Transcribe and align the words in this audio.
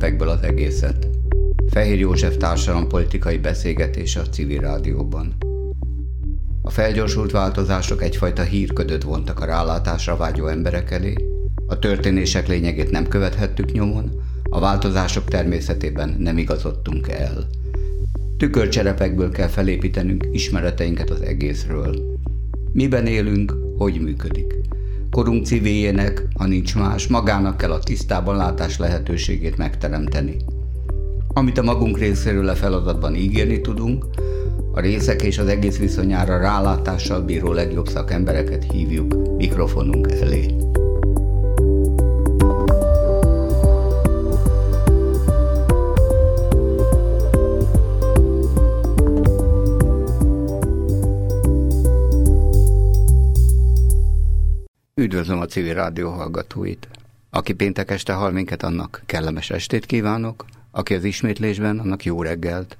Tükörcserepekből 0.00 0.28
az 0.28 0.42
egészet. 0.42 1.08
Fehér 1.66 1.98
József 1.98 2.36
politikai 2.88 3.38
beszélgetés 3.38 4.16
a 4.16 4.22
civil 4.22 4.60
rádióban. 4.60 5.34
A 6.62 6.70
felgyorsult 6.70 7.30
változások 7.30 8.02
egyfajta 8.02 8.42
hírködöt 8.42 9.02
vontak 9.02 9.40
a 9.40 9.44
rálátásra 9.44 10.16
vágyó 10.16 10.46
emberek 10.46 10.90
elé, 10.90 11.14
a 11.66 11.78
történések 11.78 12.48
lényegét 12.48 12.90
nem 12.90 13.08
követhettük 13.08 13.72
nyomon, 13.72 14.10
a 14.42 14.60
változások 14.60 15.24
természetében 15.24 16.16
nem 16.18 16.38
igazodtunk 16.38 17.08
el. 17.08 17.46
Tükörcserepekből 18.36 19.30
kell 19.30 19.48
felépítenünk 19.48 20.26
ismereteinket 20.32 21.10
az 21.10 21.20
egészről. 21.20 22.18
Miben 22.72 23.06
élünk, 23.06 23.54
hogy 23.76 24.00
működik. 24.00 24.54
Korunk 25.10 25.46
civiljének, 25.46 26.26
ha 26.38 26.46
nincs 26.46 26.76
más, 26.76 27.06
magának 27.06 27.56
kell 27.56 27.70
a 27.70 27.78
tisztában 27.78 28.36
látás 28.36 28.78
lehetőségét 28.78 29.56
megteremteni. 29.56 30.36
Amit 31.28 31.58
a 31.58 31.62
magunk 31.62 31.98
részéről 31.98 32.48
a 32.48 32.54
feladatban 32.54 33.14
ígérni 33.14 33.60
tudunk, 33.60 34.06
a 34.72 34.80
részek 34.80 35.22
és 35.22 35.38
az 35.38 35.46
egész 35.46 35.78
viszonyára 35.78 36.38
rálátással 36.38 37.20
bíró 37.20 37.52
legjobb 37.52 37.88
szakembereket 37.88 38.72
hívjuk 38.72 39.36
mikrofonunk 39.36 40.10
elé. 40.10 40.46
Üdvözlöm 55.20 55.42
a 55.44 55.46
civil 55.46 55.74
rádió 55.74 56.10
hallgatóit. 56.10 56.88
Aki 57.30 57.52
péntek 57.52 57.90
este 57.90 58.12
hall 58.12 58.30
minket, 58.30 58.62
annak 58.62 59.02
kellemes 59.06 59.50
estét 59.50 59.86
kívánok, 59.86 60.44
aki 60.70 60.94
az 60.94 61.04
ismétlésben, 61.04 61.78
annak 61.78 62.04
jó 62.04 62.22
reggelt. 62.22 62.76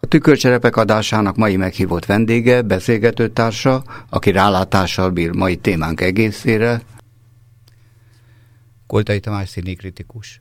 A 0.00 0.06
tükörcserepek 0.06 0.76
adásának 0.76 1.36
mai 1.36 1.56
meghívott 1.56 2.06
vendége, 2.06 2.62
beszélgetőtársa, 2.62 3.84
aki 4.08 4.30
rálátással 4.30 5.10
bír 5.10 5.30
mai 5.30 5.56
témánk 5.56 6.00
egészére, 6.00 6.82
Koltai 8.86 9.20
Tamás 9.20 9.48
színikritikus. 9.48 10.38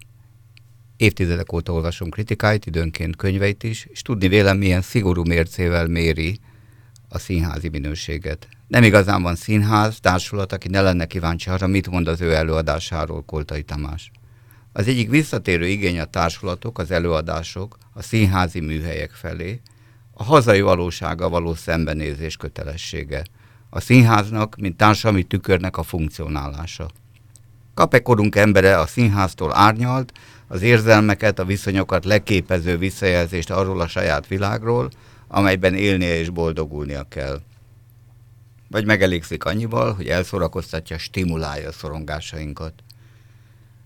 Évtizedek 0.98 1.54
óta 1.54 1.74
olvasom 1.74 2.10
kritikáit, 2.10 2.66
időnként 2.66 3.16
könyveit 3.16 3.64
is, 3.64 3.86
és 3.86 4.02
tudni 4.02 4.28
vélem, 4.28 4.58
milyen 4.58 4.82
szigorú 4.82 5.24
mércével 5.24 5.88
méri 5.88 6.40
a 7.10 7.18
színházi 7.18 7.70
minőséget. 7.70 8.48
Nem 8.68 8.84
igazán 8.84 9.22
van 9.22 9.36
színház, 9.36 10.00
társulat, 10.00 10.54
aki 10.54 10.68
ne 10.68 10.82
lenne 10.82 11.06
kíváncsi 11.06 11.50
arra, 11.50 11.68
mit 11.68 11.90
mond 11.90 12.08
az 12.08 12.22
ő 12.22 12.34
előadásáról 12.34 13.24
Koltai 13.26 13.64
Tamás. 13.64 14.12
Az 14.74 14.88
egyik 14.88 15.10
visszatérő 15.10 15.68
igény 15.68 16.00
a 16.00 16.06
társulatok, 16.06 16.80
az 16.80 16.92
előadások, 16.92 17.78
a 17.94 18.02
színházi 18.02 18.60
műhelyek 18.60 19.12
felé, 19.12 19.62
a 20.12 20.24
hazai 20.24 20.62
valósága 20.62 21.30
való 21.30 21.54
szembenézés 21.54 22.38
kötelessége, 22.38 23.24
a 23.70 23.80
színháznak, 23.80 24.56
mint 24.56 24.78
társadalmi 24.78 25.24
tükörnek 25.24 25.78
a 25.78 25.84
funkcionálása. 25.84 26.90
Kap-e 27.74 28.02
korunk 28.02 28.36
embere 28.36 28.80
a 28.80 28.88
színháztól 28.88 29.56
árnyalt, 29.56 30.12
az 30.48 30.62
érzelmeket, 30.62 31.40
a 31.40 31.46
viszonyokat 31.46 32.06
leképező 32.06 32.78
visszajelzést 32.78 33.52
arról 33.52 33.82
a 33.82 33.88
saját 33.88 34.28
világról, 34.28 34.90
amelyben 35.28 35.74
élnie 35.74 36.20
és 36.20 36.30
boldogulnia 36.30 37.04
kell. 37.10 37.42
Vagy 38.68 38.86
megelégszik 38.86 39.46
annyival, 39.46 39.94
hogy 39.94 40.08
elszórakoztatja, 40.08 40.98
stimulálja 40.98 41.68
a 41.68 41.72
szorongásainkat. 41.72 42.74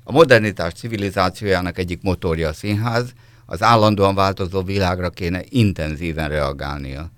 A 0.04 0.12
modernitás 0.12 0.74
civilizációjának 0.74 1.78
egyik 1.78 2.02
motorja 2.02 2.48
a 2.48 2.54
színház, 2.54 3.14
az 3.46 3.64
állandóan 3.64 4.16
változó 4.16 4.64
világra 4.64 5.10
kéne 5.10 5.42
intenzíven 5.50 6.30
reagálnia. 6.30 7.12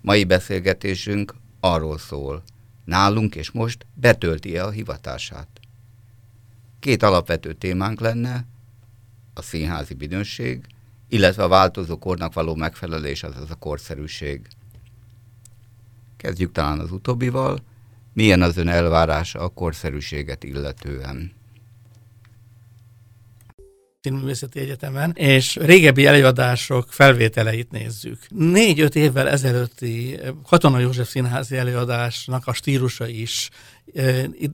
Mai 0.00 0.24
beszélgetésünk 0.24 1.34
arról 1.60 1.98
szól, 1.98 2.42
nálunk 2.84 3.34
és 3.34 3.50
most 3.50 3.86
betölti-e 3.94 4.64
a 4.64 4.70
hivatását. 4.70 5.48
Két 6.80 7.02
alapvető 7.02 7.52
témánk 7.52 8.00
lenne, 8.00 8.44
a 9.34 9.42
színházi 9.42 9.94
bűnösség, 9.94 10.66
illetve 11.08 11.42
a 11.42 11.48
változó 11.48 11.98
kornak 11.98 12.34
való 12.34 12.54
megfelelés, 12.54 13.22
azaz 13.22 13.50
a 13.50 13.54
korszerűség. 13.54 14.46
Kezdjük 16.18 16.52
talán 16.52 16.78
az 16.78 16.92
utóbbival. 16.92 17.58
Milyen 18.12 18.42
az 18.42 18.56
ön 18.56 18.68
elvárása 18.68 19.40
a 19.40 19.48
korszerűséget 19.48 20.44
illetően? 20.44 21.32
Színművészeti 24.00 24.60
Egyetemen, 24.60 25.12
és 25.14 25.56
régebbi 25.56 26.06
előadások 26.06 26.92
felvételeit 26.92 27.70
nézzük. 27.70 28.18
Négy-öt 28.28 28.94
évvel 28.94 29.28
ezelőtti 29.28 30.18
Katona 30.46 30.78
József 30.78 31.08
Színházi 31.08 31.56
előadásnak 31.56 32.46
a 32.46 32.52
stílusa 32.52 33.06
is 33.06 33.50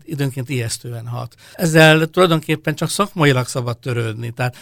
időnként 0.05 0.49
ijesztően 0.49 1.07
hat. 1.07 1.35
Ezzel 1.53 2.07
tulajdonképpen 2.07 2.75
csak 2.75 2.91
szakmailag 2.91 3.47
szabad 3.47 3.79
törődni, 3.79 4.31
tehát 4.31 4.57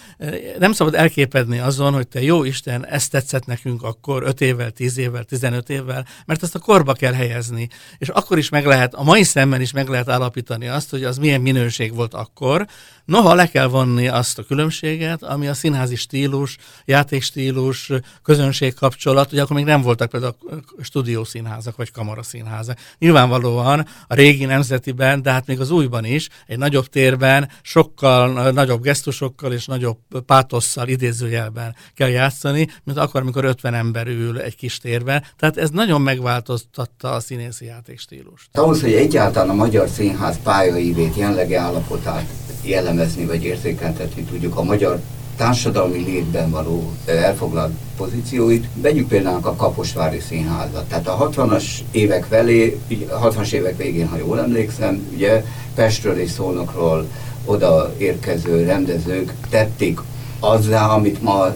nem 0.58 0.72
szabad 0.72 0.94
elképedni 0.94 1.58
azon, 1.58 1.92
hogy 1.92 2.08
te 2.08 2.22
jó 2.22 2.44
Isten, 2.44 2.86
ezt 2.86 3.10
tetszett 3.10 3.46
nekünk 3.46 3.82
akkor 3.82 4.22
5 4.22 4.40
évvel, 4.40 4.70
10 4.70 4.98
évvel, 4.98 5.24
15 5.24 5.70
évvel, 5.70 6.06
mert 6.26 6.42
ezt 6.42 6.54
a 6.54 6.58
korba 6.58 6.92
kell 6.92 7.12
helyezni, 7.12 7.68
és 7.98 8.08
akkor 8.08 8.38
is 8.38 8.48
meg 8.48 8.66
lehet, 8.66 8.94
a 8.94 9.02
mai 9.02 9.22
szemben 9.22 9.60
is 9.60 9.72
meg 9.72 9.88
lehet 9.88 10.08
állapítani 10.08 10.68
azt, 10.68 10.90
hogy 10.90 11.04
az 11.04 11.18
milyen 11.18 11.40
minőség 11.40 11.94
volt 11.94 12.14
akkor, 12.14 12.66
noha 13.04 13.34
le 13.34 13.48
kell 13.48 13.66
vonni 13.66 14.08
azt 14.08 14.38
a 14.38 14.42
különbséget, 14.42 15.22
ami 15.22 15.48
a 15.48 15.54
színházi 15.54 15.96
stílus, 15.96 16.56
játékstílus, 16.84 17.90
közönségkapcsolat, 18.22 19.32
ugye 19.32 19.42
akkor 19.42 19.56
még 19.56 19.64
nem 19.64 19.82
voltak 19.82 20.10
például 20.10 20.36
stúdiószínházak 20.80 21.76
vagy 21.76 21.90
kamaraszínházak. 21.90 22.78
Nyilvánvalóan 22.98 23.86
a 24.06 24.14
régi 24.14 24.44
nem 24.44 24.61
nemzetiben, 24.68 25.22
de 25.22 25.30
hát 25.30 25.46
még 25.46 25.60
az 25.60 25.70
újban 25.70 26.04
is, 26.04 26.28
egy 26.46 26.58
nagyobb 26.58 26.86
térben, 26.86 27.48
sokkal 27.62 28.50
nagyobb 28.50 28.82
gesztusokkal 28.82 29.52
és 29.52 29.66
nagyobb 29.66 29.98
pátosszal, 30.26 30.88
idézőjelben 30.88 31.74
kell 31.94 32.08
játszani, 32.08 32.68
mint 32.84 32.98
akkor, 32.98 33.20
amikor 33.20 33.44
50 33.44 33.74
ember 33.74 34.06
ül 34.06 34.40
egy 34.40 34.56
kis 34.56 34.78
térben. 34.78 35.24
Tehát 35.36 35.56
ez 35.56 35.70
nagyon 35.70 36.00
megváltoztatta 36.00 37.10
a 37.10 37.20
színészi 37.20 37.64
játékstílust. 37.64 38.48
Ahhoz, 38.52 38.80
hogy 38.80 38.92
egyáltalán 38.92 39.48
a 39.48 39.54
magyar 39.54 39.88
színház 39.88 40.38
pályaívét, 40.42 41.16
jelenlegi 41.16 41.54
állapotát 41.54 42.30
jellemezni 42.62 43.26
vagy 43.26 43.44
értékeltetni 43.44 44.22
tudjuk, 44.22 44.56
a 44.56 44.62
magyar 44.62 45.00
társadalmi 45.36 46.04
létben 46.04 46.50
való 46.50 46.92
elfoglalt 47.06 47.72
pozícióit. 47.96 48.68
Vegyük 48.74 49.08
például 49.08 49.40
a 49.42 49.54
Kaposvári 49.54 50.20
Színházat. 50.20 50.84
Tehát 50.84 51.08
a 51.08 51.30
60-as 51.30 51.64
évek 51.90 52.24
felé, 52.24 52.80
60-as 53.10 53.52
évek 53.52 53.76
végén, 53.76 54.08
ha 54.08 54.16
jól 54.16 54.40
emlékszem, 54.40 55.08
ugye 55.14 55.44
Pestről 55.74 56.18
és 56.18 56.30
Szolnokról 56.30 57.06
oda 57.44 57.94
érkező 57.98 58.64
rendezők 58.64 59.32
tették 59.48 60.00
azzá, 60.40 60.86
amit 60.86 61.22
ma 61.22 61.54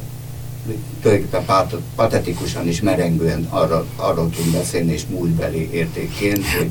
tulajdonképpen 1.02 1.66
patetikusan 1.94 2.66
és 2.66 2.80
merengően 2.80 3.46
arra, 3.50 3.84
arról 3.96 4.30
tudunk 4.30 4.52
beszélni, 4.52 4.92
és 4.92 5.06
múltbeli 5.06 5.70
értékként, 5.72 6.44
hogy 6.46 6.70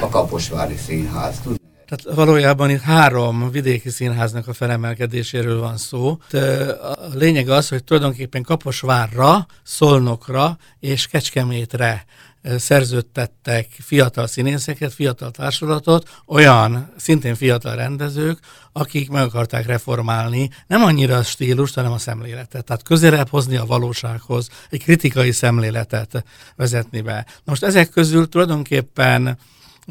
a 0.00 0.08
Kaposvári 0.08 0.76
Színház. 0.86 1.40
Tehát 1.88 2.16
valójában 2.16 2.70
itt 2.70 2.80
három 2.80 3.50
vidéki 3.50 3.90
színháznak 3.90 4.48
a 4.48 4.52
felemelkedéséről 4.52 5.60
van 5.60 5.76
szó. 5.76 6.18
A 6.82 7.14
lényeg 7.14 7.48
az, 7.48 7.68
hogy 7.68 7.84
tulajdonképpen 7.84 8.42
Kaposvárra, 8.42 9.46
Szolnokra 9.62 10.58
és 10.80 11.06
Kecskemétre 11.06 12.04
szerződtettek 12.56 13.66
fiatal 13.78 14.26
színészeket, 14.26 14.92
fiatal 14.92 15.30
társulatot, 15.30 16.08
olyan 16.26 16.92
szintén 16.96 17.34
fiatal 17.34 17.76
rendezők, 17.76 18.38
akik 18.72 19.10
meg 19.10 19.22
akarták 19.22 19.66
reformálni 19.66 20.50
nem 20.66 20.82
annyira 20.82 21.16
a 21.16 21.22
stílust, 21.22 21.74
hanem 21.74 21.92
a 21.92 21.98
szemléletet. 21.98 22.64
Tehát 22.64 22.82
közelebb 22.82 23.28
hozni 23.28 23.56
a 23.56 23.66
valósághoz, 23.66 24.48
egy 24.70 24.82
kritikai 24.82 25.32
szemléletet 25.32 26.24
vezetni 26.56 27.00
be. 27.00 27.26
Most 27.44 27.62
ezek 27.62 27.90
közül 27.90 28.28
tulajdonképpen 28.28 29.38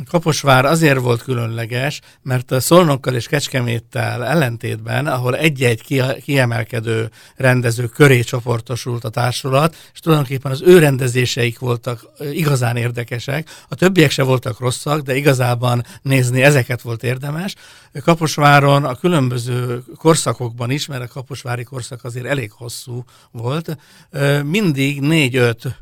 Kaposvár 0.06 0.66
azért 0.66 1.00
volt 1.00 1.24
különleges, 1.24 2.02
mert 2.22 2.52
a 2.52 2.60
Szolnokkal 2.60 3.16
és 3.16 3.28
Kecskeméttel 3.28 4.26
ellentétben, 4.26 5.08
ahol 5.08 5.36
egy-egy 5.36 5.82
kiemelkedő 6.24 7.10
rendező 7.36 7.86
köré 7.86 8.20
csoportosult 8.22 9.04
a 9.04 9.10
társulat, 9.10 9.76
és 9.94 10.00
tulajdonképpen 10.00 10.52
az 10.52 10.62
ő 10.62 10.80
rendezéseik 10.80 11.60
voltak 11.60 12.02
igazán 12.32 12.76
érdekesek, 12.76 13.50
a 13.70 13.76
többiek 13.76 14.12
se 14.12 14.24
voltak 14.24 14.60
rosszak, 14.60 15.02
de 15.02 15.16
igazában 15.16 15.86
nézni 16.02 16.44
ezeket 16.44 16.82
volt 16.82 17.04
érdemes. 17.04 17.56
Kaposváron 18.04 18.86
a 18.86 18.96
különböző 18.96 19.84
korszakokban 19.96 20.72
is, 20.72 20.86
mert 20.86 21.04
a 21.04 21.08
kaposvári 21.08 21.64
korszak 21.64 22.04
azért 22.04 22.26
elég 22.26 22.52
hosszú 22.52 23.04
volt, 23.32 23.78
mindig 24.44 25.02
négy-öt 25.02 25.80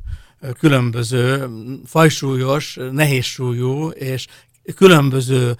különböző 0.59 1.49
fajsúlyos, 1.85 2.77
nehézsúlyú 2.91 3.89
és 3.89 4.27
különböző 4.75 5.55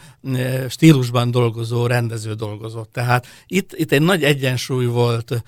stílusban 0.69 1.31
dolgozó 1.31 1.87
rendező 1.87 2.33
dolgozott. 2.33 2.91
Tehát 2.91 3.27
itt, 3.47 3.73
itt 3.73 3.91
egy 3.91 4.01
nagy 4.01 4.23
egyensúly 4.23 4.85
volt 4.85 5.43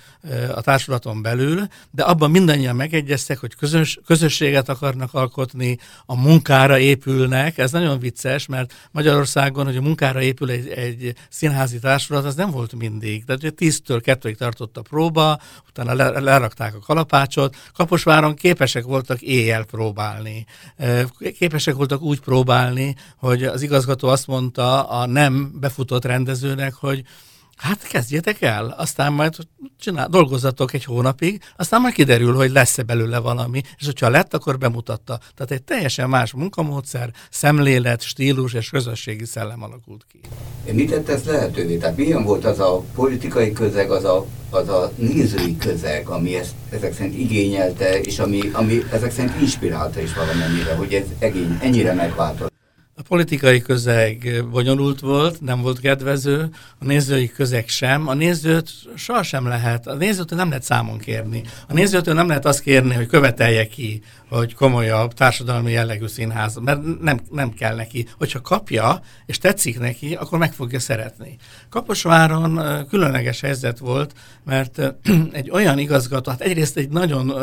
a 0.56 0.62
társulaton 0.62 1.21
belül, 1.21 1.68
de 1.92 2.04
abban 2.04 2.31
mindannyian 2.31 2.75
megegyeztek, 2.75 3.38
hogy 3.38 3.56
közös, 3.56 4.00
közösséget 4.06 4.69
akarnak 4.69 5.13
alkotni, 5.13 5.77
a 6.06 6.15
munkára 6.15 6.80
épülnek. 6.80 7.57
Ez 7.57 7.71
nagyon 7.71 8.00
vicces, 8.00 8.45
mert 8.45 8.74
Magyarországon, 8.92 9.65
hogy 9.65 9.77
a 9.77 9.81
munkára 9.81 10.21
épül 10.21 10.50
egy, 10.50 10.68
egy 10.68 11.13
színházi 11.30 11.80
társulat, 11.80 12.25
az 12.25 12.36
nem 12.36 12.51
volt 12.51 12.74
mindig. 12.75 13.25
Tehát 13.25 13.42
ugye 13.42 13.51
tíztől 13.51 14.01
kettőig 14.01 14.38
tartott 14.38 14.77
a 14.77 14.81
próba, 14.81 15.39
utána 15.69 16.19
lerakták 16.19 16.75
a 16.75 16.80
kalapácsot. 16.80 17.56
Kaposváron 17.74 18.36
képesek 18.36 18.83
voltak 18.83 19.21
éjjel 19.21 19.63
próbálni. 19.63 20.45
Képesek 21.38 21.75
voltak 21.75 22.01
úgy 22.01 22.19
próbálni, 22.19 22.95
hogy 23.18 23.47
az 23.48 23.62
igazgató 23.62 24.08
azt 24.08 24.28
mondta 24.28 24.84
a 24.84 25.06
nem 25.06 25.52
befutott 25.60 26.06
rendezőnek, 26.06 26.74
hogy 26.74 27.04
Hát 27.58 27.88
kezdjetek 27.88 28.42
el, 28.42 28.76
aztán 28.78 29.14
majd 29.14 29.36
csinál, 29.80 30.08
dolgozzatok 30.08 30.74
egy 30.74 30.84
hónapig, 30.84 31.42
aztán 31.56 31.82
majd 31.82 31.94
kiderül, 31.94 32.36
hogy 32.36 32.52
lesz-e 32.52 32.84
belőle 32.84 33.20
valami, 33.20 33.62
és 33.78 33.86
hogyha 33.86 34.10
lett, 34.10 34.34
akkor 34.34 34.58
bemutatta. 34.58 35.20
Tehát 35.36 35.52
egy 35.52 35.64
teljesen 35.64 36.10
más 36.10 36.34
munkamódszer, 36.34 37.12
szemlélet, 37.30 38.02
stílus 38.02 38.54
és 38.54 38.70
közösségi 38.70 39.26
szellem 39.26 39.64
alakult 39.64 40.06
ki. 40.12 40.20
Mit 40.72 40.90
tette 40.90 41.14
ez 41.14 41.24
lehetővé? 41.24 41.78
Tehát 41.78 41.98
milyen 41.98 42.24
volt 42.24 42.46
az 42.46 42.60
a 42.60 42.84
politikai 42.96 43.54
közeg, 43.54 43.92
az 43.92 44.04
a, 44.04 44.26
az 44.50 44.70
a 44.70 44.92
nézői 44.96 45.58
közeg, 45.58 46.08
ami 46.08 46.36
ezt 46.36 46.54
ezek 46.70 46.94
szerint 46.94 47.18
igényelte, 47.18 48.00
és 48.00 48.20
ami, 48.20 48.40
ami 48.54 48.84
ezek 48.92 49.12
szerint 49.12 49.42
inspirálta 49.42 50.02
is 50.02 50.14
valamennyire, 50.14 50.76
hogy 50.76 50.94
ez 50.94 51.06
egény, 51.20 51.58
ennyire 51.62 51.94
megváltozott? 51.94 52.56
A 53.00 53.04
politikai 53.08 53.62
közeg 53.62 54.46
bonyolult 54.52 55.00
volt, 55.00 55.42
nem 55.42 55.62
volt 55.62 55.80
kedvező, 55.80 56.50
a 56.80 56.86
nézői 56.86 57.28
közeg 57.28 57.68
sem. 57.68 58.08
A 58.08 58.14
nézőt 58.14 58.72
sohasem 58.96 59.48
lehet, 59.48 59.88
a 59.88 59.94
nézőtől 59.94 60.38
nem 60.38 60.48
lehet 60.48 60.64
számon 60.64 60.98
kérni. 60.98 61.44
A 61.68 61.74
nézőtől 61.74 62.14
nem 62.14 62.28
lehet 62.28 62.46
azt 62.46 62.62
kérni, 62.62 62.94
hogy 62.94 63.08
követelje 63.08 63.68
ki, 63.68 64.02
hogy 64.30 64.54
komolyabb 64.54 65.14
társadalmi 65.14 65.72
jellegű 65.72 66.08
színház, 66.08 66.56
mert 66.56 67.02
nem, 67.02 67.20
nem 67.32 67.54
kell 67.54 67.76
neki. 67.76 68.08
Hogyha 68.18 68.42
kapja, 68.42 69.02
és 69.26 69.38
tetszik 69.38 69.80
neki, 69.80 70.16
akkor 70.16 70.40
meg 70.40 70.54
fogja 70.54 70.80
szeretni. 70.80 71.38
Kaposváron 71.70 72.86
különleges 72.90 73.42
helyzet 73.42 73.78
volt, 73.78 74.14
mert 74.46 74.82
egy 75.32 75.50
olyan 75.50 75.78
igazgató, 75.78 76.32
hát 76.32 76.42
egyrészt 76.42 76.78
egy 76.78 76.90
nagyon 76.90 77.34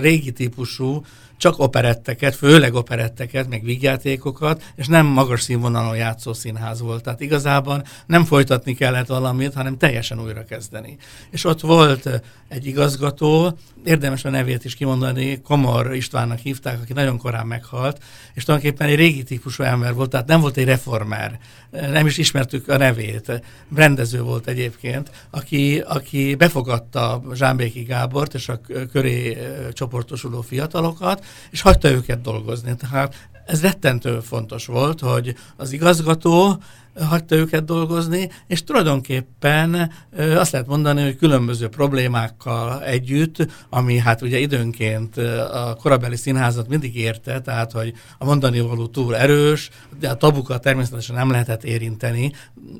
régi 0.00 0.32
típusú, 0.32 1.02
csak 1.36 1.58
operetteket, 1.58 2.34
főleg 2.34 2.74
operetteket, 2.74 3.48
meg 3.48 3.62
vígjátékokat, 3.62 4.62
és 4.74 4.86
nem 4.86 5.06
magas 5.06 5.42
színvonalon 5.42 5.96
játszó 5.96 6.32
színház 6.32 6.80
volt. 6.80 7.02
Tehát 7.02 7.20
igazában 7.20 7.82
nem 8.06 8.24
folytatni 8.24 8.74
kellett 8.74 9.06
valamit, 9.06 9.54
hanem 9.54 9.78
teljesen 9.78 10.20
újra 10.20 10.44
kezdeni. 10.44 10.96
És 11.30 11.44
ott 11.44 11.60
volt 11.60 12.22
egy 12.48 12.66
igazgató, 12.66 13.58
érdemes 13.84 14.24
a 14.24 14.30
nevét 14.30 14.64
is 14.64 14.74
kimondani, 14.74 15.40
Komor 15.40 15.94
Istvánnak 15.94 16.38
hívták, 16.38 16.80
aki 16.82 16.92
nagyon 16.92 17.18
korán 17.18 17.46
meghalt, 17.46 18.02
és 18.34 18.44
tulajdonképpen 18.44 18.88
egy 18.88 18.96
régi 18.96 19.22
típusú 19.22 19.62
ember 19.62 19.94
volt, 19.94 20.10
tehát 20.10 20.26
nem 20.26 20.40
volt 20.40 20.56
egy 20.56 20.64
reformer, 20.64 21.38
nem 21.70 22.06
is 22.06 22.18
ismertük 22.18 22.68
a 22.68 22.76
nevét, 22.76 23.42
rendező 23.74 24.22
volt 24.22 24.46
egyébként, 24.46 25.10
aki, 25.30 25.82
aki 25.86 26.34
befogadta 26.34 27.22
Zsámbéki 27.34 27.82
Gábort 27.82 28.34
és 28.34 28.48
a 28.48 28.60
köré 28.92 29.38
csoportosuló 29.72 30.40
fiatalokat, 30.40 31.24
és 31.50 31.60
hagyta 31.60 31.90
őket 31.90 32.20
dolgozni. 32.20 32.76
Tehát 32.76 33.28
ez 33.46 33.62
rettentő 33.62 34.20
fontos 34.20 34.66
volt, 34.66 35.00
hogy 35.00 35.34
az 35.56 35.72
igazgató 35.72 36.62
hagyta 37.00 37.36
őket 37.36 37.64
dolgozni, 37.64 38.30
és 38.46 38.64
tulajdonképpen 38.64 39.90
azt 40.36 40.52
lehet 40.52 40.66
mondani, 40.66 41.02
hogy 41.02 41.16
különböző 41.16 41.68
problémákkal 41.68 42.84
együtt, 42.84 43.46
ami 43.70 43.98
hát 43.98 44.22
ugye 44.22 44.38
időnként 44.38 45.16
a 45.52 45.76
korabeli 45.80 46.16
színházat 46.16 46.68
mindig 46.68 46.96
érte, 46.96 47.40
tehát 47.40 47.72
hogy 47.72 47.92
a 48.18 48.24
mondani 48.24 48.60
való 48.60 48.86
túl 48.86 49.16
erős, 49.16 49.70
de 50.00 50.08
a 50.08 50.16
tabukat 50.16 50.62
természetesen 50.62 51.16
nem 51.16 51.30
lehetett 51.30 51.64
érinteni. 51.64 52.32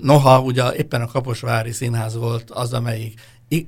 Noha 0.03 0.41
ugye 0.41 0.73
éppen 0.73 1.01
a 1.01 1.07
Kaposvári 1.07 1.73
Színház 1.73 2.17
volt 2.17 2.51
az, 2.51 2.73
amelyik 2.73 3.21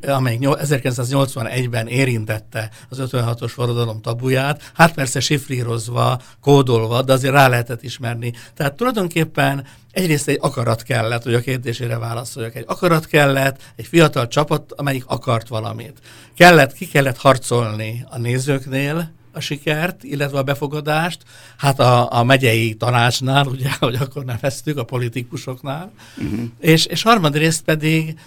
amelyik 0.07 0.41
1981-ben 0.43 1.87
érintette 1.87 2.71
az 2.89 2.99
56-os 3.01 3.51
forradalom 3.55 4.01
tabuját, 4.01 4.71
hát 4.75 4.95
persze 4.95 5.21
sifrírozva, 5.21 6.21
kódolva, 6.41 7.03
de 7.03 7.13
azért 7.13 7.35
rá 7.35 7.49
lehetett 7.49 7.83
ismerni. 7.83 8.33
Tehát 8.55 8.77
tulajdonképpen 8.77 9.67
egyrészt 9.91 10.29
egy 10.29 10.39
akarat 10.41 10.83
kellett, 10.83 11.23
hogy 11.23 11.35
a 11.35 11.41
kérdésére 11.41 11.99
válaszoljak. 11.99 12.55
Egy 12.55 12.65
akarat 12.67 13.07
kellett, 13.07 13.61
egy 13.77 13.87
fiatal 13.87 14.29
csapat, 14.29 14.73
amelyik 14.73 15.05
akart 15.07 15.49
valamit. 15.49 15.99
Kellett, 16.37 16.73
ki 16.73 16.87
kellett 16.87 17.17
harcolni 17.17 18.05
a 18.09 18.19
nézőknél, 18.19 19.15
a 19.37 19.41
sikert, 19.41 20.05
illetve 20.05 20.39
a 20.39 20.43
befogadást, 20.43 21.23
hát 21.57 21.81
a, 21.81 22.13
a 22.13 22.25
megyei 22.25 22.75
tanácsnál, 22.75 23.47
ugye, 23.47 23.71
hogy 23.81 23.95
akkor 23.95 24.25
neveztük, 24.25 24.79
a 24.79 24.85
politikusoknál, 24.85 25.93
uh-huh. 26.17 26.41
és, 26.61 26.87
és 26.87 27.03
harmadrészt 27.03 27.63
pedig, 27.63 28.19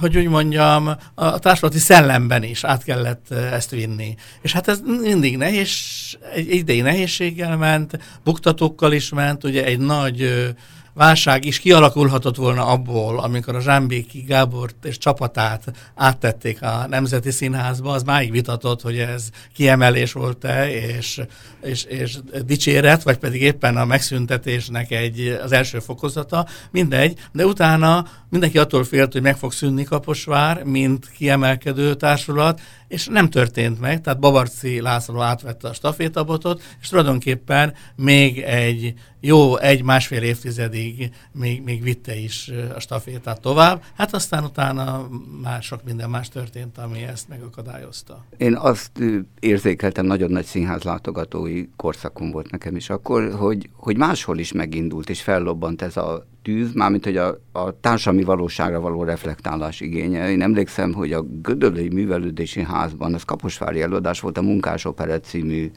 hogy 0.00 0.16
úgy 0.16 0.28
mondjam, 0.28 0.90
a 1.14 1.38
társadalmi 1.38 1.78
szellemben 1.78 2.42
is 2.42 2.64
át 2.64 2.84
kellett 2.84 3.30
ezt 3.30 3.70
vinni. 3.70 4.14
És 4.40 4.52
hát 4.52 4.68
ez 4.68 4.80
mindig 5.02 5.36
nehéz, 5.36 5.68
egy 6.34 6.54
idei 6.54 6.80
nehézséggel 6.80 7.56
ment, 7.56 7.98
buktatókkal 8.24 8.92
is 8.92 9.08
ment, 9.08 9.44
ugye 9.44 9.64
egy 9.64 9.78
nagy 9.78 10.52
válság 10.94 11.44
is 11.44 11.58
kialakulhatott 11.58 12.36
volna 12.36 12.66
abból, 12.66 13.18
amikor 13.18 13.56
a 13.56 13.60
Zsámbéki 13.60 14.20
Gábort 14.20 14.84
és 14.84 14.98
csapatát 14.98 15.64
áttették 15.94 16.62
a 16.62 16.86
Nemzeti 16.88 17.30
Színházba, 17.30 17.92
az 17.92 18.02
máig 18.02 18.30
vitatott, 18.30 18.82
hogy 18.82 18.98
ez 18.98 19.28
kiemelés 19.54 20.12
volt-e, 20.12 20.70
és, 20.70 21.20
és, 21.62 21.84
és 21.84 22.18
dicséret, 22.44 23.02
vagy 23.02 23.18
pedig 23.18 23.42
éppen 23.42 23.76
a 23.76 23.84
megszüntetésnek 23.84 24.90
egy, 24.90 25.38
az 25.42 25.52
első 25.52 25.78
fokozata, 25.78 26.46
mindegy, 26.70 27.18
de 27.32 27.46
utána 27.46 28.06
mindenki 28.30 28.58
attól 28.58 28.84
félt, 28.84 29.12
hogy 29.12 29.22
meg 29.22 29.36
fog 29.36 29.52
szűnni 29.52 29.84
Kaposvár, 29.84 30.62
mint 30.62 31.10
kiemelkedő 31.16 31.94
társulat, 31.94 32.60
és 32.92 33.06
nem 33.06 33.30
történt 33.30 33.80
meg, 33.80 34.00
tehát 34.00 34.18
Babarci 34.18 34.80
László 34.80 35.20
átvette 35.20 35.68
a 35.68 35.72
stafétabotot, 35.72 36.62
és 36.80 36.88
tulajdonképpen 36.88 37.74
még 37.96 38.38
egy 38.38 38.94
jó 39.20 39.56
egy-másfél 39.56 40.22
évtizedig 40.22 41.10
még, 41.32 41.62
még 41.62 41.82
vitte 41.82 42.14
is 42.14 42.50
a 42.74 42.80
stafétát 42.80 43.40
tovább. 43.40 43.82
Hát 43.96 44.14
aztán 44.14 44.44
utána 44.44 45.08
már 45.42 45.62
sok 45.62 45.84
minden 45.84 46.10
más 46.10 46.28
történt, 46.28 46.78
ami 46.78 47.02
ezt 47.02 47.28
megakadályozta. 47.28 48.24
Én 48.36 48.56
azt 48.56 48.90
érzékeltem, 49.40 50.06
nagyon 50.06 50.30
nagy 50.30 50.44
színház 50.44 50.82
látogatói 50.82 51.68
korszakom 51.76 52.30
volt 52.30 52.50
nekem 52.50 52.76
is 52.76 52.90
akkor, 52.90 53.34
hogy, 53.34 53.70
hogy 53.74 53.96
máshol 53.96 54.38
is 54.38 54.52
megindult 54.52 55.10
és 55.10 55.22
fellobbant 55.22 55.82
ez 55.82 55.96
a 55.96 56.26
tűz, 56.42 56.72
mármint 56.72 57.04
hogy 57.04 57.16
a, 57.16 57.40
a 57.52 57.80
társadalmi 57.80 58.24
valóságra 58.24 58.80
való 58.80 59.04
reflektálás 59.04 59.80
igénye. 59.80 60.30
Én 60.30 60.42
emlékszem, 60.42 60.92
hogy 60.92 61.12
a 61.12 61.22
Gödöllői 61.42 61.88
Művelődési 61.88 62.62
Házban, 62.62 63.14
az 63.14 63.22
Kaposvári 63.22 63.82
előadás 63.82 64.20
volt 64.20 64.38
a 64.38 64.42
Munkás 64.42 64.84
Operet 64.84 65.24
című 65.24 65.70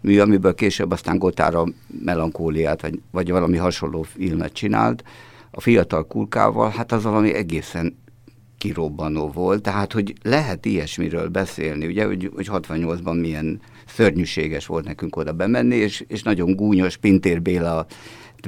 mű, 0.00 0.18
amiből 0.18 0.54
később 0.54 0.90
aztán 0.90 1.18
Gotára 1.18 1.64
melankóliát, 2.04 2.82
vagy, 2.82 3.00
vagy 3.10 3.30
valami 3.30 3.56
hasonló 3.56 4.02
filmet 4.02 4.52
csinált, 4.52 5.04
a 5.50 5.60
fiatal 5.60 6.06
kulkával, 6.06 6.70
hát 6.70 6.92
az 6.92 7.02
valami 7.02 7.34
egészen 7.34 7.98
kirobbanó 8.58 9.30
volt, 9.30 9.62
tehát 9.62 9.92
hogy 9.92 10.14
lehet 10.22 10.66
ilyesmiről 10.66 11.28
beszélni, 11.28 11.86
ugye, 11.86 12.04
hogy, 12.04 12.30
hogy 12.34 12.48
68-ban 12.52 13.20
milyen 13.20 13.60
szörnyűséges 13.86 14.66
volt 14.66 14.84
nekünk 14.84 15.16
oda 15.16 15.32
bemenni, 15.32 15.76
és, 15.76 16.04
és 16.08 16.22
nagyon 16.22 16.56
gúnyos 16.56 16.96
Pintér 16.96 17.42
Béla 17.42 17.86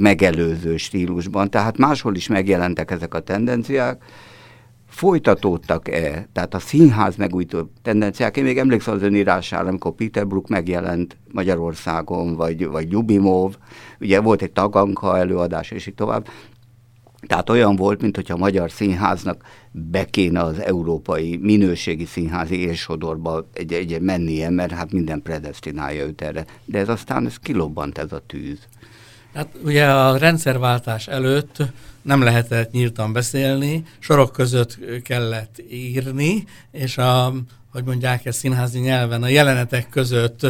megelőző 0.00 0.76
stílusban, 0.76 1.50
tehát 1.50 1.78
máshol 1.78 2.14
is 2.14 2.28
megjelentek 2.28 2.90
ezek 2.90 3.14
a 3.14 3.20
tendenciák, 3.20 4.02
folytatódtak-e, 4.88 6.28
tehát 6.32 6.54
a 6.54 6.58
színház 6.58 7.16
megújító 7.16 7.70
tendenciák, 7.82 8.36
én 8.36 8.44
még 8.44 8.58
emlékszem 8.58 8.94
az 8.94 9.02
önírására, 9.02 9.68
amikor 9.68 9.94
Peter 9.94 10.26
Brook 10.26 10.48
megjelent 10.48 11.16
Magyarországon, 11.32 12.36
vagy, 12.36 12.66
vagy 12.66 12.90
Jubimov, 12.90 13.56
ugye 14.00 14.20
volt 14.20 14.42
egy 14.42 14.52
taganka 14.52 15.18
előadás, 15.18 15.70
és 15.70 15.86
így 15.86 15.94
tovább, 15.94 16.26
tehát 17.26 17.50
olyan 17.50 17.76
volt, 17.76 18.00
mint 18.00 18.16
hogyha 18.16 18.34
a 18.34 18.38
magyar 18.38 18.70
színháznak 18.70 19.44
be 19.70 20.04
kéne 20.04 20.42
az 20.42 20.58
európai 20.58 21.36
minőségi 21.36 22.04
színházi 22.04 22.60
érsodorba 22.60 23.48
egy, 23.52 23.72
egy 23.72 24.00
mennie, 24.00 24.50
mert 24.50 24.72
hát 24.72 24.92
minden 24.92 25.22
predestinálja 25.22 26.04
őt 26.04 26.22
erre. 26.22 26.44
De 26.64 26.78
ez 26.78 26.88
aztán 26.88 27.26
ez 27.26 27.36
kilobbant 27.36 27.98
ez 27.98 28.12
a 28.12 28.22
tűz. 28.26 28.58
Hát 29.34 29.48
ugye 29.64 29.90
a 29.90 30.16
rendszerváltás 30.16 31.08
előtt 31.08 31.56
nem 32.02 32.22
lehetett 32.22 32.70
nyíltan 32.70 33.12
beszélni, 33.12 33.84
sorok 33.98 34.32
között 34.32 34.78
kellett 35.02 35.62
írni, 35.70 36.44
és 36.70 36.98
a, 36.98 37.32
hogy 37.70 37.84
mondják 37.84 38.26
ezt 38.26 38.38
színházi 38.38 38.78
nyelven, 38.78 39.22
a 39.22 39.28
jelenetek 39.28 39.88
között 39.88 40.46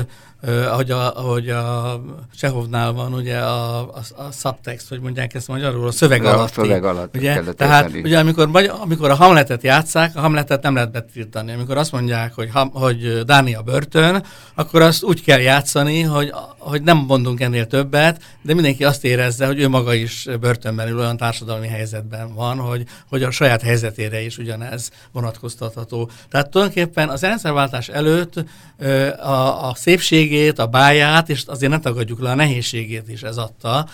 ahogy 0.46 0.90
a, 0.90 1.16
ahogy 1.16 1.48
a 1.48 2.00
Csehovnál 2.36 2.92
van, 2.92 3.14
ugye 3.14 3.38
a, 3.38 3.78
a, 3.78 4.00
a 4.16 4.30
subtext, 4.32 4.88
hogy 4.88 5.00
mondják 5.00 5.34
ezt 5.34 5.48
magyarul, 5.48 5.86
a 5.86 5.90
szöveg 5.90 6.24
alatt. 6.24 6.50
A 6.50 6.52
szöveg 6.52 6.84
alatt. 6.84 7.16
Ugye? 7.16 7.40
Tehát 7.56 7.90
ugye 7.94 8.18
amikor, 8.18 8.68
amikor 8.80 9.10
a 9.10 9.14
Hamletet 9.14 9.62
játszák, 9.62 10.16
a 10.16 10.20
Hamletet 10.20 10.62
nem 10.62 10.74
lehet 10.74 10.90
betiltani. 10.90 11.52
Amikor 11.52 11.76
azt 11.76 11.92
mondják, 11.92 12.34
hogy, 12.34 12.48
hogy 12.72 13.24
Dánia 13.24 13.62
börtön, 13.62 14.24
akkor 14.54 14.82
azt 14.82 15.02
úgy 15.02 15.22
kell 15.22 15.40
játszani, 15.40 16.00
hogy, 16.00 16.32
hogy 16.58 16.82
nem 16.82 16.96
mondunk 16.96 17.40
ennél 17.40 17.66
többet, 17.66 18.22
de 18.42 18.54
mindenki 18.54 18.84
azt 18.84 19.04
érezze, 19.04 19.46
hogy 19.46 19.60
ő 19.60 19.68
maga 19.68 19.94
is 19.94 20.28
börtönben 20.40 20.88
ül, 20.88 20.98
olyan 20.98 21.16
társadalmi 21.16 21.66
helyzetben 21.66 22.34
van, 22.34 22.58
hogy, 22.58 22.84
hogy 23.08 23.22
a 23.22 23.30
saját 23.30 23.62
helyzetére 23.62 24.20
is 24.20 24.38
ugyanez 24.38 24.90
vonatkoztatható. 25.12 26.10
Tehát 26.30 26.50
tulajdonképpen 26.50 27.08
az 27.08 27.20
rendszerváltás 27.20 27.88
előtt 27.88 28.44
a, 29.22 29.68
a 29.68 29.74
szépségét, 30.32 30.58
a 30.58 30.66
báját, 30.66 31.28
és 31.28 31.44
azért 31.46 31.72
ne 31.72 31.78
tagadjuk 31.78 32.20
le 32.20 32.30
a 32.30 32.34
nehézségét 32.34 33.08
is 33.08 33.22
ez 33.22 33.36
adta, 33.36 33.86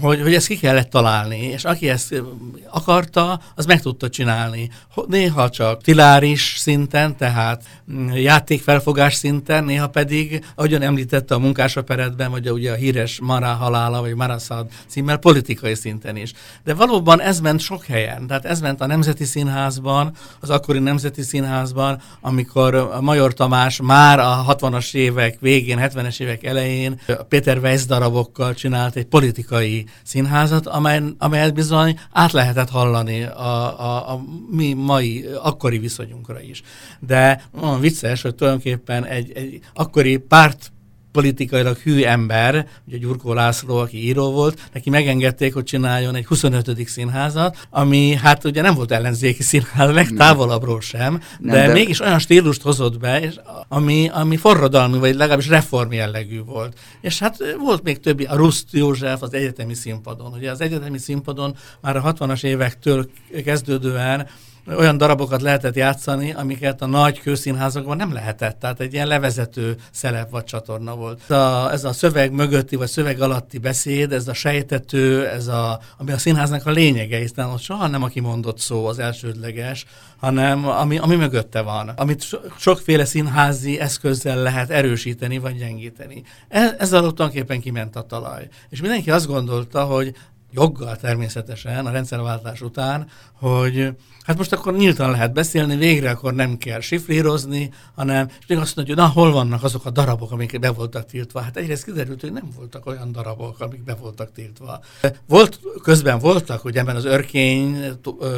hogy, 0.00 0.20
hogy 0.22 0.34
ezt 0.34 0.46
ki 0.46 0.56
kellett 0.56 0.90
találni, 0.90 1.38
és 1.38 1.64
aki 1.64 1.88
ezt 1.88 2.22
akarta, 2.70 3.40
az 3.54 3.66
meg 3.66 3.80
tudta 3.80 4.08
csinálni. 4.08 4.70
Néha 5.06 5.50
csak 5.50 5.82
tiláris 5.82 6.54
szinten, 6.58 7.16
tehát 7.16 7.62
mm, 7.92 8.10
játékfelfogás 8.12 9.14
szinten, 9.14 9.64
néha 9.64 9.88
pedig, 9.88 10.44
ahogyan 10.54 10.82
említette 10.82 11.34
a 11.34 11.38
munkásoperetben, 11.38 12.30
vagy 12.30 12.46
a, 12.46 12.52
ugye 12.52 12.72
a 12.72 12.74
híres 12.74 13.20
Mara 13.20 13.46
halála, 13.46 14.00
vagy 14.00 14.14
Marasad 14.14 14.66
címmel, 14.86 15.16
politikai 15.16 15.74
szinten 15.74 16.16
is. 16.16 16.32
De 16.64 16.74
valóban 16.74 17.20
ez 17.20 17.40
ment 17.40 17.60
sok 17.60 17.84
helyen, 17.84 18.26
tehát 18.26 18.44
ez 18.44 18.60
ment 18.60 18.80
a 18.80 18.86
Nemzeti 18.86 19.24
Színházban, 19.24 20.12
az 20.40 20.50
akkori 20.50 20.78
Nemzeti 20.78 21.22
Színházban, 21.22 22.00
amikor 22.20 22.98
Major 23.00 23.34
Tamás 23.34 23.80
már 23.82 24.18
a 24.18 24.44
60-as 24.48 24.94
évek 24.94 25.36
végén, 25.40 25.78
70-es 25.80 26.20
évek 26.20 26.44
elején 26.44 27.00
Péter 27.28 27.58
Weiss 27.58 27.84
darabokkal 27.84 28.54
csinált 28.54 28.96
egy 28.96 29.06
politikai 29.06 29.86
színházat, 30.02 30.66
amely, 30.66 31.02
amelyet 31.18 31.54
bizony 31.54 31.98
át 32.12 32.32
lehetett 32.32 32.70
hallani 32.70 33.22
a, 33.22 33.80
a, 33.80 34.12
a 34.12 34.20
mi 34.50 34.72
mai, 34.72 35.24
akkori 35.42 35.78
viszonyunkra 35.78 36.40
is. 36.40 36.62
De 36.98 37.42
olyan 37.62 37.80
vicces, 37.80 38.22
hogy 38.22 38.34
tulajdonképpen 38.34 39.04
egy, 39.04 39.32
egy 39.34 39.60
akkori 39.74 40.16
párt 40.16 40.72
politikailag 41.12 41.76
hű 41.76 42.02
ember, 42.02 42.66
ugye 42.86 42.96
Gyurkó 42.96 43.32
László, 43.32 43.76
aki 43.76 44.04
író 44.04 44.30
volt, 44.30 44.68
neki 44.72 44.90
megengedték, 44.90 45.54
hogy 45.54 45.64
csináljon 45.64 46.14
egy 46.14 46.26
25. 46.26 46.88
színházat, 46.88 47.66
ami 47.70 48.14
hát 48.14 48.44
ugye 48.44 48.62
nem 48.62 48.74
volt 48.74 48.90
ellenzéki 48.90 49.42
színház, 49.42 49.92
legtávolabbról 49.92 50.80
sem, 50.80 51.18
de, 51.40 51.52
nem, 51.52 51.66
de 51.66 51.72
mégis 51.72 52.00
olyan 52.00 52.18
stílust 52.18 52.62
hozott 52.62 52.98
be, 52.98 53.20
és 53.20 53.34
ami, 53.68 54.08
ami 54.12 54.36
forradalmi, 54.36 54.98
vagy 54.98 55.14
legalábbis 55.14 55.48
reform 55.48 55.92
jellegű 55.92 56.42
volt. 56.42 56.78
És 57.00 57.18
hát 57.18 57.36
volt 57.58 57.82
még 57.82 58.00
többi, 58.00 58.24
a 58.24 58.36
Ruszt 58.36 58.66
József 58.70 59.22
az 59.22 59.34
egyetemi 59.34 59.74
színpadon. 59.74 60.32
Ugye 60.32 60.50
az 60.50 60.60
egyetemi 60.60 60.98
színpadon 60.98 61.56
már 61.80 61.96
a 61.96 62.12
60-as 62.14 62.44
évektől 62.44 63.10
kezdődően 63.44 64.28
olyan 64.66 64.96
darabokat 64.96 65.42
lehetett 65.42 65.74
játszani, 65.74 66.32
amiket 66.32 66.82
a 66.82 66.86
nagy 66.86 67.20
kőszínházakban 67.20 67.96
nem 67.96 68.12
lehetett. 68.12 68.58
Tehát 68.58 68.80
egy 68.80 68.92
ilyen 68.92 69.06
levezető 69.06 69.76
szelep 69.90 70.30
vagy 70.30 70.44
csatorna 70.44 70.94
volt. 70.94 71.30
A, 71.30 71.72
ez 71.72 71.84
a 71.84 71.92
szöveg 71.92 72.32
mögötti 72.32 72.76
vagy 72.76 72.88
szöveg 72.88 73.20
alatti 73.20 73.58
beszéd, 73.58 74.12
ez 74.12 74.28
a 74.28 74.34
sejtető, 74.34 75.26
ez 75.26 75.46
a, 75.46 75.80
ami 75.98 76.12
a 76.12 76.18
színháznak 76.18 76.66
a 76.66 76.70
lényege, 76.70 77.18
hiszen 77.18 77.46
ott 77.46 77.60
soha 77.60 77.86
nem 77.86 78.02
a 78.02 78.08
kimondott 78.08 78.58
szó 78.58 78.86
az 78.86 78.98
elsődleges, 78.98 79.86
hanem 80.16 80.68
ami, 80.68 80.98
ami 80.98 81.16
mögötte 81.16 81.60
van, 81.60 81.88
amit 81.88 82.22
so, 82.22 82.38
sokféle 82.58 83.04
színházi 83.04 83.78
eszközzel 83.78 84.42
lehet 84.42 84.70
erősíteni 84.70 85.38
vagy 85.38 85.56
gyengíteni. 85.56 86.22
Ez, 86.48 86.74
ez 86.78 86.88
tulajdonképpen 86.88 87.60
kiment 87.60 87.96
a 87.96 88.02
talaj. 88.02 88.48
És 88.68 88.80
mindenki 88.80 89.10
azt 89.10 89.26
gondolta, 89.26 89.84
hogy 89.84 90.14
joggal 90.50 90.96
természetesen 90.96 91.86
a 91.86 91.90
rendszerváltás 91.90 92.60
után, 92.60 93.06
hogy 93.32 93.92
hát 94.24 94.36
most 94.36 94.52
akkor 94.52 94.76
nyíltan 94.76 95.10
lehet 95.10 95.32
beszélni, 95.32 95.76
végre 95.76 96.10
akkor 96.10 96.34
nem 96.34 96.58
kell 96.58 96.80
sifrírozni, 96.80 97.70
hanem 97.94 98.28
és 98.40 98.46
még 98.46 98.58
azt 98.58 98.76
mondja, 98.76 98.94
hogy 98.94 99.04
na, 99.04 99.10
hol 99.10 99.32
vannak 99.32 99.62
azok 99.62 99.86
a 99.86 99.90
darabok, 99.90 100.32
amik 100.32 100.58
be 100.58 100.70
voltak 100.70 101.06
tiltva. 101.06 101.40
Hát 101.40 101.56
egyrészt 101.56 101.84
kiderült, 101.84 102.20
hogy 102.20 102.32
nem 102.32 102.48
voltak 102.56 102.86
olyan 102.86 103.12
darabok, 103.12 103.60
amik 103.60 103.84
be 103.84 103.94
voltak 103.94 104.32
tiltva. 104.32 104.80
Volt, 105.26 105.60
közben 105.82 106.18
voltak, 106.18 106.60
hogy 106.60 106.76
ebben 106.76 106.96
az 106.96 107.04
örkény 107.04 107.76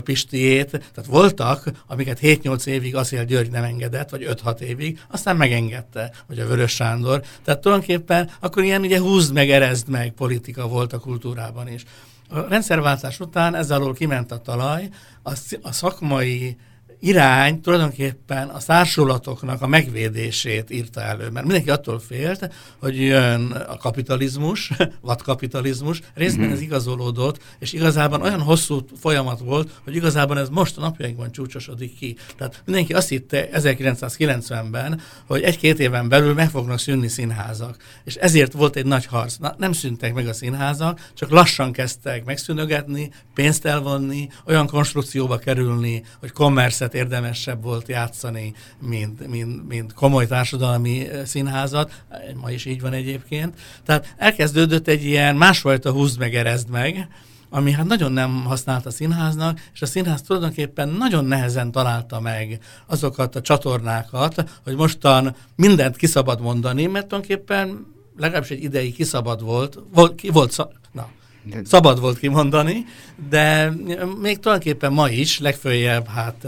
Pistiét, 0.05 0.71
tehát 0.71 1.11
voltak, 1.11 1.71
amiket 1.87 2.19
7-8 2.23 2.67
évig 2.67 2.97
Aszél 2.97 3.25
György 3.25 3.51
nem 3.51 3.65
engedett, 3.65 4.11
vagy 4.11 4.27
5-6 4.45 4.59
évig, 4.59 5.01
aztán 5.11 5.37
megengedte, 5.37 6.13
hogy 6.27 6.39
a 6.39 6.47
Vörös 6.47 6.73
Sándor. 6.73 7.23
Tehát 7.45 7.61
tulajdonképpen 7.61 8.31
akkor 8.41 8.63
ilyen 8.63 8.81
ugye 8.81 9.01
húzd 9.01 9.33
meg, 9.33 9.51
erezd 9.51 9.89
meg 9.89 10.11
politika 10.13 10.69
volt 10.69 10.93
a 10.93 10.99
kultúrában 10.99 11.69
is. 11.69 11.85
A 12.33 12.41
rendszerváltás 12.49 13.21
után 13.21 13.55
ez 13.55 13.71
alól 13.71 13.93
kiment 13.93 14.33
a 14.33 14.41
talaj, 14.41 14.89
a, 15.23 15.33
a 15.63 15.73
szakmai 15.73 16.57
irány 17.03 17.61
tulajdonképpen 17.61 18.49
a 18.49 18.59
társulatoknak 18.59 19.63
a 19.63 19.67
megvédését 19.67 20.71
írta 20.71 21.01
elő, 21.01 21.31
mert 21.31 21.47
mindenki 21.47 21.71
attól 21.71 21.99
félt, 21.99 22.51
hogy 22.79 23.01
jön 23.01 23.51
a 23.51 23.77
kapitalizmus, 23.77 24.71
vagy 25.01 25.23
kapitalizmus, 25.23 26.01
részben 26.15 26.45
mhm. 26.45 26.55
ez 26.55 26.61
igazolódott, 26.61 27.43
és 27.59 27.73
igazában 27.73 28.23
olyan 28.23 28.41
hosszú 28.41 28.85
folyamat 29.01 29.41
volt, 29.41 29.71
hogy 29.85 29.97
igazában 29.97 30.39
ez 30.39 30.49
most 30.49 30.77
a 30.77 30.81
napjainkban 30.81 31.33
csúcsosodik 31.33 31.99
ki. 31.99 32.17
Tehát 32.37 32.63
mindenki 32.65 32.93
azt 32.93 33.09
hitte 33.09 33.49
1990-ben, 33.53 35.01
hogy 35.27 35.43
egy-két 35.43 35.79
éven 35.79 36.09
belül 36.09 36.35
meg 36.35 36.51
fognak 36.51 36.79
szűnni 36.79 37.09
színházak, 37.09 37.77
és 38.05 38.15
ezért 38.15 38.53
volt 38.53 38.77
egy 38.77 38.87
nagy 38.87 39.07
harc. 39.07 39.37
Na, 39.37 39.55
nem 39.59 39.73
szűntek 39.73 40.15
meg 40.15 40.27
a 40.27 40.33
színházak, 40.33 41.09
csak 41.15 41.31
lassan 41.31 41.73
kezdtek 41.73 42.25
megszűnögetni, 42.25 43.11
pénzt 43.35 43.65
elvonni, 43.65 44.29
olyan 44.47 44.67
konstrukcióba 44.67 45.39
kerülni, 45.39 46.05
hogy 46.21 46.31
kommerszet 46.31 46.92
színházat 46.93 46.95
érdemesebb 46.95 47.63
volt 47.63 47.89
játszani, 47.89 48.55
mint, 48.81 49.29
mint, 49.29 49.69
mint 49.69 49.93
komoly 49.93 50.27
társadalmi 50.27 51.07
színházat, 51.25 52.05
ma 52.41 52.51
is 52.51 52.65
így 52.65 52.81
van 52.81 52.93
egyébként. 52.93 53.55
Tehát 53.85 54.15
elkezdődött 54.17 54.89
egy 54.89 55.05
ilyen 55.05 55.37
másfajta 55.37 55.91
húzd 55.91 56.19
meg, 56.19 56.35
erezd 56.35 56.69
meg, 56.71 57.09
ami 57.51 57.73
hát 57.73 57.87
nagyon 57.87 58.13
nem 58.13 58.45
használt 58.45 58.87
a 58.87 58.91
színháznak, 58.91 59.61
és 59.75 59.83
a 59.83 59.87
színház 59.87 60.23
tulajdonképpen 60.23 60.89
nagyon 60.89 61.25
nehezen 61.25 61.71
találta 61.71 62.21
meg 62.21 62.59
azokat 62.87 63.37
a 63.37 63.41
csatornákat, 63.41 64.45
hogy 64.65 64.77
mostan 64.77 65.35
mindent 65.57 65.97
kiszabad 65.97 66.41
mondani, 66.41 66.87
mert 66.87 67.07
tulajdonképpen 67.07 67.87
legalábbis 68.17 68.51
egy 68.51 68.63
ideig 68.63 68.95
kiszabad 68.95 69.43
volt, 69.43 69.79
volt, 69.95 70.15
ki 70.15 70.31
volt, 70.31 70.57
na, 70.93 71.09
Szabad 71.65 72.01
volt 72.01 72.19
kimondani, 72.19 72.85
de 73.29 73.73
még 74.21 74.39
tulajdonképpen 74.39 74.93
ma 74.93 75.09
is 75.09 75.39
legfőjebb 75.39 76.07
hát 76.07 76.47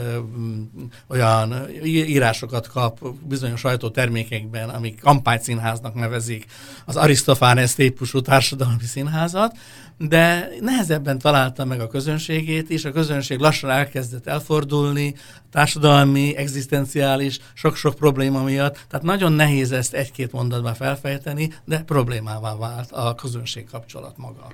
olyan 1.06 1.54
írásokat 1.84 2.68
kap 2.68 3.14
bizonyos 3.22 3.60
sajtótermékekben, 3.60 4.68
amik 4.68 5.00
kampányszínháznak 5.00 5.94
nevezik 5.94 6.46
az 6.84 6.96
Arisztofánes 6.96 7.74
típusú 7.74 8.20
társadalmi 8.20 8.84
színházat, 8.84 9.56
de 9.98 10.48
nehezebben 10.60 11.18
találta 11.18 11.64
meg 11.64 11.80
a 11.80 11.86
közönségét 11.86 12.70
is, 12.70 12.84
a 12.84 12.92
közönség 12.92 13.38
lassan 13.38 13.70
elkezdett 13.70 14.26
elfordulni, 14.26 15.14
társadalmi, 15.50 16.36
egzisztenciális, 16.36 17.38
sok-sok 17.54 17.94
probléma 17.94 18.42
miatt, 18.42 18.78
tehát 18.88 19.06
nagyon 19.06 19.32
nehéz 19.32 19.72
ezt 19.72 19.94
egy-két 19.94 20.32
mondatban 20.32 20.74
felfejteni, 20.74 21.52
de 21.64 21.78
problémává 21.78 22.56
vált 22.56 22.92
a 22.92 23.14
közönség 23.14 23.64
kapcsolat 23.70 24.16
maga 24.16 24.46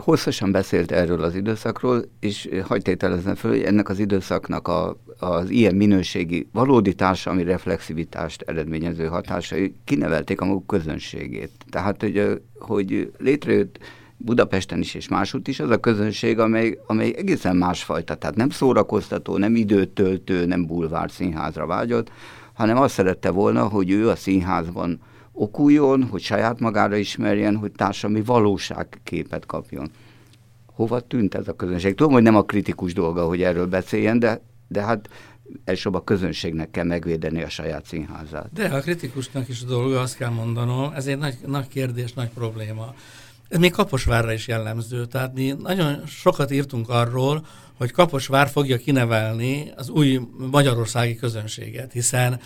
hosszasan 0.00 0.52
beszélt 0.52 0.92
erről 0.92 1.22
az 1.22 1.34
időszakról, 1.34 2.04
és 2.20 2.48
hagyd 2.64 2.82
tételeznem 2.82 3.34
fel, 3.34 3.50
hogy 3.50 3.62
ennek 3.62 3.88
az 3.88 3.98
időszaknak 3.98 4.68
a, 4.68 4.96
az 5.18 5.50
ilyen 5.50 5.74
minőségi, 5.74 6.48
valódi 6.52 6.94
társadalmi 6.94 7.44
reflexivitást 7.44 8.42
eredményező 8.42 9.06
hatásai 9.06 9.74
kinevelték 9.84 10.40
a 10.40 10.44
maguk 10.44 10.66
közönségét. 10.66 11.50
Tehát, 11.70 12.02
hogy, 12.02 12.40
hogy 12.58 13.12
létrejött 13.18 13.78
Budapesten 14.16 14.78
is 14.78 14.94
és 14.94 15.08
máshogy 15.08 15.48
is 15.48 15.60
az 15.60 15.70
a 15.70 15.80
közönség, 15.80 16.38
amely, 16.38 16.78
amely 16.86 17.14
egészen 17.16 17.56
másfajta, 17.56 18.14
tehát 18.14 18.36
nem 18.36 18.50
szórakoztató, 18.50 19.36
nem 19.36 19.56
időt 19.56 19.88
töltő, 19.88 20.46
nem 20.46 20.66
bulvár 20.66 21.10
színházra 21.10 21.66
vágyott, 21.66 22.10
hanem 22.52 22.76
azt 22.76 22.94
szerette 22.94 23.30
volna, 23.30 23.68
hogy 23.68 23.90
ő 23.90 24.08
a 24.08 24.16
színházban 24.16 25.00
okuljon, 25.40 26.02
hogy 26.02 26.22
saját 26.22 26.60
magára 26.60 26.96
ismerjen, 26.96 27.56
hogy 27.56 27.72
társadalmi 27.72 28.22
valóságképet 28.24 29.46
kapjon. 29.46 29.90
Hova 30.66 31.00
tűnt 31.00 31.34
ez 31.34 31.48
a 31.48 31.56
közönség? 31.56 31.94
Tudom, 31.94 32.12
hogy 32.12 32.22
nem 32.22 32.36
a 32.36 32.42
kritikus 32.42 32.92
dolga, 32.92 33.26
hogy 33.26 33.42
erről 33.42 33.66
beszéljen, 33.66 34.18
de, 34.18 34.42
de 34.68 34.82
hát 34.82 35.08
elsőbb 35.64 35.94
a 35.94 36.04
közönségnek 36.04 36.70
kell 36.70 36.84
megvédeni 36.84 37.42
a 37.42 37.48
saját 37.48 37.86
színházát. 37.86 38.52
De 38.52 38.64
a 38.64 38.80
kritikusnak 38.80 39.48
is 39.48 39.62
a 39.62 39.66
dolga, 39.66 40.00
azt 40.00 40.16
kell 40.16 40.30
mondanom, 40.30 40.92
ez 40.92 41.06
egy 41.06 41.18
nagy, 41.18 41.36
nagy 41.46 41.68
kérdés, 41.68 42.12
nagy 42.12 42.30
probléma. 42.30 42.94
Ez 43.48 43.58
még 43.58 43.72
Kaposvárra 43.72 44.32
is 44.32 44.48
jellemző, 44.48 45.06
tehát 45.06 45.34
mi 45.34 45.54
nagyon 45.58 46.06
sokat 46.06 46.50
írtunk 46.50 46.88
arról, 46.88 47.46
hogy 47.76 47.90
Kaposvár 47.90 48.48
fogja 48.48 48.76
kinevelni 48.76 49.72
az 49.76 49.88
új 49.88 50.20
magyarországi 50.50 51.14
közönséget, 51.14 51.92
hiszen 51.92 52.40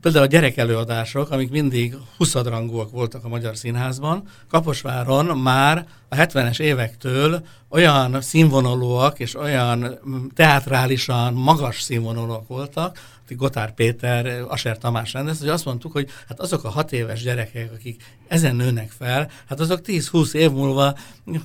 például 0.00 0.24
a 0.24 0.28
gyerekelőadások, 0.28 1.30
amik 1.30 1.50
mindig 1.50 1.96
huszadrangúak 2.16 2.90
voltak 2.90 3.24
a 3.24 3.28
Magyar 3.28 3.56
Színházban, 3.56 4.22
Kaposváron 4.48 5.38
már 5.38 5.86
a 6.08 6.16
70-es 6.16 6.60
évektől 6.60 7.42
olyan 7.68 8.20
színvonalúak 8.20 9.18
és 9.18 9.36
olyan 9.36 9.98
teátrálisan 10.34 11.34
magas 11.34 11.80
színvonalúak 11.82 12.48
voltak, 12.48 12.98
Gotár 13.36 13.74
Péter, 13.74 14.44
Aser 14.48 14.78
Tamás 14.78 15.12
rendez, 15.12 15.38
hogy 15.38 15.48
azt 15.48 15.64
mondtuk, 15.64 15.92
hogy 15.92 16.08
hát 16.28 16.40
azok 16.40 16.64
a 16.64 16.68
hat 16.68 16.92
éves 16.92 17.22
gyerekek, 17.22 17.72
akik 17.72 18.02
ezen 18.30 18.56
nőnek 18.56 18.90
fel, 18.90 19.30
hát 19.48 19.60
azok 19.60 19.80
10-20 19.86 20.34
év 20.34 20.50
múlva 20.50 20.94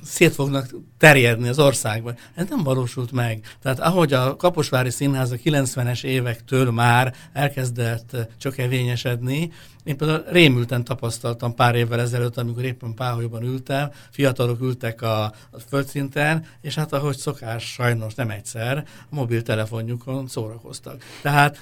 szét 0.04 0.34
fognak 0.34 0.74
terjedni 0.98 1.48
az 1.48 1.58
országban. 1.58 2.16
Ez 2.34 2.46
nem 2.48 2.62
valósult 2.62 3.12
meg. 3.12 3.56
Tehát 3.62 3.80
ahogy 3.80 4.12
a 4.12 4.36
Kaposvári 4.36 4.90
Színház 4.90 5.30
a 5.30 5.36
90-es 5.36 6.04
évektől 6.04 6.70
már 6.70 7.14
elkezdett 7.32 8.16
csökevényesedni, 8.38 9.52
én 9.84 9.96
például 9.96 10.24
rémülten 10.30 10.84
tapasztaltam 10.84 11.54
pár 11.54 11.74
évvel 11.74 12.00
ezelőtt, 12.00 12.36
amikor 12.36 12.64
éppen 12.64 12.94
páholyban 12.94 13.42
ültem, 13.42 13.90
fiatalok 14.10 14.60
ültek 14.60 15.02
a, 15.02 15.24
a 15.24 15.58
földszinten, 15.68 16.46
és 16.60 16.74
hát 16.74 16.92
ahogy 16.92 17.16
szokás, 17.16 17.64
sajnos 17.64 18.14
nem 18.14 18.30
egyszer, 18.30 18.84
a 19.10 19.14
mobiltelefonjukon 19.14 20.26
szórakoztak. 20.26 21.02
Tehát 21.22 21.58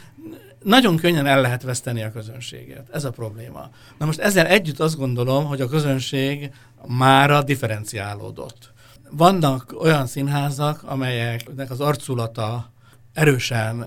nagyon 0.65 0.97
könnyen 0.97 1.27
el 1.27 1.41
lehet 1.41 1.63
veszteni 1.63 2.03
a 2.03 2.13
közönséget. 2.13 2.89
Ez 2.93 3.05
a 3.05 3.11
probléma. 3.11 3.71
Na 3.99 4.07
most 4.07 4.19
ezzel 4.19 4.47
együtt 4.47 4.81
azt 4.81 4.97
gondolom, 4.97 5.45
hogy 5.45 5.61
a 5.61 5.69
közönség 5.69 6.51
mára 6.87 7.43
differenciálódott. 7.43 8.73
Vannak 9.11 9.75
olyan 9.81 10.07
színházak, 10.07 10.83
amelyeknek 10.83 11.71
az 11.71 11.81
arculata 11.81 12.73
erősen 13.13 13.87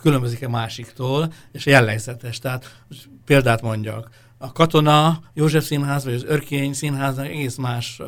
különbözik 0.00 0.46
a 0.46 0.48
másiktól, 0.48 1.32
és 1.52 1.66
jellegzetes. 1.66 2.38
Tehát 2.38 2.82
példát 3.24 3.62
mondjak, 3.62 4.10
a 4.38 4.52
Katona 4.52 5.20
József 5.34 5.64
Színház, 5.64 6.04
vagy 6.04 6.14
az 6.14 6.24
Örkény 6.24 6.72
Színháznak 6.72 7.26
egész 7.26 7.56
más 7.56 8.00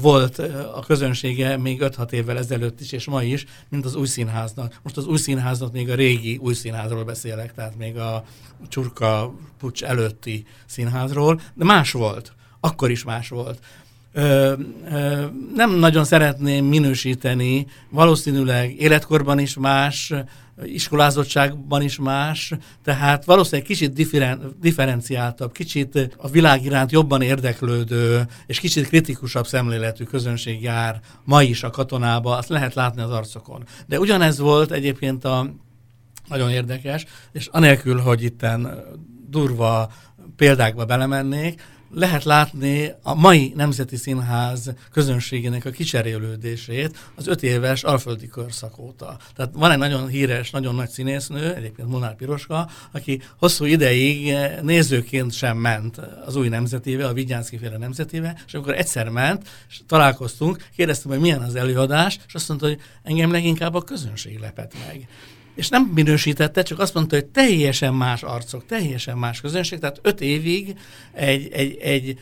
volt 0.00 0.38
a 0.74 0.82
közönsége 0.86 1.56
még 1.56 1.78
5-6 1.82 2.12
évvel 2.12 2.38
ezelőtt 2.38 2.80
is, 2.80 2.92
és 2.92 3.06
ma 3.06 3.22
is, 3.22 3.44
mint 3.68 3.84
az 3.84 3.94
új 3.94 4.06
színháznak. 4.06 4.80
Most 4.82 4.96
az 4.96 5.06
új 5.06 5.16
színháznak 5.16 5.72
még 5.72 5.90
a 5.90 5.94
régi 5.94 6.36
új 6.36 6.54
színházról 6.54 7.04
beszélek, 7.04 7.54
tehát 7.54 7.76
még 7.76 7.96
a 7.96 8.24
csurka 8.68 9.34
pucs 9.58 9.84
előtti 9.84 10.46
színházról, 10.66 11.40
de 11.54 11.64
más 11.64 11.92
volt. 11.92 12.32
Akkor 12.60 12.90
is 12.90 13.04
más 13.04 13.28
volt. 13.28 13.58
Ö, 14.12 14.52
ö, 14.92 15.24
nem 15.54 15.70
nagyon 15.70 16.04
szeretném 16.04 16.64
minősíteni, 16.64 17.66
valószínűleg 17.90 18.80
életkorban 18.80 19.38
is 19.38 19.56
más, 19.56 20.12
iskolázottságban 20.64 21.82
is 21.82 21.98
más, 21.98 22.52
tehát 22.84 23.24
valószínűleg 23.24 23.66
kicsit 23.66 23.92
differen, 23.92 24.56
differenciáltabb, 24.60 25.52
kicsit 25.52 26.16
a 26.16 26.28
világ 26.28 26.64
iránt 26.64 26.92
jobban 26.92 27.22
érdeklődő, 27.22 28.26
és 28.46 28.60
kicsit 28.60 28.86
kritikusabb 28.86 29.46
szemléletű 29.46 30.04
közönség 30.04 30.62
jár 30.62 31.00
ma 31.24 31.42
is 31.42 31.62
a 31.62 31.70
katonába, 31.70 32.36
azt 32.36 32.48
lehet 32.48 32.74
látni 32.74 33.02
az 33.02 33.10
arcokon. 33.10 33.64
De 33.86 33.98
ugyanez 33.98 34.38
volt 34.38 34.70
egyébként 34.70 35.24
a 35.24 35.54
nagyon 36.28 36.50
érdekes, 36.50 37.04
és 37.32 37.46
anélkül, 37.46 38.00
hogy 38.00 38.22
itten 38.22 38.84
durva 39.28 39.92
példákba 40.36 40.84
belemennék, 40.84 41.62
lehet 41.90 42.24
látni 42.24 42.92
a 43.02 43.14
mai 43.14 43.52
Nemzeti 43.56 43.96
Színház 43.96 44.72
közönségének 44.92 45.64
a 45.64 45.70
kicserélődését 45.70 46.98
az 47.14 47.26
öt 47.26 47.42
éves 47.42 47.82
alföldi 47.82 48.26
korszak 48.26 48.78
óta. 48.78 49.16
Tehát 49.34 49.50
van 49.54 49.70
egy 49.70 49.78
nagyon 49.78 50.08
híres, 50.08 50.50
nagyon 50.50 50.74
nagy 50.74 50.88
színésznő, 50.88 51.54
egyébként 51.54 51.88
Monár 51.88 52.16
Piroska, 52.16 52.68
aki 52.92 53.22
hosszú 53.36 53.64
ideig 53.64 54.34
nézőként 54.62 55.32
sem 55.32 55.56
ment 55.56 55.96
az 56.26 56.36
új 56.36 56.48
nemzetébe, 56.48 57.06
a 57.06 57.12
Vigyánszki 57.12 57.58
féle 57.58 57.76
nemzetébe, 57.76 58.42
és 58.46 58.54
amikor 58.54 58.74
egyszer 58.74 59.08
ment, 59.08 59.48
és 59.68 59.80
találkoztunk, 59.86 60.64
kérdeztem, 60.76 61.10
hogy 61.10 61.20
milyen 61.20 61.42
az 61.42 61.54
előadás, 61.54 62.18
és 62.26 62.34
azt 62.34 62.48
mondta, 62.48 62.66
hogy 62.66 62.80
engem 63.02 63.30
leginkább 63.30 63.74
a 63.74 63.82
közönség 63.82 64.38
lepett 64.38 64.72
meg 64.86 65.08
és 65.58 65.68
nem 65.68 65.90
minősítette, 65.94 66.62
csak 66.62 66.78
azt 66.78 66.94
mondta, 66.94 67.14
hogy 67.14 67.26
teljesen 67.26 67.94
más 67.94 68.22
arcok, 68.22 68.66
teljesen 68.66 69.18
más 69.18 69.40
közönség, 69.40 69.78
tehát 69.78 69.98
öt 70.02 70.20
évig 70.20 70.76
egy, 71.12 71.52
egy, 71.52 71.76
egy 71.76 72.20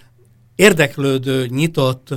érdeklődő, 0.55 1.47
nyitott, 1.47 2.09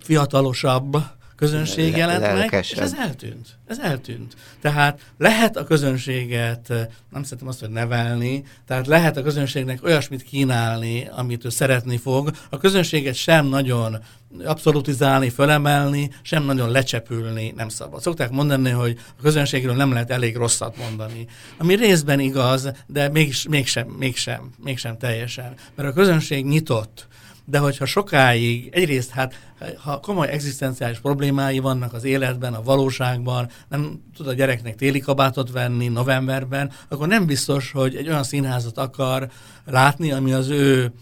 fiatalosabb 0.00 0.96
közönség 1.36 1.96
jelent 1.96 2.20
meg, 2.20 2.52
és 2.60 2.72
ez 2.72 2.94
eltűnt. 2.98 3.58
Ez 3.66 3.78
eltűnt. 3.78 4.34
Tehát 4.60 5.00
lehet 5.18 5.56
a 5.56 5.64
közönséget, 5.64 6.68
nem 7.12 7.22
szeretem 7.22 7.48
azt, 7.48 7.60
hogy 7.60 7.70
nevelni, 7.70 8.44
tehát 8.66 8.86
lehet 8.86 9.16
a 9.16 9.22
közönségnek 9.22 9.84
olyasmit 9.84 10.22
kínálni, 10.22 11.08
amit 11.10 11.44
ő 11.44 11.48
szeretni 11.48 11.96
fog. 11.96 12.30
A 12.50 12.56
közönséget 12.56 13.14
sem 13.14 13.46
nagyon 13.46 13.98
abszolutizálni, 14.44 15.28
fölemelni, 15.28 16.10
sem 16.22 16.44
nagyon 16.44 16.70
lecsepülni 16.70 17.52
nem 17.56 17.68
szabad. 17.68 18.00
Szokták 18.00 18.30
mondani, 18.30 18.70
hogy 18.70 18.98
a 19.18 19.22
közönségről 19.22 19.74
nem 19.74 19.92
lehet 19.92 20.10
elég 20.10 20.36
rosszat 20.36 20.76
mondani. 20.76 21.26
Ami 21.58 21.74
részben 21.74 22.20
igaz, 22.20 22.72
de 22.86 23.08
mégis, 23.08 23.48
mégsem, 23.48 23.88
mégsem, 23.88 24.50
mégsem 24.64 24.98
teljesen. 24.98 25.54
Mert 25.74 25.88
a 25.88 25.92
közönség 25.92 26.44
nyitott, 26.44 27.06
de 27.44 27.58
hogyha 27.58 27.86
sokáig, 27.86 28.68
egyrészt 28.72 29.10
hát, 29.10 29.34
ha 29.76 30.00
komoly 30.00 30.28
egzisztenciális 30.28 30.98
problémái 30.98 31.58
vannak 31.58 31.92
az 31.92 32.04
életben, 32.04 32.54
a 32.54 32.62
valóságban, 32.62 33.48
nem 33.68 34.00
tud 34.16 34.26
a 34.26 34.32
gyereknek 34.32 34.74
téli 34.74 34.98
kabátot 34.98 35.50
venni 35.50 35.88
novemberben, 35.88 36.72
akkor 36.88 37.06
nem 37.06 37.26
biztos, 37.26 37.70
hogy 37.70 37.96
egy 37.96 38.08
olyan 38.08 38.22
színházat 38.22 38.78
akar 38.78 39.28
látni, 39.64 40.12
ami 40.12 40.32
az 40.32 40.48
ő 40.48 40.92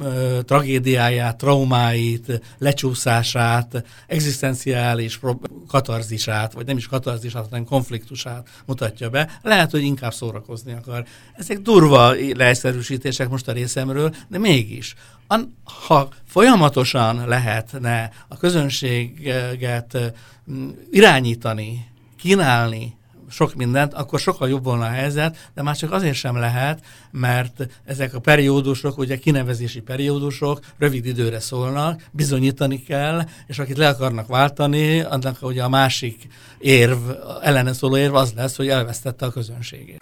ö, 0.00 0.38
tragédiáját, 0.44 1.36
traumáit, 1.36 2.40
lecsúszását, 2.58 3.84
egzisztenciális 4.06 5.20
katarzisát, 5.68 6.52
vagy 6.52 6.66
nem 6.66 6.76
is 6.76 6.86
katarzisát, 6.86 7.46
hanem 7.50 7.64
konfliktusát 7.64 8.48
mutatja 8.66 9.10
be. 9.10 9.38
Lehet, 9.42 9.70
hogy 9.70 9.82
inkább 9.82 10.14
szórakozni 10.14 10.72
akar. 10.72 11.04
Ezek 11.34 11.58
durva 11.58 12.14
leegyszerűsítések 12.34 13.28
most 13.28 13.48
a 13.48 13.52
részemről, 13.52 14.14
de 14.28 14.38
mégis 14.38 14.94
ha 15.86 16.08
folyamatosan 16.24 17.28
lehetne 17.28 18.10
a 18.28 18.36
közönséget 18.36 20.12
irányítani, 20.90 21.86
kínálni 22.18 22.96
sok 23.32 23.54
mindent, 23.54 23.94
akkor 23.94 24.20
sokkal 24.20 24.48
jobb 24.48 24.64
volna 24.64 24.84
a 24.84 24.88
helyzet, 24.88 25.50
de 25.54 25.62
már 25.62 25.76
csak 25.76 25.92
azért 25.92 26.14
sem 26.14 26.36
lehet, 26.36 26.84
mert 27.10 27.66
ezek 27.84 28.14
a 28.14 28.20
periódusok, 28.20 28.98
ugye 28.98 29.16
kinevezési 29.16 29.80
periódusok 29.80 30.60
rövid 30.78 31.06
időre 31.06 31.40
szólnak, 31.40 32.02
bizonyítani 32.10 32.82
kell, 32.82 33.24
és 33.46 33.58
akit 33.58 33.76
le 33.76 33.88
akarnak 33.88 34.26
váltani, 34.26 35.00
annak 35.00 35.38
ugye 35.40 35.62
a 35.62 35.68
másik 35.68 36.26
érv, 36.58 36.98
ellene 37.42 37.72
szóló 37.72 37.96
érv 37.96 38.14
az 38.14 38.32
lesz, 38.32 38.56
hogy 38.56 38.68
elvesztette 38.68 39.26
a 39.26 39.30
közönségét. 39.30 39.98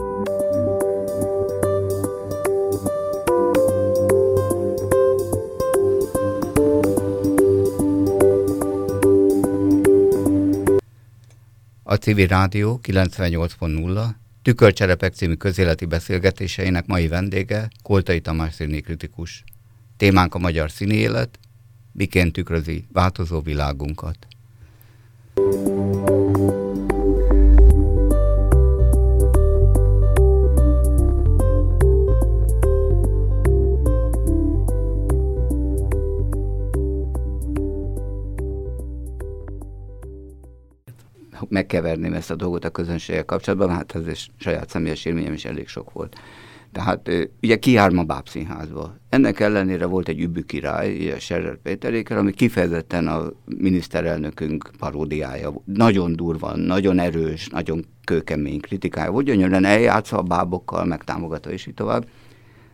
A 11.91 11.95
Civil 11.97 12.27
Rádió 12.27 12.81
98.0 12.83 14.09
Tükörcserepek 14.43 15.15
című 15.15 15.35
közéleti 15.35 15.85
beszélgetéseinek 15.85 16.87
mai 16.87 17.09
vendége 17.09 17.69
Koltai 17.83 18.21
Tamás 18.21 18.57
kritikus. 18.57 19.45
Témánk 19.97 20.35
a 20.35 20.39
magyar 20.39 20.71
színi 20.71 20.95
élet, 20.95 21.39
miként 21.93 22.33
tükrözi 22.33 22.85
változó 22.93 23.41
világunkat. 23.41 24.17
Megkeverném 41.49 42.13
ezt 42.13 42.31
a 42.31 42.35
dolgot 42.35 42.65
a 42.65 42.71
közönséggel 42.71 43.25
kapcsolatban, 43.25 43.71
hát 43.71 43.95
ez 43.95 44.07
is 44.07 44.31
saját 44.37 44.69
személyes 44.69 45.05
élményem 45.05 45.33
is 45.33 45.45
elég 45.45 45.69
sok 45.69 45.93
volt. 45.93 46.17
Tehát 46.73 47.11
ugye 47.43 47.57
kijár 47.57 47.91
ma 47.91 48.03
bábszínházba. 48.03 48.97
Ennek 49.09 49.41
ellenére 49.41 49.87
volt 49.87 50.09
egy 50.09 50.21
übbű 50.21 50.41
király, 50.41 51.17
Serrer 51.19 51.57
Péteréker, 51.57 52.17
ami 52.17 52.33
kifejezetten 52.33 53.09
a 53.09 53.33
miniszterelnökünk 53.45 54.71
paródiája. 54.79 55.53
Nagyon 55.65 56.17
durva, 56.17 56.57
nagyon 56.57 56.99
erős, 56.99 57.49
nagyon 57.49 57.85
kőkemény 58.05 58.61
kritikája 58.61 59.11
volt, 59.11 59.25
gyönyörűen 59.25 59.65
eljátszva 59.65 60.19
a 60.19 60.23
bábokkal, 60.23 60.85
megtámogatva 60.85 61.51
és 61.51 61.67
így 61.67 61.75
tovább. 61.75 62.09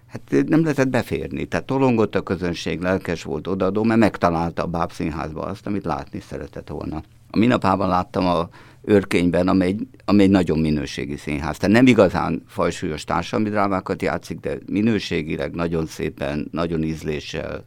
Hát 0.06 0.46
nem 0.46 0.62
lehetett 0.62 0.88
beférni, 0.88 1.44
tehát 1.44 1.66
tolongott 1.66 2.14
a 2.14 2.22
közönség, 2.22 2.80
lelkes 2.80 3.22
volt 3.22 3.46
odaadó, 3.46 3.82
mert 3.82 4.00
megtalálta 4.00 4.62
a 4.62 4.66
bábszínházba 4.66 5.40
azt, 5.40 5.66
amit 5.66 5.84
látni 5.84 6.20
szeretett 6.20 6.68
volna. 6.68 7.02
A 7.30 7.38
minapában 7.38 7.88
láttam 7.88 8.26
a 8.26 8.48
őrkényben, 8.86 9.48
amely, 9.48 9.76
amely 10.04 10.24
egy 10.24 10.30
nagyon 10.30 10.58
minőségi 10.58 11.16
színház. 11.16 11.56
Tehát 11.56 11.74
nem 11.74 11.86
igazán 11.86 12.42
fajsúlyos 12.46 13.04
társadalmi 13.04 13.50
drámákat 13.50 14.02
játszik, 14.02 14.40
de 14.40 14.58
minőségileg 14.66 15.54
nagyon 15.54 15.86
szépen, 15.86 16.48
nagyon 16.50 16.82
ízléssel, 16.82 17.64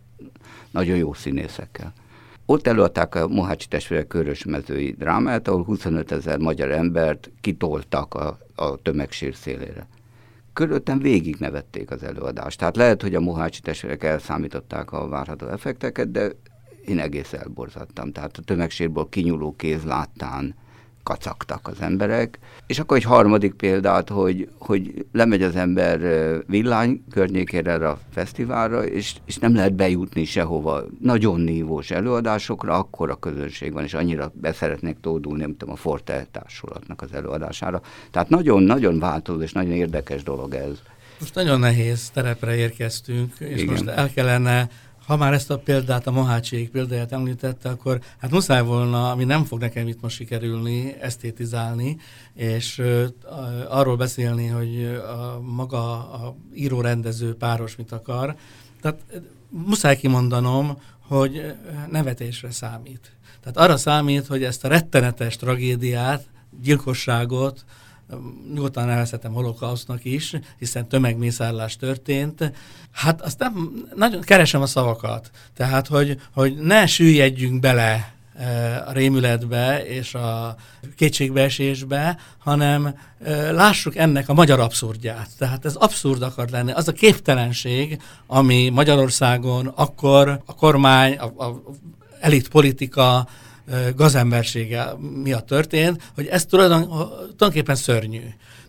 nagyon 0.71 0.97
jó 0.97 1.13
színészekkel. 1.13 1.93
Ott 2.45 2.67
előadták 2.67 3.15
a 3.15 3.27
Mohácsi 3.27 3.67
testvérek 3.67 4.07
körösmezői 4.07 4.95
drámát, 4.97 5.47
ahol 5.47 5.63
25 5.63 6.11
ezer 6.11 6.37
magyar 6.37 6.71
embert 6.71 7.31
kitoltak 7.41 8.13
a, 8.13 8.37
a 8.55 8.81
tömegsír 8.81 9.35
szélére. 9.35 9.87
Körülöttem 10.53 10.99
végig 10.99 11.35
nevették 11.39 11.91
az 11.91 12.03
előadást. 12.03 12.59
Tehát 12.59 12.75
lehet, 12.75 13.01
hogy 13.01 13.15
a 13.15 13.19
Mohácsi 13.19 13.61
testvérek 13.61 14.03
elszámították 14.03 14.91
a 14.91 15.07
várható 15.07 15.47
effekteket, 15.47 16.11
de 16.11 16.31
én 16.85 16.99
egész 16.99 17.33
elborzadtam. 17.33 18.11
Tehát 18.11 18.37
a 18.37 18.41
tömegsírból 18.41 19.09
kinyúló 19.09 19.55
kéz 19.55 19.83
láttán 19.83 20.55
kacagtak 21.03 21.67
az 21.67 21.81
emberek. 21.81 22.39
És 22.67 22.79
akkor 22.79 22.97
egy 22.97 23.03
harmadik 23.03 23.53
példát, 23.53 24.09
hogy, 24.09 24.49
hogy 24.57 25.05
lemegy 25.11 25.41
az 25.41 25.55
ember 25.55 25.99
villány 26.47 27.03
környékére 27.11 27.71
erre 27.71 27.89
a 27.89 27.99
fesztiválra, 28.11 28.85
és, 28.85 29.15
és 29.25 29.37
nem 29.37 29.55
lehet 29.55 29.73
bejutni 29.73 30.25
sehova. 30.25 30.83
Nagyon 31.01 31.39
nívós 31.39 31.91
előadásokra, 31.91 32.73
akkor 32.73 33.09
a 33.09 33.19
közönség 33.19 33.73
van, 33.73 33.83
és 33.83 33.93
annyira 33.93 34.31
beszeretnék 34.33 34.97
tódulni, 35.01 35.41
nem 35.41 35.57
tudom, 35.57 35.73
a 35.73 35.77
Forte 35.77 36.27
társulatnak 36.31 37.01
az 37.01 37.13
előadására. 37.13 37.81
Tehát 38.11 38.29
nagyon-nagyon 38.29 38.99
változó 38.99 39.41
és 39.41 39.51
nagyon 39.51 39.71
érdekes 39.71 40.23
dolog 40.23 40.53
ez. 40.53 40.81
Most 41.19 41.35
nagyon 41.35 41.59
nehéz 41.59 42.09
terepre 42.09 42.55
érkeztünk, 42.55 43.33
és 43.39 43.61
Igen. 43.61 43.73
most 43.73 43.87
el 43.87 44.09
kellene 44.13 44.69
ha 45.09 45.17
már 45.17 45.33
ezt 45.33 45.49
a 45.49 45.57
példát, 45.57 46.07
a 46.07 46.11
Mohácsiék 46.11 46.69
példáját 46.69 47.11
említette, 47.11 47.69
akkor 47.69 47.99
hát 48.17 48.31
muszáj 48.31 48.63
volna, 48.63 49.11
ami 49.11 49.23
nem 49.23 49.43
fog 49.43 49.59
nekem 49.59 49.87
itt 49.87 50.01
most 50.01 50.15
sikerülni, 50.15 50.95
esztétizálni, 50.99 51.97
és 52.33 52.81
arról 53.69 53.95
beszélni, 53.95 54.47
hogy 54.47 54.85
a 54.85 55.39
maga 55.41 56.11
a 56.11 56.35
író-rendező 56.53 57.35
páros 57.35 57.75
mit 57.75 57.91
akar. 57.91 58.35
Tehát 58.81 58.99
muszáj 59.49 59.97
kimondanom, 59.97 60.81
hogy 61.07 61.53
nevetésre 61.91 62.51
számít. 62.51 63.11
Tehát 63.41 63.57
arra 63.57 63.77
számít, 63.77 64.27
hogy 64.27 64.43
ezt 64.43 64.65
a 64.65 64.67
rettenetes 64.67 65.35
tragédiát, 65.35 66.23
gyilkosságot, 66.61 67.65
nyugodtan 68.53 68.85
nevezhetem 68.85 69.33
holokausznak 69.33 70.05
is, 70.05 70.35
hiszen 70.57 70.87
tömegmészárlás 70.87 71.75
történt. 71.75 72.51
Hát 72.91 73.21
azt 73.21 73.39
nem, 73.39 73.85
nagyon 73.95 74.21
keresem 74.21 74.61
a 74.61 74.65
szavakat. 74.65 75.31
Tehát, 75.55 75.87
hogy, 75.87 76.21
hogy 76.33 76.57
ne 76.57 76.85
süllyedjünk 76.85 77.59
bele 77.59 78.13
e, 78.35 78.83
a 78.87 78.91
rémületbe 78.91 79.85
és 79.85 80.13
a 80.13 80.55
kétségbeesésbe, 80.95 82.17
hanem 82.37 82.95
e, 83.23 83.51
lássuk 83.51 83.95
ennek 83.95 84.29
a 84.29 84.33
magyar 84.33 84.59
abszurdját. 84.59 85.29
Tehát 85.37 85.65
ez 85.65 85.75
abszurd 85.75 86.21
akar 86.21 86.49
lenni. 86.49 86.71
Az 86.71 86.87
a 86.87 86.91
képtelenség, 86.91 88.01
ami 88.27 88.69
Magyarországon 88.69 89.67
akkor 89.67 90.41
a 90.45 90.55
kormány, 90.55 91.17
a, 91.17 91.45
a 91.45 91.61
elit 92.19 92.49
politika, 92.49 93.27
gazembersége 93.95 94.93
miatt 95.23 95.45
történt, 95.45 96.11
hogy 96.15 96.25
ez 96.27 96.45
tulajdonképpen 96.45 97.75
szörnyű. 97.75 98.21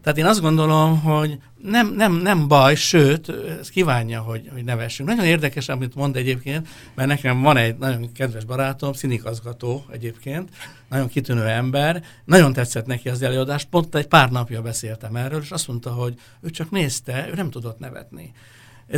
Tehát 0.03 0.19
én 0.19 0.27
azt 0.27 0.41
gondolom, 0.41 1.01
hogy 1.01 1.39
nem, 1.63 1.95
nem, 1.95 2.13
nem 2.13 2.49
baj, 2.49 2.75
sőt, 2.75 3.29
ez 3.61 3.71
kívánja, 3.71 4.21
hogy, 4.21 4.51
hogy 4.53 4.65
nevessünk. 4.65 5.09
Nagyon 5.09 5.25
érdekes, 5.25 5.69
amit 5.69 5.95
mond 5.95 6.17
egyébként, 6.17 6.69
mert 6.95 7.09
nekem 7.09 7.41
van 7.41 7.57
egy 7.57 7.77
nagyon 7.77 8.13
kedves 8.13 8.45
barátom, 8.45 8.93
színikazgató 8.93 9.85
egyébként, 9.91 10.49
nagyon 10.89 11.09
kitűnő 11.09 11.47
ember, 11.47 12.05
nagyon 12.25 12.53
tetszett 12.53 12.87
neki 12.87 13.09
az 13.09 13.23
előadást, 13.23 13.69
pont 13.69 13.95
egy 13.95 14.07
pár 14.07 14.31
napja 14.31 14.63
beszéltem 14.63 15.17
erről, 15.17 15.41
és 15.41 15.51
azt 15.51 15.69
mondta, 15.69 15.91
hogy 15.91 16.15
ő 16.41 16.51
csak 16.51 16.71
nézte, 16.71 17.29
ő 17.31 17.35
nem 17.35 17.51
tudott 17.51 17.79
nevetni. 17.79 18.33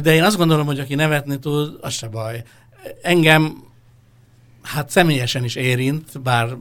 De 0.03 0.15
én 0.15 0.23
azt 0.23 0.37
gondolom, 0.37 0.67
hogy 0.67 0.81
aki 0.81 0.95
nevetni 0.95 1.39
tud, 1.39 1.79
az 1.81 1.93
se 1.93 2.09
baj. 2.09 2.43
Engem 3.03 3.65
hát 4.63 4.91
személyesen 4.91 5.45
is 5.45 5.55
érint, 5.55 6.21
bár 6.23 6.57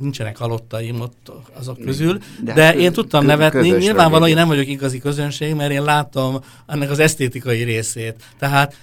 nincsenek 0.00 0.36
halottaim 0.36 1.00
ott 1.00 1.32
azok 1.52 1.80
közül, 1.80 2.18
de, 2.42 2.52
de 2.52 2.64
hát 2.64 2.74
én 2.74 2.92
tudtam 2.92 3.24
nevetni. 3.24 3.70
Nyilvánvalóan 3.70 4.28
én 4.28 4.34
nem 4.34 4.48
vagyok 4.48 4.66
igazi 4.66 4.98
közönség, 4.98 5.54
mert 5.54 5.72
én 5.72 5.82
látom 5.82 6.40
ennek 6.66 6.90
az 6.90 6.98
esztétikai 6.98 7.62
részét. 7.62 8.14
Tehát 8.38 8.76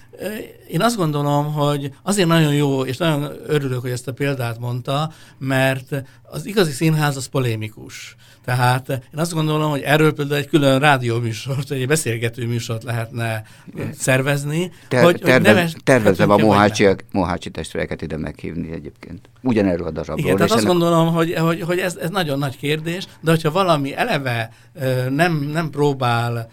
én 0.68 0.82
azt 0.82 0.96
gondolom, 0.96 1.54
hogy 1.54 1.94
azért 2.04 2.28
nagyon 2.28 2.54
jó, 2.54 2.86
és 2.86 2.98
nagyon 2.98 3.32
örülök, 3.48 3.82
hogy 3.82 3.92
ezt 3.92 4.08
a 4.08 4.14
példát 4.14 4.60
mondta, 4.60 5.12
mert 5.38 6.04
az 6.22 6.46
igazi 6.46 6.72
színház 6.72 7.18
az 7.18 7.26
polémikus. 7.26 8.16
Tehát 8.46 8.90
én 8.90 9.20
azt 9.20 9.34
gondolom, 9.34 9.70
hogy 9.70 9.82
erről 9.82 10.14
például 10.14 10.40
egy 10.40 10.48
külön 10.48 10.80
rádióműsort, 10.80 11.72
egy 11.72 11.88
beszélgető 11.88 12.48
műsort 12.48 12.84
lehetne 12.84 13.44
szervezni. 13.98 14.72
Ter- 14.88 15.04
hogy, 15.04 15.20
tervez, 15.20 15.36
hogy 15.36 15.56
neves, 15.56 15.74
tervezem 15.84 16.30
a 16.30 16.38
Mohácsi, 16.38 16.88
Mohácsi 17.12 17.50
testvéreket 17.50 18.02
ide 18.02 18.18
meghívni 18.18 18.72
egyébként. 18.72 19.30
Ugyanerről 19.42 19.88
a 19.88 19.92
darabról. 19.92 20.18
Igen, 20.18 20.36
tehát 20.36 20.52
azt 20.52 20.64
ennek... 20.64 20.72
gondolom, 20.72 21.14
hogy, 21.14 21.34
hogy, 21.34 21.62
hogy 21.62 21.80
ez, 21.80 21.96
ez 21.96 22.10
nagyon 22.10 22.40
nagy 22.40 22.58
kérdés, 22.58 23.08
de 23.22 23.32
hogyha 23.32 23.52
valami 23.52 23.96
eleve 23.96 24.54
nem, 25.10 25.50
nem 25.54 25.70
próbál 25.70 26.50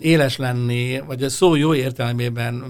éles 0.00 0.36
lenni, 0.36 1.00
vagy 1.06 1.22
a 1.22 1.28
szó 1.28 1.54
jó 1.54 1.74
értelmében 1.74 2.64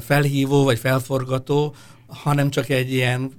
felhívó, 0.00 0.64
vagy 0.64 0.78
felforgató, 0.78 1.74
hanem 2.06 2.50
csak 2.50 2.68
egy 2.68 2.92
ilyen 2.92 3.30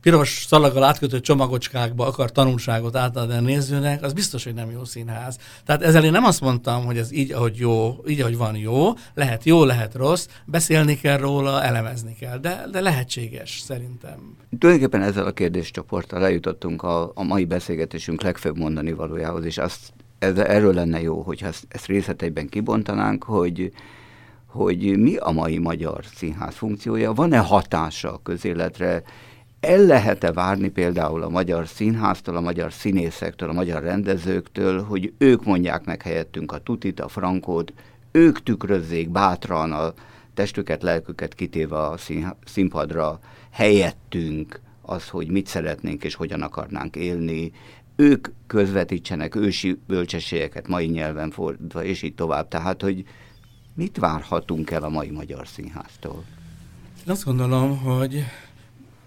piros 0.00 0.44
szalaggal 0.48 0.82
átkötött 0.82 1.22
csomagocskákba 1.22 2.06
akar 2.06 2.32
tanulságot 2.32 2.96
átadni 2.96 3.34
a 3.34 3.40
nézőnek, 3.40 4.02
az 4.02 4.12
biztos, 4.12 4.44
hogy 4.44 4.54
nem 4.54 4.70
jó 4.70 4.84
színház. 4.84 5.38
Tehát 5.64 5.82
ezzel 5.82 6.04
én 6.04 6.10
nem 6.10 6.24
azt 6.24 6.40
mondtam, 6.40 6.84
hogy 6.84 6.98
ez 6.98 7.12
így, 7.12 7.32
ahogy 7.32 7.56
jó, 7.56 7.96
így, 8.08 8.20
ahogy 8.20 8.36
van 8.36 8.56
jó, 8.56 8.92
lehet 9.14 9.44
jó, 9.44 9.64
lehet 9.64 9.94
rossz, 9.94 10.28
beszélni 10.44 10.98
kell 10.98 11.16
róla, 11.16 11.62
elemezni 11.62 12.16
kell, 12.20 12.38
de, 12.38 12.64
de 12.72 12.80
lehetséges 12.80 13.60
szerintem. 13.64 14.36
Tulajdonképpen 14.58 15.06
ezzel 15.06 15.26
a 15.26 15.32
kérdéscsoporttal 15.32 16.20
lejutottunk 16.20 16.82
a, 16.82 17.12
a 17.14 17.22
mai 17.22 17.44
beszélgetésünk 17.44 18.22
legfőbb 18.22 18.58
mondani 18.58 18.92
valójához, 18.92 19.44
és 19.44 19.58
azt, 19.58 19.92
erről 20.24 20.74
lenne 20.74 21.00
jó, 21.00 21.20
hogyha 21.20 21.46
ezt, 21.46 21.66
ezt 21.68 21.86
részleteiben 21.86 22.48
kibontanánk, 22.48 23.24
hogy 23.24 23.72
hogy 24.46 24.98
mi 24.98 25.16
a 25.16 25.30
mai 25.30 25.58
magyar 25.58 26.04
színház 26.14 26.54
funkciója, 26.54 27.12
van-e 27.12 27.38
hatása 27.38 28.12
a 28.12 28.20
közéletre, 28.22 29.02
el 29.60 29.80
lehet-e 29.80 30.32
várni 30.32 30.68
például 30.68 31.22
a 31.22 31.28
magyar 31.28 31.68
színháztól, 31.68 32.36
a 32.36 32.40
magyar 32.40 32.72
színészektől, 32.72 33.48
a 33.48 33.52
magyar 33.52 33.82
rendezőktől, 33.82 34.82
hogy 34.82 35.12
ők 35.18 35.44
mondják 35.44 35.84
meg 35.84 36.02
helyettünk 36.02 36.52
a 36.52 36.58
tutit, 36.58 37.00
a 37.00 37.08
frankót, 37.08 37.72
ők 38.12 38.42
tükrözzék 38.42 39.10
bátran 39.10 39.72
a 39.72 39.92
testüket, 40.34 40.82
lelküket 40.82 41.34
kitéve 41.34 41.78
a 41.78 41.96
színpadra 42.44 43.18
helyettünk 43.50 44.60
az, 44.82 45.08
hogy 45.08 45.28
mit 45.30 45.46
szeretnénk 45.46 46.04
és 46.04 46.14
hogyan 46.14 46.42
akarnánk 46.42 46.96
élni, 46.96 47.52
ők 47.96 48.28
közvetítsenek 48.46 49.34
ősi 49.34 49.78
bölcsességeket 49.86 50.68
mai 50.68 50.86
nyelven 50.86 51.30
fordítva, 51.30 51.84
és 51.84 52.02
így 52.02 52.14
tovább. 52.14 52.48
Tehát, 52.48 52.82
hogy 52.82 53.04
Mit 53.74 53.98
várhatunk 53.98 54.70
el 54.70 54.82
a 54.82 54.88
mai 54.88 55.10
magyar 55.10 55.48
színháztól? 55.48 56.24
Én 57.06 57.12
azt 57.12 57.24
gondolom, 57.24 57.78
hogy 57.78 58.24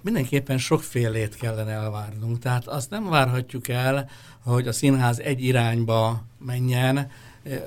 mindenképpen 0.01 0.57
sokfélét 0.57 1.35
kellene 1.35 1.71
elvárnunk. 1.71 2.39
Tehát 2.39 2.67
azt 2.67 2.89
nem 2.89 3.09
várhatjuk 3.09 3.67
el, 3.67 4.09
hogy 4.43 4.67
a 4.67 4.71
színház 4.71 5.19
egy 5.19 5.43
irányba 5.43 6.23
menjen, 6.45 7.11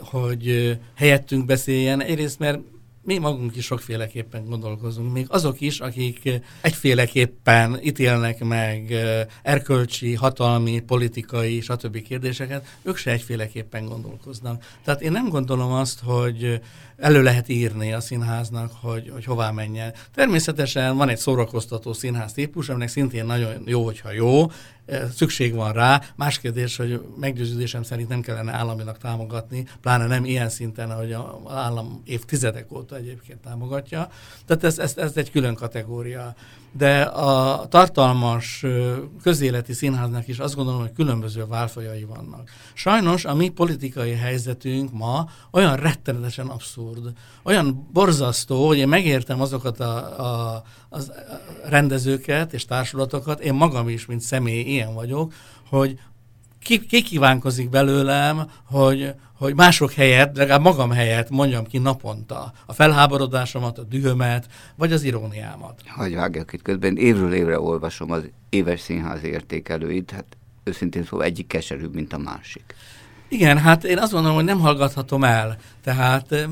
hogy 0.00 0.78
helyettünk 0.94 1.46
beszéljen. 1.46 2.00
Egyrészt, 2.00 2.38
mert 2.38 2.58
mi 3.02 3.18
magunk 3.18 3.56
is 3.56 3.64
sokféleképpen 3.64 4.44
gondolkozunk, 4.44 5.12
még 5.12 5.26
azok 5.28 5.60
is, 5.60 5.80
akik 5.80 6.28
egyféleképpen 6.60 7.78
ítélnek 7.82 8.44
meg 8.44 8.94
erkölcsi, 9.42 10.14
hatalmi, 10.14 10.80
politikai, 10.80 11.60
stb. 11.60 12.02
kérdéseket, 12.02 12.66
ők 12.82 12.96
se 12.96 13.10
egyféleképpen 13.10 13.86
gondolkoznak. 13.86 14.64
Tehát 14.84 15.00
én 15.00 15.12
nem 15.12 15.28
gondolom 15.28 15.72
azt, 15.72 16.00
hogy 16.04 16.60
elő 16.96 17.22
lehet 17.22 17.48
írni 17.48 17.92
a 17.92 18.00
színháznak, 18.00 18.72
hogy, 18.80 19.10
hogy 19.12 19.24
hová 19.24 19.50
menjen. 19.50 19.94
Természetesen 20.14 20.96
van 20.96 21.08
egy 21.08 21.18
szórakoztató 21.18 21.92
színház 21.92 22.32
típus, 22.32 22.68
aminek 22.68 22.88
szintén 22.88 23.26
nagyon 23.26 23.62
jó, 23.66 23.84
hogyha 23.84 24.12
jó, 24.12 24.50
szükség 25.14 25.54
van 25.54 25.72
rá. 25.72 26.02
Más 26.16 26.38
kérdés, 26.38 26.76
hogy 26.76 27.00
meggyőződésem 27.20 27.82
szerint 27.82 28.08
nem 28.08 28.20
kellene 28.20 28.52
államilag 28.52 28.98
támogatni, 28.98 29.66
pláne 29.80 30.06
nem 30.06 30.24
ilyen 30.24 30.48
szinten, 30.48 30.90
ahogy 30.90 31.12
az 31.12 31.52
állam 31.52 32.02
évtizedek 32.04 32.72
óta 32.72 32.96
egyébként 32.96 33.40
támogatja. 33.40 34.10
Tehát 34.46 34.64
ez, 34.64 34.78
ez, 34.78 34.96
ez 34.96 35.16
egy 35.16 35.30
külön 35.30 35.54
kategória. 35.54 36.34
De 36.72 37.00
a 37.02 37.66
tartalmas 37.68 38.64
közéleti 39.22 39.72
színháznak 39.72 40.28
is 40.28 40.38
azt 40.38 40.54
gondolom, 40.54 40.80
hogy 40.80 40.92
különböző 40.92 41.46
válfajai 41.46 42.04
vannak. 42.04 42.50
Sajnos 42.74 43.24
a 43.24 43.34
mi 43.34 43.48
politikai 43.48 44.12
helyzetünk 44.12 44.92
ma 44.92 45.28
olyan 45.50 45.76
rettenetesen 45.76 46.46
abszurd, 46.46 47.12
olyan 47.42 47.88
borzasztó, 47.92 48.66
hogy 48.66 48.78
én 48.78 48.88
megértem 48.88 49.40
azokat 49.40 49.80
a, 49.80 50.20
a, 50.20 50.62
a 50.90 50.98
rendezőket 51.68 52.52
és 52.52 52.64
társulatokat, 52.64 53.40
én 53.40 53.54
magam 53.54 53.88
is, 53.88 54.06
mint 54.06 54.20
személy 54.20 54.60
ilyen 54.60 54.94
vagyok, 54.94 55.32
hogy 55.68 55.98
ki, 56.60 56.86
ki 56.86 57.02
kívánkozik 57.02 57.70
belőlem, 57.70 58.50
hogy, 58.64 59.14
hogy 59.40 59.54
mások 59.54 59.92
helyett, 59.92 60.36
legalább 60.36 60.62
magam 60.62 60.90
helyett 60.90 61.30
mondjam 61.30 61.66
ki 61.66 61.78
naponta 61.78 62.52
a 62.66 62.72
felháborodásomat, 62.72 63.78
a 63.78 63.82
dühömet, 63.82 64.46
vagy 64.76 64.92
az 64.92 65.02
iróniámat. 65.02 65.82
Hogy 65.96 66.14
vágjak 66.14 66.52
itt 66.52 66.62
közben, 66.62 66.96
évről 66.96 67.34
évre 67.34 67.60
olvasom 67.60 68.10
az 68.10 68.22
éves 68.48 68.80
színházi 68.80 69.26
értékelőit, 69.26 70.10
hát 70.10 70.24
őszintén 70.64 71.04
szóval 71.04 71.26
egyik 71.26 71.46
keserűbb, 71.46 71.94
mint 71.94 72.12
a 72.12 72.18
másik. 72.18 72.74
Igen, 73.28 73.58
hát 73.58 73.84
én 73.84 73.98
azt 73.98 74.12
gondolom, 74.12 74.36
hogy 74.36 74.44
nem 74.44 74.60
hallgathatom 74.60 75.24
el. 75.24 75.56
Tehát 75.84 76.48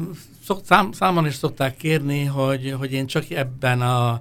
szok, 0.49 0.61
szám, 0.65 0.93
számon 0.93 1.27
is 1.27 1.35
szokták 1.35 1.77
kérni, 1.77 2.25
hogy, 2.25 2.75
hogy 2.79 2.93
én 2.93 3.07
csak 3.07 3.31
ebben 3.31 3.81
a 3.81 4.21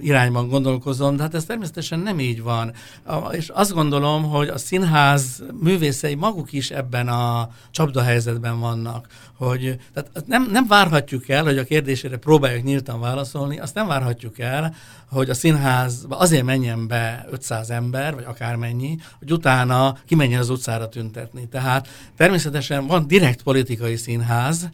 irányban 0.00 0.48
gondolkozom, 0.48 1.16
de 1.16 1.22
hát 1.22 1.34
ez 1.34 1.44
természetesen 1.44 1.98
nem 1.98 2.20
így 2.20 2.42
van. 2.42 2.72
A, 3.04 3.16
és 3.16 3.48
azt 3.48 3.72
gondolom, 3.72 4.22
hogy 4.22 4.48
a 4.48 4.58
színház 4.58 5.42
művészei 5.60 6.14
maguk 6.14 6.52
is 6.52 6.70
ebben 6.70 7.08
a 7.08 7.48
csapdahelyzetben 7.70 8.60
vannak, 8.60 9.06
hogy 9.36 9.78
tehát 9.94 10.10
nem, 10.26 10.48
nem 10.50 10.66
várhatjuk 10.66 11.28
el, 11.28 11.44
hogy 11.44 11.58
a 11.58 11.64
kérdésére 11.64 12.16
próbáljuk 12.16 12.64
nyíltan 12.64 13.00
válaszolni, 13.00 13.58
azt 13.58 13.74
nem 13.74 13.86
várhatjuk 13.86 14.38
el, 14.38 14.74
hogy 15.10 15.30
a 15.30 15.34
színházba 15.34 16.16
azért 16.18 16.44
menjen 16.44 16.86
be 16.86 17.26
500 17.30 17.70
ember, 17.70 18.14
vagy 18.14 18.24
akármennyi, 18.24 18.98
hogy 19.18 19.32
utána 19.32 19.96
kimenjen 20.06 20.40
az 20.40 20.50
utcára 20.50 20.88
tüntetni. 20.88 21.48
Tehát 21.48 21.88
természetesen 22.16 22.86
van 22.86 23.06
direkt 23.06 23.42
politikai 23.42 23.96
színház, 23.96 24.68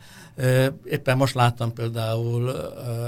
Éppen 0.85 1.17
most 1.17 1.35
láttam 1.35 1.73
például 1.73 2.49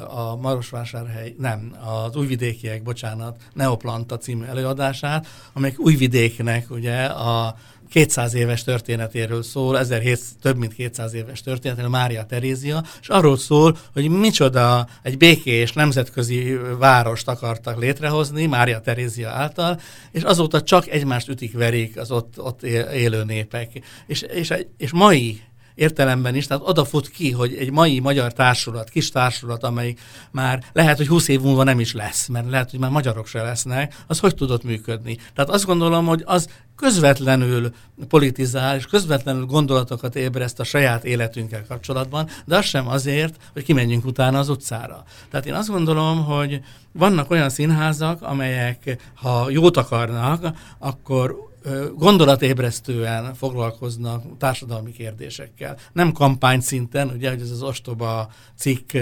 a 0.09 0.37
Marosvásárhely, 0.37 1.35
nem, 1.39 1.77
az 2.07 2.17
újvidékiek, 2.17 2.83
bocsánat, 2.83 3.37
Neoplanta 3.53 4.19
című 4.19 4.45
előadását, 4.45 5.27
amelyik 5.53 5.81
újvidéknek 5.81 6.71
ugye 6.71 7.05
a 7.05 7.57
200 7.91 8.35
éves 8.35 8.63
történetéről 8.63 9.43
szól, 9.43 9.79
1700, 9.79 10.37
több 10.41 10.57
mint 10.57 10.75
200 10.75 11.15
éves 11.15 11.41
történetéről, 11.41 11.91
Mária 11.91 12.25
Terézia, 12.25 12.85
és 13.01 13.09
arról 13.09 13.37
szól, 13.37 13.79
hogy 13.93 14.09
micsoda 14.09 14.89
egy 15.03 15.17
békés 15.17 15.73
nemzetközi 15.73 16.59
várost 16.79 17.29
akartak 17.29 17.79
létrehozni 17.79 18.47
Mária 18.47 18.81
Terézia 18.81 19.31
által, 19.31 19.81
és 20.11 20.23
azóta 20.23 20.63
csak 20.63 20.89
egymást 20.89 21.29
ütik-verik 21.29 21.99
az 21.99 22.11
ott, 22.11 22.41
ott 22.41 22.63
élő 22.93 23.25
népek. 23.25 23.71
És, 24.07 24.23
és, 24.23 24.55
és 24.77 24.93
mai 24.93 25.41
értelemben 25.75 26.35
is, 26.35 26.47
tehát 26.47 26.69
odafut 26.69 27.09
ki, 27.09 27.31
hogy 27.31 27.55
egy 27.55 27.71
mai 27.71 27.99
magyar 27.99 28.33
társulat, 28.33 28.89
kis 28.89 29.11
társulat, 29.11 29.63
amelyik 29.63 30.01
már 30.31 30.65
lehet, 30.73 30.97
hogy 30.97 31.09
20 31.09 31.29
év 31.29 31.41
múlva 31.41 31.65
nem 31.65 31.81
is 31.81 31.93
lesz, 31.93 32.27
mert 32.27 32.51
lehet, 32.51 32.71
hogy 32.71 32.79
már 32.79 32.91
magyarok 32.91 33.27
se 33.27 33.43
lesznek, 33.43 33.95
az 34.07 34.19
hogy 34.19 34.35
tudott 34.35 34.65
működni. 34.65 35.19
Tehát 35.35 35.51
azt 35.51 35.65
gondolom, 35.65 36.07
hogy 36.07 36.23
az 36.27 36.49
közvetlenül 36.77 37.73
politizál, 38.09 38.77
és 38.77 38.87
közvetlenül 38.87 39.45
gondolatokat 39.45 40.17
ébreszt 40.17 40.61
a 40.61 40.65
saját 40.65 41.05
életünkkel 41.05 41.65
kapcsolatban, 41.69 42.29
de 42.45 42.57
az 42.57 42.65
sem 42.65 42.89
azért, 42.89 43.37
hogy 43.53 43.65
kimenjünk 43.65 44.05
utána 44.05 44.39
az 44.39 44.49
utcára. 44.49 45.05
Tehát 45.31 45.47
én 45.47 45.55
azt 45.55 45.69
gondolom, 45.69 46.25
hogy 46.25 46.61
vannak 46.93 47.31
olyan 47.31 47.51
színházak, 47.51 48.23
amelyek, 48.23 48.99
ha 49.15 49.51
jót 49.51 49.77
akarnak, 49.77 50.57
akkor 50.79 51.50
gondolatébresztően 51.97 53.35
foglalkoznak 53.35 54.37
társadalmi 54.39 54.93
kérdésekkel. 54.93 55.77
Nem 55.93 56.13
kampány 56.13 56.61
szinten, 56.61 57.09
ugye, 57.09 57.31
hogy 57.31 57.41
ez 57.41 57.51
az 57.51 57.63
ostoba 57.63 58.31
cikk 58.57 58.93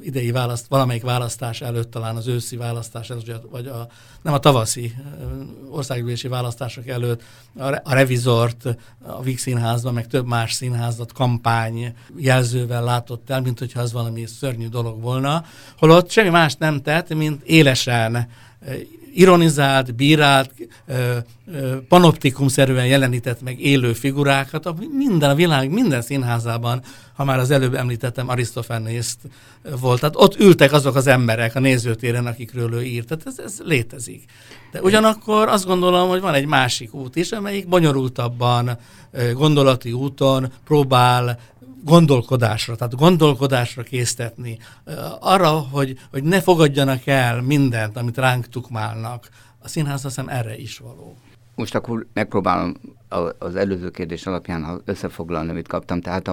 idei 0.00 0.30
választ, 0.30 0.66
valamelyik 0.68 1.02
választás 1.02 1.60
előtt, 1.60 1.90
talán 1.90 2.16
az 2.16 2.26
őszi 2.26 2.56
választás 2.56 3.10
előtt, 3.10 3.50
vagy 3.50 3.66
a, 3.66 3.88
nem 4.22 4.32
a 4.32 4.38
tavaszi 4.38 4.94
országgyűlési 5.70 6.28
választások 6.28 6.86
előtt 6.88 7.22
a, 7.58 7.94
revizort 7.94 8.64
a 9.02 9.22
Víg 9.22 9.38
Színházban, 9.38 9.94
meg 9.94 10.06
több 10.06 10.26
más 10.26 10.52
színházat 10.52 11.12
kampány 11.12 11.94
jelzővel 12.16 12.84
látott 12.84 13.30
el, 13.30 13.40
mint 13.40 13.58
hogyha 13.58 13.80
az 13.80 13.92
valami 13.92 14.26
szörnyű 14.26 14.68
dolog 14.68 15.00
volna, 15.00 15.44
holott 15.78 16.10
semmi 16.10 16.28
más 16.28 16.54
nem 16.54 16.82
tett, 16.82 17.14
mint 17.14 17.42
élesen 17.42 18.28
ironizált, 19.14 19.94
bírált, 19.94 20.52
panoptikumszerűen 21.88 22.86
jelenített 22.86 23.42
meg 23.42 23.60
élő 23.60 23.92
figurákat, 23.92 24.66
a 24.66 24.74
minden 24.96 25.30
a 25.30 25.34
világ, 25.34 25.70
minden 25.70 26.02
színházában, 26.02 26.82
ha 27.16 27.24
már 27.24 27.38
az 27.38 27.50
előbb 27.50 27.74
említettem, 27.74 28.28
Arisztofánészt 28.28 29.18
volt. 29.80 30.00
Tehát 30.00 30.14
ott 30.16 30.40
ültek 30.40 30.72
azok 30.72 30.94
az 30.94 31.06
emberek 31.06 31.54
a 31.54 31.60
nézőtéren, 31.60 32.26
akikről 32.26 32.74
ő 32.74 32.82
írt. 32.82 33.06
Tehát 33.06 33.26
ez, 33.26 33.38
ez 33.44 33.60
létezik. 33.64 34.24
De 34.72 34.80
ugyanakkor 34.82 35.48
azt 35.48 35.66
gondolom, 35.66 36.08
hogy 36.08 36.20
van 36.20 36.34
egy 36.34 36.46
másik 36.46 36.94
út 36.94 37.16
is, 37.16 37.30
amelyik 37.30 37.68
bonyolultabban, 37.68 38.78
gondolati 39.34 39.92
úton 39.92 40.52
próbál 40.64 41.38
gondolkodásra, 41.84 42.76
tehát 42.76 42.96
gondolkodásra 42.96 43.82
késztetni, 43.82 44.58
arra, 45.20 45.50
hogy, 45.50 45.98
hogy 46.10 46.22
ne 46.22 46.40
fogadjanak 46.40 47.06
el 47.06 47.42
mindent, 47.42 47.96
amit 47.96 48.18
ránk 48.18 48.48
tukmálnak. 48.48 49.28
A 49.58 49.68
színház 49.68 50.04
azt 50.04 50.22
erre 50.26 50.56
is 50.56 50.78
való. 50.78 51.16
Most 51.54 51.74
akkor 51.74 52.06
megpróbálom 52.12 52.74
az 53.38 53.56
előző 53.56 53.90
kérdés 53.90 54.26
alapján 54.26 54.82
összefoglalni, 54.84 55.50
amit 55.50 55.68
kaptam. 55.68 56.00
Tehát 56.00 56.30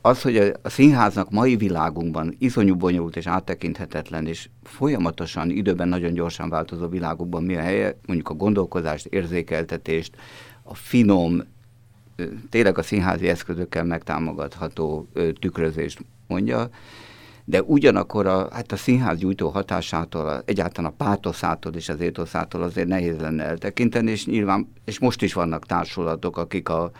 az, 0.00 0.22
hogy 0.22 0.36
a 0.62 0.68
színháznak 0.68 1.30
mai 1.30 1.56
világunkban 1.56 2.36
iszonyú 2.38 2.76
bonyolult 2.76 3.16
és 3.16 3.26
áttekinthetetlen, 3.26 4.26
és 4.26 4.48
folyamatosan 4.62 5.50
időben 5.50 5.88
nagyon 5.88 6.12
gyorsan 6.12 6.48
változó 6.48 6.88
világokban 6.88 7.42
mi 7.42 7.56
a 7.56 7.60
helye, 7.60 7.98
mondjuk 8.06 8.28
a 8.28 8.34
gondolkozást, 8.34 9.06
érzékeltetést, 9.06 10.16
a 10.62 10.74
finom, 10.74 11.42
tényleg 12.50 12.78
a 12.78 12.82
színházi 12.82 13.28
eszközökkel 13.28 13.84
megtámogatható 13.84 15.08
tükrözést 15.40 16.04
mondja, 16.26 16.68
de 17.44 17.62
ugyanakkor 17.62 18.26
a, 18.26 18.48
hát 18.52 18.72
a 18.72 18.76
színház 18.76 19.18
gyújtó 19.18 19.48
hatásától, 19.48 20.42
egyáltalán 20.44 20.90
a 20.90 21.04
pátoszától 21.04 21.72
és 21.72 21.88
az 21.88 22.00
étoszától 22.00 22.62
azért 22.62 22.88
nehéz 22.88 23.18
lenne 23.18 23.44
eltekinteni, 23.44 24.10
és 24.10 24.26
nyilván, 24.26 24.72
és 24.84 24.98
most 24.98 25.22
is 25.22 25.32
vannak 25.32 25.66
társulatok, 25.66 26.36
akik 26.36 26.68
a, 26.68 26.90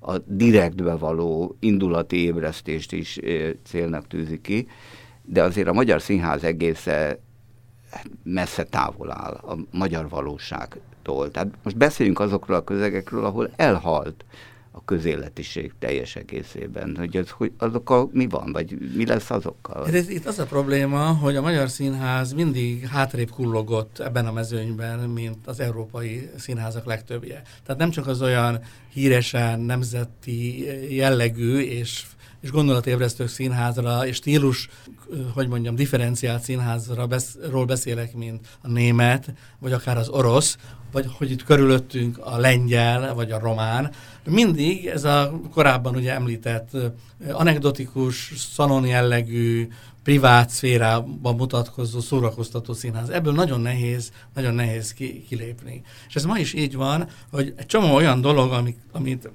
a 0.00 0.18
direktbe 0.18 0.94
való 0.94 1.56
indulati 1.60 2.16
ébresztést 2.16 2.92
is 2.92 3.20
célnak 3.64 4.06
tűzik 4.06 4.40
ki, 4.40 4.68
de 5.22 5.42
azért 5.42 5.68
a 5.68 5.72
magyar 5.72 6.02
színház 6.02 6.44
egésze 6.44 7.18
messze 8.22 8.62
távol 8.64 9.12
áll 9.12 9.32
a 9.32 9.56
magyar 9.70 10.08
valóságtól. 10.08 11.30
Tehát 11.30 11.48
most 11.62 11.76
beszéljünk 11.76 12.20
azokról 12.20 12.56
a 12.56 12.64
közegekről, 12.64 13.24
ahol 13.24 13.50
elhalt 13.56 14.24
a 14.76 14.84
közéletiség 14.84 15.72
teljes 15.78 16.16
egészében, 16.16 16.96
hogy, 16.96 17.16
az, 17.16 17.30
hogy 17.30 17.52
azokkal 17.58 18.10
mi 18.12 18.26
van, 18.26 18.52
vagy 18.52 18.76
mi 18.94 19.06
lesz 19.06 19.30
azokkal? 19.30 19.86
Ez, 19.86 20.08
itt 20.08 20.26
az 20.26 20.38
a 20.38 20.44
probléma, 20.44 21.04
hogy 21.04 21.36
a 21.36 21.40
Magyar 21.40 21.70
Színház 21.70 22.32
mindig 22.32 22.86
hátrébb 22.86 23.30
kullogott 23.30 23.98
ebben 23.98 24.26
a 24.26 24.32
mezőnyben, 24.32 24.98
mint 24.98 25.46
az 25.46 25.60
európai 25.60 26.30
színházak 26.36 26.84
legtöbbje. 26.84 27.42
Tehát 27.64 27.80
nem 27.80 27.90
csak 27.90 28.06
az 28.06 28.22
olyan 28.22 28.60
híresen 28.92 29.60
nemzeti 29.60 30.64
jellegű 30.96 31.58
és 31.58 32.04
és 32.44 32.50
gondolatébresztő 32.50 33.26
színházra, 33.26 34.06
és 34.06 34.16
stílus, 34.16 34.68
hogy 35.34 35.48
mondjam, 35.48 35.74
differenciált 35.74 36.42
színházra 36.42 37.06
besz, 37.06 37.36
beszélek, 37.66 38.14
mint 38.14 38.46
a 38.60 38.68
német, 38.68 39.32
vagy 39.58 39.72
akár 39.72 39.96
az 39.96 40.08
orosz, 40.08 40.56
vagy 40.92 41.06
hogy 41.18 41.30
itt 41.30 41.44
körülöttünk 41.44 42.18
a 42.18 42.38
lengyel, 42.38 43.14
vagy 43.14 43.30
a 43.30 43.38
román. 43.38 43.90
Mindig 44.24 44.86
ez 44.86 45.04
a 45.04 45.40
korábban 45.50 45.96
ugye 45.96 46.12
említett 46.12 46.70
anekdotikus, 47.32 48.32
szalon 48.36 48.86
jellegű, 48.86 49.68
privát 50.02 50.50
szférában 50.50 51.34
mutatkozó, 51.36 52.00
szórakoztató 52.00 52.72
színház. 52.72 53.08
Ebből 53.08 53.32
nagyon 53.32 53.60
nehéz, 53.60 54.12
nagyon 54.34 54.54
nehéz 54.54 54.92
ki, 54.92 55.24
kilépni. 55.28 55.82
És 56.08 56.14
ez 56.14 56.24
ma 56.24 56.38
is 56.38 56.52
így 56.52 56.74
van, 56.74 57.08
hogy 57.30 57.52
egy 57.56 57.66
csomó 57.66 57.94
olyan 57.94 58.20
dolog, 58.20 58.52
amit, 58.52 58.78
amit 58.92 59.28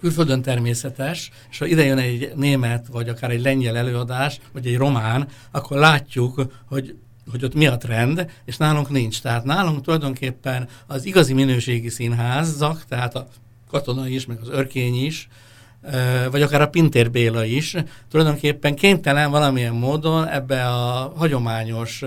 külföldön 0.00 0.42
természetes, 0.42 1.30
és 1.50 1.58
ha 1.58 1.66
ide 1.66 1.84
jön 1.84 1.98
egy 1.98 2.32
német, 2.36 2.86
vagy 2.86 3.08
akár 3.08 3.30
egy 3.30 3.42
lengyel 3.42 3.76
előadás, 3.76 4.40
vagy 4.52 4.66
egy 4.66 4.76
román, 4.76 5.28
akkor 5.50 5.78
látjuk, 5.78 6.42
hogy 6.64 6.94
hogy 7.30 7.44
ott 7.44 7.54
mi 7.54 7.66
a 7.66 7.76
trend, 7.76 8.30
és 8.44 8.56
nálunk 8.56 8.90
nincs. 8.90 9.20
Tehát 9.20 9.44
nálunk 9.44 9.82
tulajdonképpen 9.82 10.68
az 10.86 11.04
igazi 11.04 11.32
minőségi 11.32 11.88
színházak, 11.88 12.84
tehát 12.88 13.14
a 13.14 13.28
katona 13.70 14.08
is, 14.08 14.26
meg 14.26 14.38
az 14.40 14.48
örkény 14.48 15.04
is, 15.04 15.28
vagy 16.30 16.42
akár 16.42 16.60
a 16.60 16.68
Pintér 16.68 17.10
Béla 17.10 17.44
is, 17.44 17.76
tulajdonképpen 18.10 18.74
kénytelen 18.74 19.30
valamilyen 19.30 19.74
módon 19.74 20.28
ebbe 20.28 20.68
a 20.68 21.12
hagyományos 21.16 22.02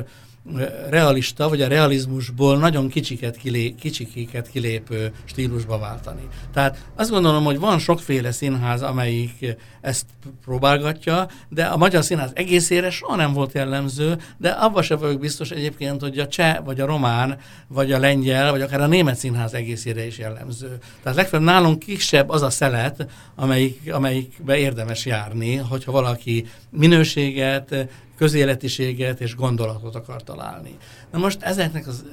realista, 0.89 1.49
vagy 1.49 1.62
a 1.62 1.67
realizmusból 1.67 2.58
nagyon 2.58 2.88
kicsiket, 2.88 3.36
kilé, 3.36 3.75
kicsikéket 3.79 4.49
kilépő 4.49 5.12
stílusba 5.25 5.77
váltani. 5.77 6.27
Tehát 6.53 6.77
azt 6.95 7.10
gondolom, 7.10 7.43
hogy 7.43 7.60
van 7.60 7.79
sokféle 7.79 8.32
színház, 8.32 8.82
amelyik 8.82 9.56
ezt 9.82 10.06
próbálgatja, 10.45 11.27
de 11.49 11.65
a 11.65 11.77
magyar 11.77 12.03
színház 12.03 12.32
egészére 12.34 12.89
soha 12.89 13.15
nem 13.15 13.34
volt 13.34 13.53
jellemző, 13.53 14.17
de 14.38 14.49
abban 14.49 14.84
sem 14.84 14.99
vagyok 14.99 15.19
biztos 15.19 15.51
egyébként, 15.51 16.01
hogy 16.01 16.19
a 16.19 16.27
cseh, 16.27 16.58
vagy 16.63 16.79
a 16.79 16.86
román, 16.86 17.38
vagy 17.67 17.91
a 17.91 17.99
lengyel, 17.99 18.51
vagy 18.51 18.62
akár 18.62 18.82
a 18.82 18.88
német 18.88 19.17
színház 19.17 19.53
egészére 19.53 20.06
is 20.06 20.17
jellemző. 20.17 20.77
Tehát 21.03 21.17
legfeljebb 21.17 21.47
nálunk 21.47 21.79
kisebb 21.79 22.29
az 22.29 22.41
a 22.41 22.49
szelet, 22.49 23.08
amelyik, 23.36 23.93
amelyikbe 23.93 24.58
érdemes 24.58 25.06
járni, 25.06 25.56
hogyha 25.56 25.91
valaki 25.91 26.45
minőséget, 26.69 27.88
közéletiséget 28.15 29.21
és 29.21 29.36
gondolatot 29.36 29.95
akar 29.95 30.23
találni. 30.23 30.78
Na 31.12 31.17
most 31.17 31.41
ezeknek 31.41 31.88
az 31.88 32.04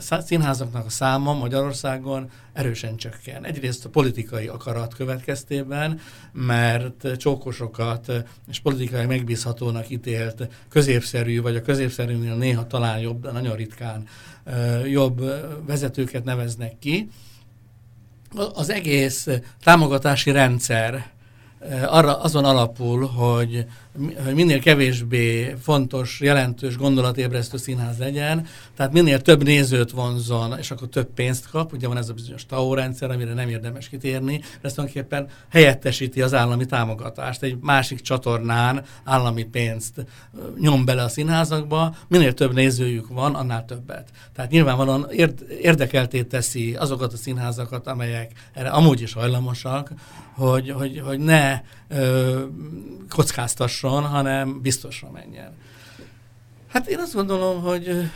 színházaknak 0.00 0.86
a 0.86 0.90
száma 0.90 1.34
Magyarországon 1.34 2.30
erősen 2.52 2.96
csökken. 2.96 3.44
Egyrészt 3.44 3.84
a 3.84 3.88
politikai 3.88 4.46
akarat 4.46 4.94
következtében, 4.94 6.00
mert 6.32 7.16
csókosokat 7.16 8.12
és 8.48 8.60
politikai 8.60 9.06
megbízhatónak 9.06 9.90
ítélt 9.90 10.48
középszerű, 10.68 11.40
vagy 11.40 11.56
a 11.56 11.62
középszerűnél 11.62 12.34
néha 12.34 12.66
talán 12.66 12.98
jobb, 12.98 13.22
de 13.22 13.30
nagyon 13.30 13.56
ritkán 13.56 14.06
jobb 14.84 15.24
vezetőket 15.66 16.24
neveznek 16.24 16.78
ki. 16.78 17.10
Az 18.54 18.70
egész 18.70 19.28
támogatási 19.62 20.30
rendszer 20.30 21.10
arra 21.86 22.20
azon 22.20 22.44
alapul, 22.44 23.06
hogy 23.06 23.66
minél 24.34 24.60
kevésbé 24.60 25.54
fontos, 25.62 26.20
jelentős, 26.20 26.76
gondolatébresztő 26.76 27.56
színház 27.56 27.98
legyen, 27.98 28.46
tehát 28.76 28.92
minél 28.92 29.20
több 29.20 29.42
nézőt 29.42 29.90
vonzon, 29.90 30.58
és 30.58 30.70
akkor 30.70 30.88
több 30.88 31.08
pénzt 31.14 31.50
kap, 31.50 31.72
ugye 31.72 31.88
van 31.88 31.96
ez 31.96 32.08
a 32.08 32.12
bizonyos 32.12 32.46
TAO 32.46 32.74
rendszer, 32.74 33.10
amire 33.10 33.34
nem 33.34 33.48
érdemes 33.48 33.88
kitérni, 33.88 34.40
ez 34.60 34.72
tulajdonképpen 34.72 35.28
helyettesíti 35.48 36.22
az 36.22 36.34
állami 36.34 36.66
támogatást. 36.66 37.42
Egy 37.42 37.58
másik 37.60 38.00
csatornán 38.00 38.84
állami 39.04 39.44
pénzt 39.44 40.06
nyom 40.58 40.84
bele 40.84 41.02
a 41.02 41.08
színházakba, 41.08 41.96
minél 42.08 42.34
több 42.34 42.54
nézőjük 42.54 43.08
van, 43.08 43.34
annál 43.34 43.64
többet. 43.64 44.10
Tehát 44.34 44.50
nyilvánvalóan 44.50 45.10
érdekelté 45.60 46.22
teszi 46.22 46.74
azokat 46.74 47.12
a 47.12 47.16
színházakat, 47.16 47.86
amelyek 47.86 48.32
erre 48.52 48.68
amúgy 48.68 49.00
is 49.00 49.12
hajlamosak, 49.12 49.92
hogy, 50.38 50.70
hogy, 50.70 51.00
hogy 51.04 51.18
ne 51.18 51.60
ö, 51.88 52.42
kockáztasson, 53.08 53.87
hanem 53.88 54.60
biztosra 54.60 55.10
menjen. 55.10 55.52
Hát 56.68 56.86
én 56.86 56.98
azt 56.98 57.14
gondolom, 57.14 57.60
hogy 57.60 58.10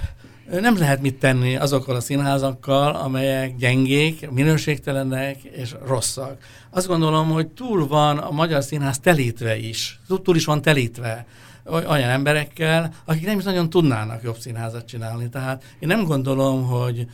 nem 0.61 0.79
lehet 0.79 1.01
mit 1.01 1.19
tenni 1.19 1.57
azokkal 1.57 1.97
a 1.97 2.01
színházakkal, 2.01 2.95
amelyek 2.95 3.57
gyengék, 3.57 4.31
minőségtelenek 4.31 5.43
és 5.43 5.75
rosszak. 5.87 6.43
Azt 6.71 6.87
gondolom, 6.87 7.29
hogy 7.29 7.49
túl 7.49 7.87
van 7.87 8.19
a 8.19 8.31
magyar 8.31 8.63
színház 8.63 8.99
telítve 8.99 9.57
is, 9.57 10.01
túl 10.23 10.37
is 10.37 10.45
van 10.45 10.63
telítve 10.63 11.27
olyan 11.65 12.11
emberekkel, 12.11 12.93
akik 13.05 13.27
nem 13.27 13.39
is 13.39 13.45
nagyon 13.45 13.71
tudnának 13.71 14.23
jobb 14.23 14.39
színházat 14.39 14.87
csinálni. 14.87 15.29
Tehát 15.29 15.63
én 15.79 15.89
nem 15.89 16.05
gondolom, 16.05 16.67
hogy 16.67 17.07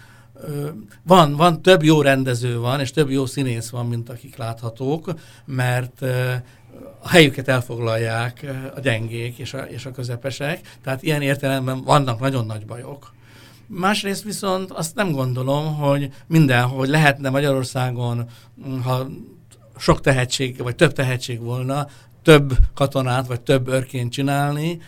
van, 1.02 1.36
van 1.36 1.62
több 1.62 1.82
jó 1.82 2.02
rendező 2.02 2.58
van, 2.58 2.80
és 2.80 2.90
több 2.90 3.10
jó 3.10 3.26
színész 3.26 3.68
van, 3.68 3.86
mint 3.86 4.08
akik 4.08 4.36
láthatók, 4.36 5.14
mert 5.44 6.04
a 6.98 7.08
helyüket 7.08 7.48
elfoglalják 7.48 8.46
a 8.76 8.80
gyengék 8.80 9.38
és 9.38 9.54
a, 9.54 9.58
és 9.58 9.86
a 9.86 9.90
közepesek, 9.90 10.76
tehát 10.82 11.02
ilyen 11.02 11.22
értelemben 11.22 11.82
vannak 11.82 12.20
nagyon 12.20 12.46
nagy 12.46 12.66
bajok. 12.66 13.12
Másrészt 13.66 14.22
viszont 14.24 14.70
azt 14.70 14.94
nem 14.94 15.10
gondolom, 15.10 15.74
hogy 15.76 16.10
mindenhol 16.26 16.86
lehetne 16.86 17.30
Magyarországon, 17.30 18.28
ha 18.82 19.06
sok 19.78 20.00
tehetség, 20.00 20.62
vagy 20.62 20.76
több 20.76 20.92
tehetség 20.92 21.40
volna, 21.40 21.86
több 22.22 22.52
katonát, 22.74 23.26
vagy 23.26 23.40
több 23.40 23.68
örként 23.68 24.12
csinálni. 24.12 24.80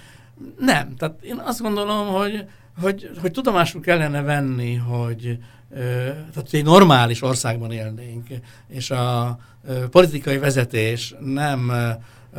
Nem. 0.59 0.97
Tehát 0.97 1.23
én 1.23 1.43
azt 1.45 1.61
gondolom, 1.61 2.07
hogy, 2.07 2.45
hogy, 2.81 3.11
hogy 3.21 3.31
tudomásul 3.31 3.81
kellene 3.81 4.23
venni, 4.23 4.75
hogy 4.75 5.39
tehát 5.75 6.49
egy 6.51 6.65
normális 6.65 7.23
országban 7.23 7.73
élnénk, 7.73 8.27
és 8.69 8.91
a 8.91 9.39
politikai 9.91 10.39
vezetés 10.39 11.15
nem 11.21 11.73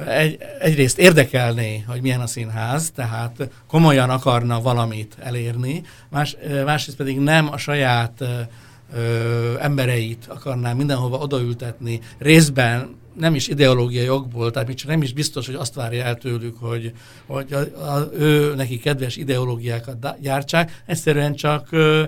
egy, 0.07 0.37
egyrészt 0.59 0.99
érdekelné, 0.99 1.83
hogy 1.87 2.01
milyen 2.01 2.19
a 2.19 2.27
színház, 2.27 2.91
tehát 2.91 3.49
komolyan 3.67 4.09
akarna 4.09 4.61
valamit 4.61 5.15
elérni, 5.19 5.81
más, 6.09 6.35
másrészt 6.65 6.97
pedig 6.97 7.19
nem 7.19 7.51
a 7.51 7.57
saját 7.57 8.21
ö, 8.21 9.59
embereit 9.59 10.25
akarná 10.27 10.73
mindenhova 10.73 11.17
odaültetni, 11.17 11.99
részben 12.17 12.99
nem 13.13 13.35
is 13.35 13.47
ideológiai 13.47 14.05
jogból, 14.05 14.51
tehát 14.51 14.67
még 14.67 14.81
nem 14.87 15.01
is 15.01 15.13
biztos, 15.13 15.45
hogy 15.45 15.55
azt 15.55 15.73
várja 15.73 16.03
el 16.03 16.15
tőlük, 16.15 16.57
hogy, 16.59 16.93
hogy 17.25 17.53
a, 17.53 17.59
a, 17.91 18.09
ő 18.13 18.55
neki 18.55 18.79
kedves 18.79 19.15
ideológiákat 19.15 20.21
gyártsák, 20.21 20.81
egyszerűen 20.85 21.35
csak 21.35 21.67
ö, 21.71 22.03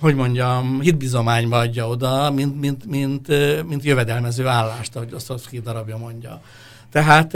hogy 0.00 0.14
mondjam, 0.14 0.80
hitbizományba 0.80 1.58
adja 1.58 1.88
oda, 1.88 2.30
mint, 2.30 2.60
mint, 2.60 2.86
mint, 2.86 3.28
mint 3.68 3.84
jövedelmező 3.84 4.46
állást, 4.46 4.96
ahogy 4.96 5.14
két 5.48 5.62
darabja 5.62 5.96
mondja. 5.96 6.40
Tehát, 6.92 7.30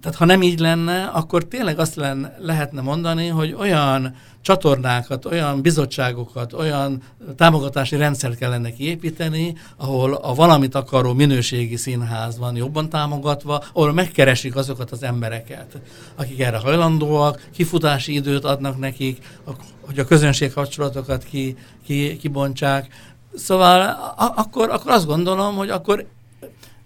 tehát 0.00 0.16
ha 0.16 0.24
nem 0.24 0.42
így 0.42 0.58
lenne, 0.58 1.04
akkor 1.04 1.44
tényleg 1.44 1.78
azt 1.78 1.94
lenne, 1.94 2.36
lehetne 2.40 2.80
mondani, 2.80 3.28
hogy 3.28 3.56
olyan 3.58 4.14
csatornákat, 4.40 5.24
olyan 5.24 5.62
bizottságokat, 5.62 6.52
olyan 6.52 7.02
támogatási 7.36 7.96
rendszert 7.96 8.36
kellene 8.38 8.72
kiépíteni, 8.72 9.54
ahol 9.76 10.14
a 10.14 10.34
valamit 10.34 10.74
akaró 10.74 11.12
minőségi 11.12 11.76
színház 11.76 12.38
van 12.38 12.56
jobban 12.56 12.88
támogatva, 12.88 13.64
ahol 13.72 13.92
megkeresik 13.92 14.56
azokat 14.56 14.90
az 14.90 15.02
embereket, 15.02 15.80
akik 16.16 16.40
erre 16.40 16.58
hajlandóak, 16.58 17.48
kifutási 17.54 18.14
időt 18.14 18.44
adnak 18.44 18.78
nekik, 18.78 19.38
hogy 19.80 19.98
a 19.98 20.04
közönség 20.04 20.52
kapcsolatokat 20.52 21.24
ki, 21.24 21.56
ki, 21.84 22.16
kibontsák. 22.16 22.88
Szóval 23.34 23.96
akkor, 24.16 24.70
akkor 24.70 24.90
azt 24.90 25.06
gondolom, 25.06 25.54
hogy 25.56 25.70
akkor 25.70 26.06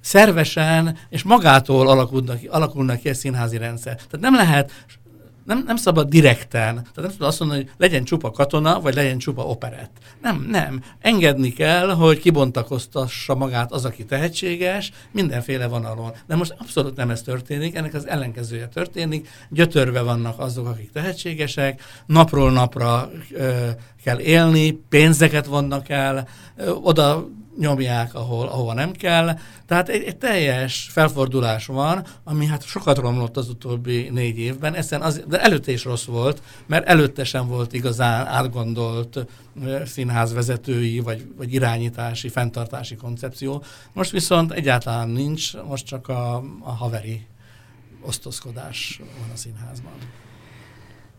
szervesen 0.00 0.98
és 1.08 1.22
magától 1.22 1.88
alakulnak, 1.88 2.38
alakulnak 2.48 2.98
ki 3.00 3.08
egy 3.08 3.16
színházi 3.16 3.56
rendszer. 3.56 3.94
Tehát 3.94 4.20
nem 4.20 4.34
lehet 4.34 4.72
nem, 5.50 5.62
nem 5.66 5.76
szabad 5.76 6.08
direkten, 6.08 6.74
tehát 6.74 6.94
nem 6.94 7.10
szabad 7.10 7.28
azt 7.28 7.40
mondani, 7.40 7.62
hogy 7.62 7.72
legyen 7.76 8.04
csupa 8.04 8.30
katona, 8.30 8.80
vagy 8.80 8.94
legyen 8.94 9.18
csupa 9.18 9.46
operett. 9.46 9.90
Nem, 10.22 10.46
nem. 10.50 10.82
Engedni 11.00 11.52
kell, 11.52 11.88
hogy 11.88 12.18
kibontakoztassa 12.18 13.34
magát 13.34 13.72
az, 13.72 13.84
aki 13.84 14.04
tehetséges, 14.04 14.92
mindenféle 15.12 15.66
vonalon. 15.66 16.12
De 16.26 16.36
most 16.36 16.54
abszolút 16.58 16.96
nem 16.96 17.10
ez 17.10 17.22
történik, 17.22 17.74
ennek 17.74 17.94
az 17.94 18.08
ellenkezője 18.08 18.66
történik. 18.68 19.28
Gyötörve 19.48 20.00
vannak 20.00 20.38
azok, 20.38 20.66
akik 20.66 20.92
tehetségesek, 20.92 21.82
napról 22.06 22.52
napra 22.52 23.10
ö, 23.32 23.68
kell 24.04 24.18
élni, 24.18 24.72
pénzeket 24.88 25.46
vannak 25.46 25.88
el, 25.88 26.28
ö, 26.56 26.70
oda 26.70 27.28
nyomják, 27.58 28.14
ahol, 28.14 28.46
ahova 28.46 28.74
nem 28.74 28.92
kell. 28.92 29.38
Tehát 29.66 29.88
egy, 29.88 30.02
egy 30.02 30.16
teljes 30.16 30.88
felfordulás 30.92 31.66
van, 31.66 32.06
ami 32.24 32.46
hát 32.46 32.64
sokat 32.64 32.98
romlott 32.98 33.36
az 33.36 33.48
utóbbi 33.48 34.08
négy 34.12 34.38
évben, 34.38 34.74
ezen 34.74 35.02
az, 35.02 35.22
de 35.28 35.40
előtte 35.40 35.72
is 35.72 35.84
rossz 35.84 36.04
volt, 36.04 36.42
mert 36.66 36.86
előtte 36.86 37.24
sem 37.24 37.46
volt 37.46 37.72
igazán 37.72 38.26
átgondolt 38.26 39.26
színházvezetői, 39.84 41.00
vagy, 41.00 41.26
vagy 41.36 41.52
irányítási, 41.52 42.28
fenntartási 42.28 42.94
koncepció. 42.94 43.62
Most 43.92 44.10
viszont 44.10 44.52
egyáltalán 44.52 45.08
nincs, 45.08 45.56
most 45.68 45.86
csak 45.86 46.08
a, 46.08 46.34
a 46.60 46.70
haveri 46.70 47.26
osztozkodás 48.02 49.00
van 49.20 49.30
a 49.32 49.36
színházban. 49.36 49.92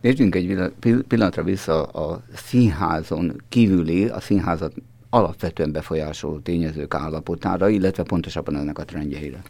Nézzünk 0.02 0.36
egy 0.36 0.74
pillanatra 1.08 1.44
vissza 1.44 1.84
a 1.84 2.24
színházon 2.36 3.42
kívüli, 3.50 4.08
a 4.08 4.20
színházat 4.20 4.74
alapvetően 5.14 5.72
befolyásoló 5.72 6.40
tényezők 6.40 6.94
állapotára, 6.94 7.70
illetve 7.70 8.04
pontosabban 8.04 8.56
ennek 8.56 8.80
a 8.80 8.86
trendjeire. 8.86 9.42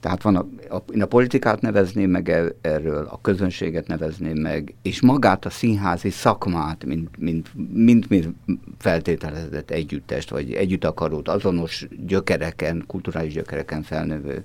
Tehát 0.00 0.22
van 0.22 0.36
a, 0.36 0.46
a, 0.76 0.82
én 0.94 1.02
a 1.02 1.06
politikát 1.06 1.60
nevezném 1.60 2.10
meg 2.10 2.28
er, 2.28 2.54
erről, 2.60 3.06
a 3.10 3.20
közönséget 3.20 3.86
nevezném 3.86 4.36
meg, 4.36 4.74
és 4.82 5.00
magát 5.00 5.44
a 5.44 5.50
színházi 5.50 6.10
szakmát, 6.10 6.84
mint, 6.84 7.18
mint, 7.18 7.50
mint, 7.72 8.08
mint 8.08 8.34
feltételezett 8.78 9.70
együttest, 9.70 10.30
vagy 10.30 10.52
együtt 10.52 10.84
akarót, 10.84 11.28
azonos 11.28 11.86
gyökereken, 12.06 12.84
kulturális 12.86 13.32
gyökereken 13.32 13.82
felnövő 13.82 14.44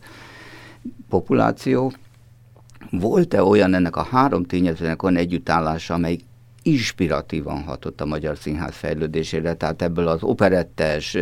populáció. 1.09 1.91
Volt-e 2.91 3.43
olyan 3.43 3.73
ennek 3.73 3.95
a 3.95 4.03
három 4.03 4.43
tényezőnek 4.43 5.03
olyan 5.03 5.17
együttállása, 5.17 5.93
amelyik 5.93 6.23
inspiratívan 6.67 7.63
hatott 7.63 8.01
a 8.01 8.05
magyar 8.05 8.37
színház 8.37 8.75
fejlődésére, 8.75 9.53
tehát 9.53 9.81
ebből 9.81 10.07
az 10.07 10.23
operettes, 10.23 11.17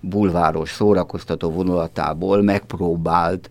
bulváros, 0.00 0.70
szórakoztató 0.70 1.50
vonulatából 1.50 2.42
megpróbált 2.42 3.50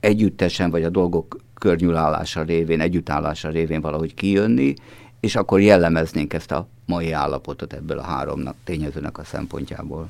együttesen, 0.00 0.70
vagy 0.70 0.84
a 0.84 0.88
dolgok 0.88 1.36
környülálása 1.54 2.42
révén, 2.42 2.80
együttállása 2.80 3.48
révén 3.48 3.80
valahogy 3.80 4.14
kijönni, 4.14 4.74
és 5.20 5.36
akkor 5.36 5.60
jellemeznénk 5.60 6.32
ezt 6.32 6.52
a 6.52 6.68
mai 6.86 7.12
állapotot 7.12 7.72
ebből 7.72 7.98
a 7.98 8.02
háromnak 8.02 8.56
tényezőnek 8.64 9.18
a 9.18 9.24
szempontjából. 9.24 10.08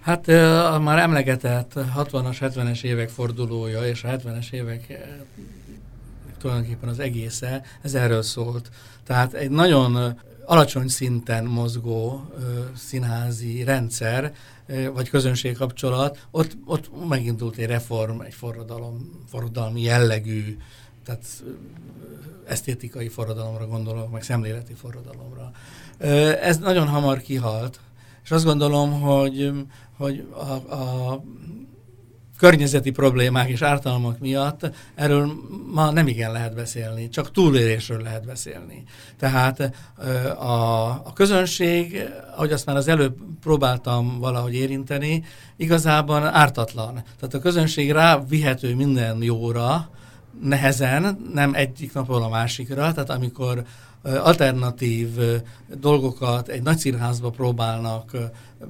Hát 0.00 0.28
a 0.74 0.80
már 0.82 0.98
emlegetett 0.98 1.72
60-as, 1.96 2.36
70-es 2.40 2.82
évek 2.82 3.08
fordulója, 3.08 3.86
és 3.86 4.04
a 4.04 4.08
70-es 4.08 4.52
évek 4.52 4.98
tulajdonképpen 6.38 6.88
az 6.88 6.98
egésze, 6.98 7.62
ez 7.82 7.94
erről 7.94 8.22
szólt. 8.22 8.70
Tehát 9.04 9.32
egy 9.32 9.50
nagyon 9.50 10.18
alacsony 10.44 10.88
szinten 10.88 11.44
mozgó 11.44 12.30
ö, 12.38 12.60
színházi 12.76 13.64
rendszer, 13.64 14.34
ö, 14.66 14.92
vagy 14.92 15.08
közönségkapcsolat, 15.08 16.26
ott, 16.30 16.56
ott 16.64 17.08
megindult 17.08 17.56
egy 17.56 17.66
reform, 17.66 18.20
egy 18.20 18.34
forradalom, 18.34 19.24
forradalmi 19.28 19.82
jellegű, 19.82 20.56
tehát 21.04 21.24
ö, 21.46 21.50
esztétikai 22.46 23.08
forradalomra 23.08 23.66
gondolok, 23.66 24.10
meg 24.10 24.22
szemléleti 24.22 24.72
forradalomra. 24.72 25.50
Ö, 25.98 26.32
ez 26.40 26.58
nagyon 26.58 26.88
hamar 26.88 27.20
kihalt, 27.20 27.80
és 28.24 28.30
azt 28.30 28.44
gondolom, 28.44 29.00
hogy, 29.00 29.52
hogy 29.96 30.26
a, 30.32 30.74
a 30.74 31.22
környezeti 32.38 32.90
problémák 32.90 33.48
és 33.48 33.62
ártalmak 33.62 34.18
miatt 34.18 34.70
erről 34.94 35.32
ma 35.72 35.90
nem 35.90 36.06
igen 36.06 36.32
lehet 36.32 36.54
beszélni, 36.54 37.08
csak 37.08 37.30
túlélésről 37.30 38.02
lehet 38.02 38.26
beszélni. 38.26 38.82
Tehát 39.18 39.72
a, 40.38 40.84
a 40.88 41.12
közönség, 41.14 42.08
ahogy 42.36 42.52
azt 42.52 42.66
már 42.66 42.76
az 42.76 42.88
előbb 42.88 43.16
próbáltam 43.40 44.18
valahogy 44.18 44.54
érinteni, 44.54 45.24
igazában 45.56 46.24
ártatlan. 46.24 46.92
Tehát 46.92 47.34
a 47.34 47.38
közönség 47.38 47.92
rá 47.92 48.24
vihető 48.28 48.74
minden 48.74 49.22
jóra, 49.22 49.90
nehezen, 50.42 51.28
nem 51.34 51.54
egyik 51.54 51.92
napról 51.92 52.22
a 52.22 52.28
másikra, 52.28 52.92
tehát 52.92 53.10
amikor 53.10 53.64
alternatív 54.02 55.08
dolgokat 55.80 56.48
egy 56.48 56.62
nagy 56.62 56.78
színházba 56.78 57.30
próbálnak 57.30 58.16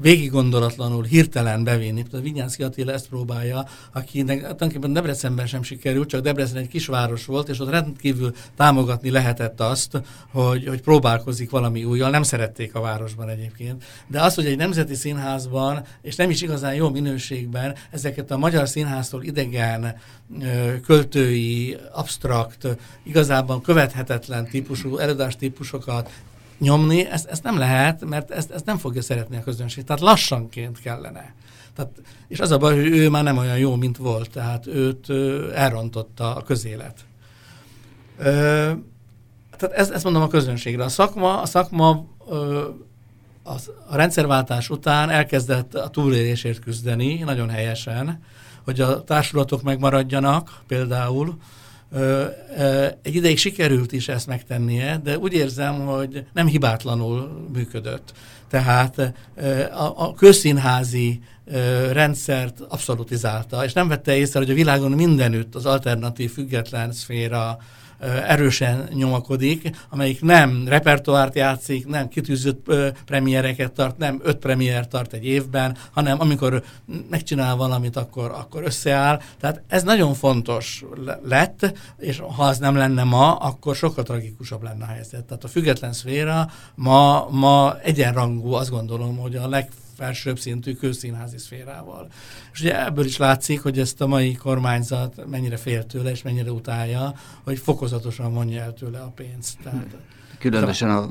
végig 0.01 0.31
gondolatlanul, 0.31 1.05
hirtelen 1.05 1.65
bevinni. 1.65 2.05
A 2.13 2.17
Vinyánszki 2.17 2.63
Attila 2.63 2.93
ezt 2.93 3.09
próbálja, 3.09 3.67
akinek 3.93 4.39
tulajdonképpen 4.39 4.93
Debrecenben 4.93 5.47
sem 5.47 5.63
sikerült, 5.63 6.09
csak 6.09 6.21
Debrecen 6.21 6.57
egy 6.57 6.69
kisváros 6.69 7.25
volt, 7.25 7.49
és 7.49 7.61
ott 7.61 7.71
rendkívül 7.71 8.33
támogatni 8.57 9.11
lehetett 9.11 9.61
azt, 9.61 10.03
hogy, 10.33 10.67
hogy 10.67 10.81
próbálkozik 10.81 11.51
valami 11.51 11.85
újjal. 11.85 12.11
Nem 12.11 12.23
szerették 12.23 12.75
a 12.75 12.81
városban 12.81 13.29
egyébként. 13.29 13.85
De 14.07 14.23
az, 14.23 14.35
hogy 14.35 14.47
egy 14.47 14.57
nemzeti 14.57 14.95
színházban, 14.95 15.85
és 16.03 16.17
nem 16.17 16.31
is 16.31 16.43
igazán 16.43 16.75
jó 16.75 16.91
minőségben, 16.91 17.75
ezeket 17.91 18.31
a 18.31 18.39
magyar 18.39 18.69
színháztól 18.69 19.23
idegen 19.23 19.97
költői, 20.87 21.77
abstrakt, 21.93 22.67
igazában 23.03 23.63
követhetetlen 23.63 24.49
típusú 24.49 24.97
előadás 24.97 25.37
típusokat 25.37 26.11
nyomni, 26.59 27.07
ezt, 27.07 27.27
ezt 27.27 27.43
nem 27.43 27.59
lehet, 27.59 28.05
mert 28.05 28.31
ezt, 28.31 28.51
ezt 28.51 28.65
nem 28.65 28.79
fogja 28.79 29.03
szeretni 29.03 29.37
a 29.37 29.43
közönség. 29.43 29.85
Tehát 29.85 30.03
lassanként 30.03 30.81
kellene. 30.81 31.35
Tehát, 31.75 31.91
és 32.29 32.41
az 32.41 32.51
a 32.51 32.59
baj, 32.59 32.75
hogy 32.75 32.87
ő 32.87 33.09
már 33.09 33.23
nem 33.23 33.37
olyan 33.37 33.59
jó, 33.59 33.75
mint 33.75 33.97
volt, 33.97 34.31
tehát 34.31 34.67
őt 34.67 35.11
elrontotta 35.55 36.35
a 36.35 36.43
közélet. 36.43 37.05
Ö, 38.19 38.73
tehát 39.57 39.77
ezt, 39.77 39.91
ezt 39.91 40.05
mondom 40.05 40.23
a 40.23 40.29
közönségre. 40.29 40.85
A 40.85 40.89
szakma, 40.89 41.41
a 41.41 41.47
szakma 41.47 42.05
ö, 42.31 42.69
a, 43.43 43.53
a 43.87 43.97
rendszerváltás 43.97 44.71
után 44.71 45.11
elkezdett 45.11 45.75
a 45.75 45.89
túlélésért 45.89 46.59
küzdeni, 46.59 47.19
nagyon 47.19 47.49
helyesen, 47.49 48.23
hogy 48.65 48.81
a 48.81 49.05
társulatok 49.05 49.63
megmaradjanak 49.63 50.63
például, 50.67 51.39
egy 53.03 53.15
ideig 53.15 53.39
sikerült 53.39 53.93
is 53.93 54.09
ezt 54.09 54.27
megtennie, 54.27 55.01
de 55.05 55.19
úgy 55.19 55.33
érzem, 55.33 55.87
hogy 55.87 56.25
nem 56.33 56.47
hibátlanul 56.47 57.49
működött. 57.53 58.13
Tehát 58.49 59.13
a, 59.97 60.15
közszínházi 60.15 61.21
rendszert 61.93 62.61
abszolutizálta, 62.61 63.65
és 63.65 63.73
nem 63.73 63.89
vette 63.89 64.17
észre, 64.17 64.39
hogy 64.39 64.51
a 64.51 64.55
világon 64.55 64.91
mindenütt 64.91 65.55
az 65.55 65.67
alternatív 65.67 66.33
független 66.33 66.93
szféra 66.93 67.59
erősen 68.27 68.89
nyomakodik, 68.93 69.71
amelyik 69.91 70.23
nem 70.23 70.65
repertoárt 70.69 71.35
játszik, 71.35 71.87
nem 71.87 72.09
kitűzött 72.09 72.73
premiereket 73.05 73.73
tart, 73.73 73.99
nem 73.99 74.21
öt 74.23 74.37
premier 74.37 74.89
tart 74.89 75.13
egy 75.13 75.25
évben, 75.25 75.77
hanem 75.91 76.21
amikor 76.21 76.63
megcsinál 77.11 77.57
valamit, 77.57 77.97
akkor, 77.97 78.31
akkor 78.31 78.63
összeáll. 78.63 79.21
Tehát 79.41 79.63
ez 79.67 79.83
nagyon 79.83 80.15
fontos 80.15 80.85
lett, 81.23 81.75
és 81.99 82.23
ha 82.37 82.43
az 82.43 82.59
nem 82.59 82.77
lenne 82.77 83.05
ma, 83.05 83.35
akkor 83.35 83.77
sokkal 83.77 84.05
tragikusabb 84.05 84.63
lenne 84.63 84.85
a 84.85 84.89
helyzet. 84.89 85.25
Tehát 85.25 85.45
a 85.45 85.49
független 85.49 85.93
szféra 85.93 86.51
ma, 86.75 87.29
ma 87.31 87.79
egyenrangú, 87.83 88.53
azt 88.53 88.71
gondolom, 88.71 89.17
hogy 89.17 89.37
a 89.37 89.49
leg 89.49 89.71
felsőbb 89.99 90.39
szintű 90.39 90.75
közszínházi 90.75 91.39
szférával. 91.39 92.09
És 92.53 92.61
ugye 92.61 92.85
ebből 92.85 93.05
is 93.05 93.17
látszik, 93.17 93.61
hogy 93.61 93.79
ezt 93.79 94.01
a 94.01 94.07
mai 94.07 94.35
kormányzat 94.35 95.27
mennyire 95.27 95.57
fél 95.57 95.87
tőle, 95.87 96.11
és 96.11 96.23
mennyire 96.23 96.51
utálja, 96.51 97.15
hogy 97.45 97.59
fokozatosan 97.59 98.33
mondja 98.33 98.63
el 98.63 98.73
tőle 98.73 98.99
a 98.99 99.13
pénzt. 99.15 99.59
Tehát, 99.63 99.97
Különösen 100.39 100.91
a 100.91 101.09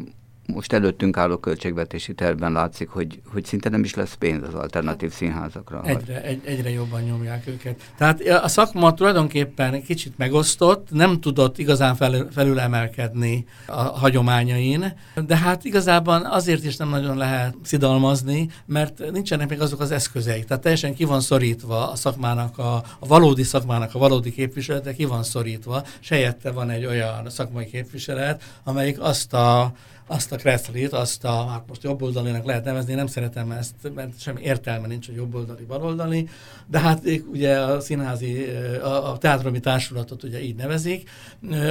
most 0.54 0.74
előttünk 0.74 1.18
álló 1.18 1.38
költségvetési 1.38 2.14
tervben 2.14 2.52
látszik, 2.52 2.90
hogy, 2.90 3.22
hogy 3.32 3.46
szinte 3.46 3.70
nem 3.70 3.84
is 3.84 3.94
lesz 3.94 4.14
pénz 4.14 4.44
az 4.48 4.54
alternatív 4.54 5.12
színházakra. 5.12 5.82
Egyre, 5.86 6.24
egy, 6.24 6.42
egyre 6.46 6.70
jobban 6.70 7.02
nyomják 7.02 7.48
őket. 7.48 7.92
Tehát 7.98 8.22
a 8.22 8.48
szakma 8.48 8.94
tulajdonképpen 8.94 9.84
kicsit 9.84 10.18
megosztott, 10.18 10.88
nem 10.92 11.20
tudott 11.20 11.58
igazán 11.58 11.96
felül, 11.96 12.28
felül 12.32 12.60
emelkedni 12.60 13.46
a 13.66 13.82
hagyományain, 13.82 14.94
de 15.26 15.38
hát 15.38 15.66
igazában 15.66 16.26
azért 16.26 16.64
is 16.64 16.78
nem 16.78 16.90
nagyon 16.90 17.18
lehet 17.18 17.56
szidalmazni, 17.64 18.50
mert 18.66 19.12
nincsenek 19.12 19.50
még 19.50 19.62
azok 19.62 19.80
az 19.80 19.92
eszközeik. 19.92 20.46
Tehát 20.46 20.64
teljesen 20.64 20.94
ki 20.94 21.04
van 21.04 21.22
szorítva 21.22 21.92
a 21.92 21.96
szakmának, 21.96 22.58
a, 22.58 22.76
a 23.00 23.08
valódi 23.08 23.44
szakmának 23.44 23.96
a 23.96 24.00
valódi 24.00 24.32
képviselete, 24.32 24.94
ki 24.94 25.06
van 25.06 25.24
szorítva, 25.24 25.84
és 26.02 26.14
van 26.54 26.70
egy 26.70 26.86
olyan 26.86 27.30
szakmai 27.30 27.66
képviselet, 27.66 28.44
amelyik 28.64 29.00
azt 29.00 29.34
a 29.34 29.72
azt 30.08 30.32
a 30.32 30.36
Kreszlit, 30.36 30.94
azt 30.94 31.24
a, 31.24 31.48
hát 31.48 31.64
most 31.68 31.84
jobboldalinak 31.84 32.46
lehet 32.46 32.64
nevezni, 32.64 32.94
nem 32.94 33.08
szeretem 33.08 33.52
ezt, 33.52 33.74
mert 33.96 34.22
semmi 34.22 34.42
értelme 34.42 34.88
nincs, 34.88 35.06
hogy 35.06 35.16
jobboldali, 35.16 35.64
baloldali, 35.64 36.30
de 36.68 36.80
hát 36.80 37.02
ugye 37.32 37.60
a 37.60 37.80
színházi, 37.80 38.46
a, 38.82 39.12
a 39.12 39.18
teátromi 39.18 39.60
társulatot 39.60 40.24
ugye 40.24 40.44
így 40.44 40.56
nevezik, 40.56 41.10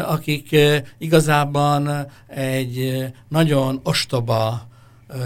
akik 0.07 0.57
igazában 0.99 2.07
egy 2.27 3.05
nagyon 3.29 3.81
ostoba, 3.83 4.67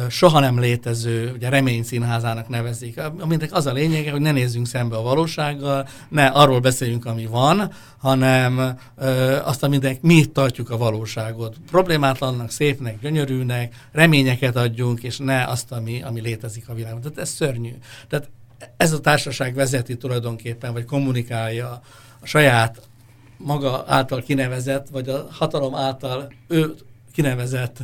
soha 0.08 0.40
nem 0.40 0.58
létező, 0.58 1.32
ugye 1.34 1.48
remény 1.48 1.82
színházának 1.82 2.48
nevezik, 2.48 3.00
aminek 3.18 3.52
az 3.52 3.66
a 3.66 3.72
lényege, 3.72 4.10
hogy 4.10 4.20
ne 4.20 4.32
nézzünk 4.32 4.66
szembe 4.66 4.96
a 4.96 5.02
valósággal, 5.02 5.88
ne 6.08 6.26
arról 6.26 6.60
beszéljünk, 6.60 7.06
ami 7.06 7.26
van, 7.26 7.72
hanem 7.98 8.78
ö, 8.96 9.36
azt, 9.44 9.62
aminek 9.62 10.00
mi 10.00 10.24
tartjuk 10.24 10.70
a 10.70 10.76
valóságot. 10.76 11.56
Problémátlannak, 11.70 12.50
szépnek, 12.50 13.00
gyönyörűnek, 13.00 13.74
reményeket 13.92 14.56
adjunk, 14.56 15.02
és 15.02 15.18
ne 15.18 15.44
azt, 15.44 15.72
ami, 15.72 16.02
ami 16.02 16.20
létezik 16.20 16.68
a 16.68 16.74
világon. 16.74 17.00
Tehát 17.00 17.18
ez 17.18 17.28
szörnyű. 17.28 17.72
Tehát 18.08 18.28
ez 18.76 18.92
a 18.92 19.00
társaság 19.00 19.54
vezeti 19.54 19.96
tulajdonképpen, 19.96 20.72
vagy 20.72 20.84
kommunikálja 20.84 21.82
a 22.20 22.26
saját 22.26 22.88
maga 23.36 23.84
által 23.86 24.22
kinevezett, 24.22 24.88
vagy 24.88 25.08
a 25.08 25.26
hatalom 25.30 25.74
által 25.74 26.32
ő 26.48 26.74
kinevezett 27.12 27.78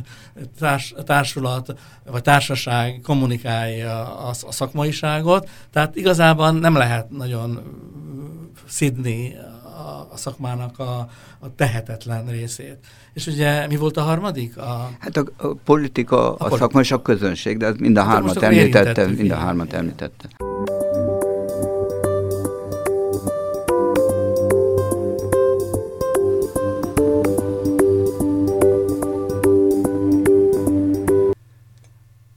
társ, 0.59 0.93
társulat 1.05 1.79
vagy 2.05 2.21
társaság 2.21 2.99
kommunikálja 3.03 4.17
a, 4.17 4.29
a 4.29 4.51
szakmaiságot, 4.51 5.49
tehát 5.71 5.95
igazában 5.95 6.55
nem 6.55 6.75
lehet 6.75 7.09
nagyon 7.09 7.59
szidni 8.67 9.35
a, 9.63 10.07
a 10.11 10.17
szakmának 10.17 10.79
a, 10.79 11.09
a 11.39 11.55
tehetetlen 11.55 12.25
részét. 12.25 12.77
És 13.13 13.27
ugye 13.27 13.67
mi 13.67 13.75
volt 13.75 13.97
a 13.97 14.01
harmadik? 14.01 14.57
A... 14.57 14.89
Hát 14.99 15.17
a, 15.17 15.23
a 15.37 15.47
politika, 15.63 16.35
a, 16.35 16.53
a 16.53 16.57
szakma 16.57 16.79
és 16.79 16.91
a 16.91 17.01
közönség, 17.01 17.57
de 17.57 17.65
ez 17.65 17.75
mind 17.75 17.97
a 17.97 18.03
hát 18.03 18.13
hármat 18.13 18.41
említette, 18.41 19.07
mind 19.07 19.31
a 19.31 19.35
hármat 19.35 19.73
említette. 19.73 20.27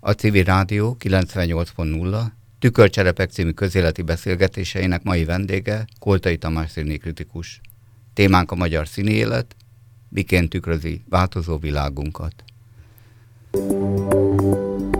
A 0.01 0.11
civil 0.13 0.45
rádió 0.45 0.97
98.0 1.05 2.25
Tükörcserepek 2.59 3.31
című 3.31 3.51
közéleti 3.51 4.03
beszélgetéseinek 4.03 5.03
mai 5.03 5.25
vendége 5.25 5.85
Koltai 5.99 6.37
Tamás 6.37 6.73
kritikus. 6.73 7.61
Témánk 8.15 8.51
a 8.51 8.55
magyar 8.55 8.89
színi 8.89 9.13
élet, 9.13 9.57
miként 10.09 10.49
tükrözi 10.49 11.03
változó 11.09 11.59
világunkat. 11.59 12.35
thank 13.53 15.00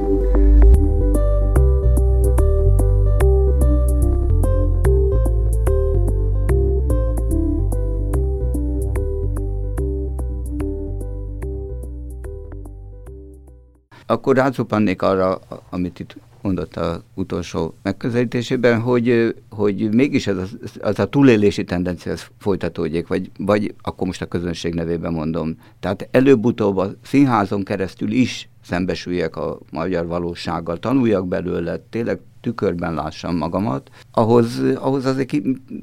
akkor 14.11 14.37
rácupannék 14.37 15.03
arra, 15.03 15.41
amit 15.71 16.01
itt 16.01 16.17
mondott 16.43 16.77
a 16.77 17.03
utolsó 17.15 17.75
megközelítésében, 17.83 18.81
hogy, 18.81 19.35
hogy 19.51 19.95
mégis 19.95 20.27
ez 20.27 20.37
az, 20.81 20.99
a 20.99 21.05
túlélési 21.05 21.65
tendencia 21.65 22.13
ez 22.13 22.27
folytatódjék, 22.39 23.07
vagy, 23.07 23.31
vagy 23.39 23.75
akkor 23.83 24.07
most 24.07 24.23
a 24.23 24.27
közönség 24.27 24.75
nevében 24.75 25.13
mondom. 25.13 25.57
Tehát 25.81 26.09
előbb-utóbb 26.11 26.77
a 26.77 26.93
színházon 27.03 27.63
keresztül 27.63 28.11
is 28.11 28.49
szembesüljek 28.65 29.37
a 29.37 29.59
magyar 29.71 30.07
valósággal, 30.07 30.79
tanuljak 30.79 31.29
belőle, 31.29 31.79
tényleg 31.91 32.21
tükörben 32.41 32.95
lássam 32.95 33.37
magamat, 33.37 33.91
ahhoz, 34.13 34.63
ahhoz 34.75 35.05
azért 35.07 35.33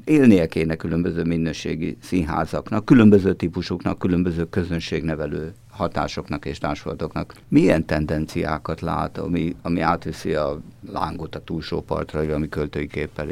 élnie 0.04 0.46
kéne 0.46 0.76
különböző 0.76 1.22
minőségi 1.24 1.96
színházaknak, 2.00 2.84
különböző 2.84 3.34
típusoknak, 3.34 3.98
különböző 3.98 4.44
közönségnevelő 4.44 5.52
hatásoknak 5.78 6.44
és 6.44 6.58
társulatoknak. 6.58 7.34
Milyen 7.48 7.86
tendenciákat 7.86 8.80
lát, 8.80 9.18
ami, 9.18 9.56
ami 9.62 9.80
átviszi 9.80 10.34
a 10.34 10.60
lángot 10.92 11.34
a 11.34 11.44
túlsó 11.44 11.80
partra, 11.80 12.18
hogy 12.18 12.30
ami 12.30 12.48
költői 12.48 12.86
képpel? 12.86 13.26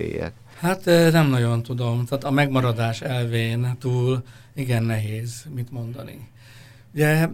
Hát 0.58 0.84
nem 0.84 1.28
nagyon 1.28 1.62
tudom. 1.62 2.04
Tehát 2.04 2.24
a 2.24 2.30
megmaradás 2.30 3.00
elvén 3.00 3.76
túl 3.80 4.22
igen 4.54 4.82
nehéz 4.82 5.44
mit 5.54 5.70
mondani. 5.70 6.28
Ugye 6.94 7.28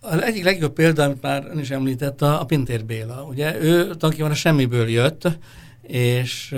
az 0.00 0.22
egyik 0.22 0.44
legjobb 0.44 0.72
példa, 0.72 1.02
amit 1.02 1.22
már 1.22 1.46
ön 1.50 1.58
is 1.58 1.70
említett, 1.70 2.22
a, 2.22 2.40
a 2.40 2.44
Pintér 2.44 2.84
Béla. 2.84 3.22
Ugye 3.22 3.60
ő 3.60 3.82
tulajdonképpen 3.82 4.30
a 4.30 4.34
semmiből 4.34 4.88
jött, 4.88 5.28
és 5.82 6.56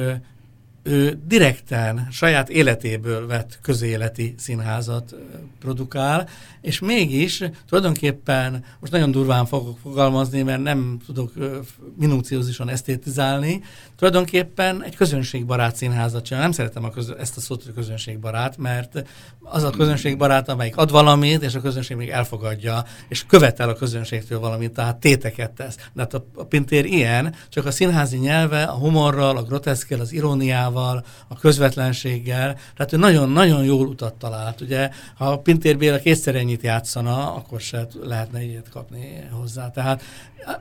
ő 0.83 1.21
direkten 1.27 2.07
saját 2.11 2.49
életéből 2.49 3.27
vett 3.27 3.59
közéleti 3.63 4.35
színházat 4.39 5.15
produkál, 5.61 6.29
és 6.61 6.79
mégis 6.79 7.43
tulajdonképpen, 7.69 8.65
most 8.81 8.93
nagyon 8.93 9.11
durván 9.11 9.47
fogok 9.47 9.79
fogalmazni, 9.79 10.43
mert 10.43 10.63
nem 10.63 10.99
tudok 11.07 11.33
minúciózusan 11.99 12.69
esztétizálni, 12.69 13.63
tulajdonképpen 13.97 14.85
egy 14.85 14.97
közönségbarát 14.97 15.77
színházat 15.77 16.25
csinál. 16.25 16.43
Nem 16.43 16.53
szeretem 16.53 16.85
a 16.85 16.91
közö, 16.91 17.15
ezt 17.17 17.37
a 17.37 17.41
szót, 17.41 17.65
hogy 17.65 17.75
közönségbarát, 17.75 18.57
mert 18.57 19.05
az 19.43 19.63
a 19.63 19.71
közönségbarát, 19.71 20.49
amelyik 20.49 20.77
ad 20.77 20.91
valamit, 20.91 21.43
és 21.43 21.55
a 21.55 21.61
közönség 21.61 21.97
még 21.97 22.09
elfogadja, 22.09 22.85
és 23.09 23.27
követel 23.27 23.69
a 23.69 23.75
közönségtől 23.75 24.39
valamit, 24.39 24.73
tehát 24.73 24.97
téteket 24.97 25.51
tesz. 25.51 25.77
De 25.93 26.01
hát 26.01 26.15
a, 26.15 26.27
a 26.35 26.45
Pintér 26.45 26.85
ilyen, 26.85 27.35
csak 27.49 27.67
a 27.67 27.71
színházi 27.71 28.17
nyelve, 28.17 28.63
a 28.63 28.75
humorral, 28.75 29.37
a 29.37 29.43
groteszkel, 29.43 30.01
az 30.01 30.13
iróniával, 30.13 30.69
a 31.29 31.39
közvetlenséggel, 31.41 32.57
tehát 32.77 32.93
ő 32.93 32.97
nagyon-nagyon 32.97 33.65
jól 33.65 33.87
utat 33.87 34.15
talált. 34.15 34.61
Ugye, 34.61 34.91
ha 35.15 35.39
Pintér 35.39 35.79
Béla 35.79 35.99
kétszer 35.99 36.35
ennyit 36.35 36.63
játszana, 36.63 37.35
akkor 37.35 37.61
se 37.61 37.87
lehetne 38.03 38.43
ilyet 38.43 38.69
kapni 38.69 39.29
hozzá. 39.31 39.71
Tehát 39.71 40.03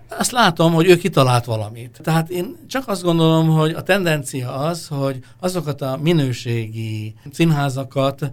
azt 0.08 0.32
látom, 0.32 0.74
hogy 0.74 0.90
ő 0.90 0.98
kitalált 0.98 1.46
valamit. 1.46 2.00
Tehát 2.04 2.30
én 2.30 2.56
csak 2.68 2.88
azt 2.88 3.04
gondolom, 3.04 3.50
hogy 3.50 3.72
a 3.72 3.84
tendencia 3.84 4.54
az, 4.54 4.88
hogy 4.88 5.24
azokat 5.40 5.82
a 5.82 6.00
minőségi 6.02 7.16
színházakat, 7.32 8.32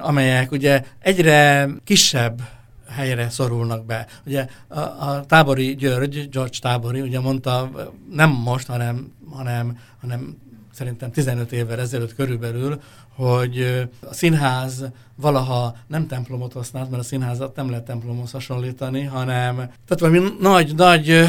amelyek 0.00 0.50
ugye 0.52 0.84
egyre 0.98 1.68
kisebb 1.84 2.40
helyre 2.88 3.30
szorulnak 3.30 3.84
be. 3.86 4.06
Ugye 4.26 4.46
a, 4.68 4.78
a 4.78 5.24
Tábori 5.26 5.74
György, 5.74 6.28
George 6.30 6.58
Tábori, 6.60 7.00
ugye 7.00 7.20
mondta, 7.20 7.70
nem 8.10 8.30
most, 8.30 8.66
hanem, 8.66 9.12
hanem, 9.30 9.78
hanem 10.00 10.36
szerintem 10.74 11.10
15 11.10 11.52
évvel 11.52 11.80
ezelőtt 11.80 12.14
körülbelül, 12.14 12.80
hogy 13.16 13.86
a 14.00 14.14
színház 14.14 14.84
valaha 15.16 15.76
nem 15.86 16.06
templomot 16.06 16.52
használt, 16.52 16.90
mert 16.90 17.02
a 17.02 17.06
színházat 17.06 17.56
nem 17.56 17.70
lehet 17.70 17.84
templomhoz 17.84 18.30
hasonlítani, 18.30 19.04
hanem 19.04 19.56
tehát 19.56 19.98
valami 19.98 20.18
nagy, 20.40 20.74
nagy 20.74 21.24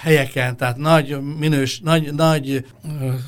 helyeken, 0.00 0.56
tehát 0.56 0.76
nagy 0.76 1.20
minős, 1.38 1.80
nagy, 1.80 2.14
nagy 2.14 2.66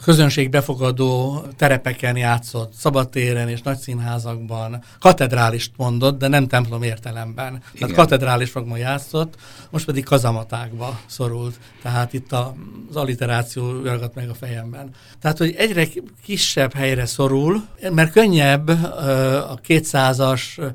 közönségbefogadó 0.02 1.42
terepeken 1.56 2.16
játszott, 2.16 2.72
szabadtéren 2.72 3.48
és 3.48 3.62
nagy 3.62 3.78
színházakban, 3.78 4.82
katedrálist 5.00 5.72
mondott, 5.76 6.18
de 6.18 6.28
nem 6.28 6.46
templom 6.46 6.82
értelemben. 6.82 7.48
Igen. 7.48 7.62
Tehát 7.72 7.94
katedrálisokban 7.94 8.78
játszott, 8.78 9.34
most 9.70 9.84
pedig 9.84 10.04
kazamatákba 10.04 11.00
szorult. 11.06 11.58
Tehát 11.82 12.12
itt 12.12 12.32
a, 12.32 12.54
az 12.88 12.96
alliteráció 12.96 13.84
jaragat 13.84 14.14
meg 14.14 14.28
a 14.28 14.34
fejemben. 14.34 14.90
Tehát, 15.20 15.38
hogy 15.38 15.54
egyre 15.58 15.86
kisebb 16.24 16.74
helyre 16.74 17.06
szorul, 17.06 17.66
mert 17.96 18.12
könnyebb 18.12 18.68
a 19.48 19.60
200-as 19.68 20.72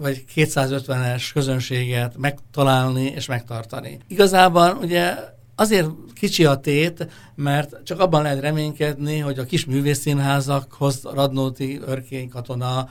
vagy 0.00 0.24
250-es 0.34 1.30
közönséget 1.32 2.16
megtalálni 2.16 3.04
és 3.04 3.26
megtartani. 3.26 3.98
Igazában 4.08 4.76
ugye 4.76 5.14
azért 5.54 5.88
kicsi 6.14 6.44
a 6.44 6.54
tét, 6.54 7.08
mert 7.34 7.76
csak 7.84 8.00
abban 8.00 8.22
lehet 8.22 8.40
reménykedni, 8.40 9.18
hogy 9.18 9.38
a 9.38 9.44
kis 9.44 9.64
művészszínházakhoz 9.64 11.00
Radnóti, 11.02 11.80
Örkény, 11.86 12.28
Katona, 12.28 12.88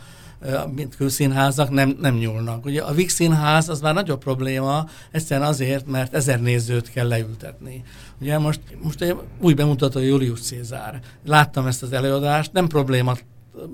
mint 0.75 0.95
külszínházak 0.95 1.69
nem, 1.69 1.97
nem 2.01 2.15
nyúlnak. 2.15 2.65
Ugye 2.65 2.81
a 2.81 2.93
Vix 2.93 3.13
színház 3.13 3.69
az 3.69 3.81
már 3.81 3.93
nagyobb 3.93 4.19
probléma, 4.19 4.85
egyszerűen 5.11 5.47
azért, 5.47 5.87
mert 5.87 6.13
ezer 6.13 6.41
nézőt 6.41 6.91
kell 6.91 7.07
leültetni. 7.07 7.83
Ugye 8.21 8.37
most, 8.37 8.59
most 8.81 9.01
egy 9.01 9.15
új 9.41 9.53
bemutató 9.53 9.99
Julius 9.99 10.41
Cézár. 10.41 10.99
Láttam 11.25 11.67
ezt 11.67 11.83
az 11.83 11.91
előadást, 11.91 12.53
nem 12.53 12.67
probléma 12.67 13.15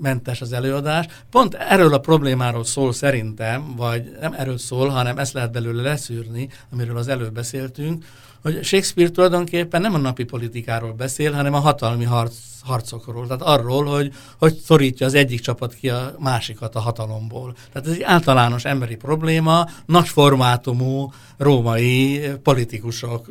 mentes 0.00 0.40
az 0.40 0.52
előadás. 0.52 1.06
Pont 1.30 1.54
erről 1.54 1.94
a 1.94 1.98
problémáról 1.98 2.64
szól 2.64 2.92
szerintem, 2.92 3.74
vagy 3.76 4.16
nem 4.20 4.32
erről 4.32 4.58
szól, 4.58 4.88
hanem 4.88 5.18
ezt 5.18 5.32
lehet 5.32 5.52
belőle 5.52 5.82
leszűrni, 5.82 6.48
amiről 6.72 6.96
az 6.96 7.08
előbb 7.08 7.32
beszéltünk, 7.32 8.04
hogy 8.44 8.64
Shakespeare 8.64 9.10
tulajdonképpen 9.10 9.80
nem 9.80 9.94
a 9.94 9.98
napi 9.98 10.24
politikáról 10.24 10.92
beszél, 10.92 11.32
hanem 11.32 11.54
a 11.54 11.58
hatalmi 11.58 12.04
harc, 12.04 12.34
harcokról. 12.62 13.26
Tehát 13.26 13.42
arról, 13.42 13.84
hogy 13.84 14.12
hogy 14.38 14.56
szorítja 14.56 15.06
az 15.06 15.14
egyik 15.14 15.40
csapat 15.40 15.74
ki 15.74 15.88
a 15.88 16.14
másikat 16.18 16.74
a 16.74 16.80
hatalomból. 16.80 17.54
Tehát 17.72 17.88
ez 17.88 17.94
egy 17.94 18.02
általános 18.02 18.64
emberi 18.64 18.96
probléma, 18.96 19.68
nagy 19.86 20.08
formátumú 20.08 21.12
római 21.36 22.30
politikusok 22.42 23.26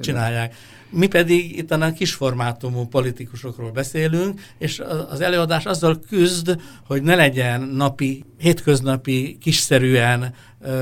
csinálják. 0.00 0.54
Mi 0.90 1.06
pedig 1.06 1.58
itt 1.58 1.70
a 1.70 1.92
kisformátumú 1.92 2.86
politikusokról 2.86 3.70
beszélünk, 3.70 4.40
és 4.58 4.82
az 5.10 5.20
előadás 5.20 5.64
azzal 5.64 6.00
küzd, 6.08 6.60
hogy 6.86 7.02
ne 7.02 7.14
legyen 7.14 7.60
napi, 7.60 8.24
hétköznapi, 8.38 9.38
kiszerűen 9.40 10.34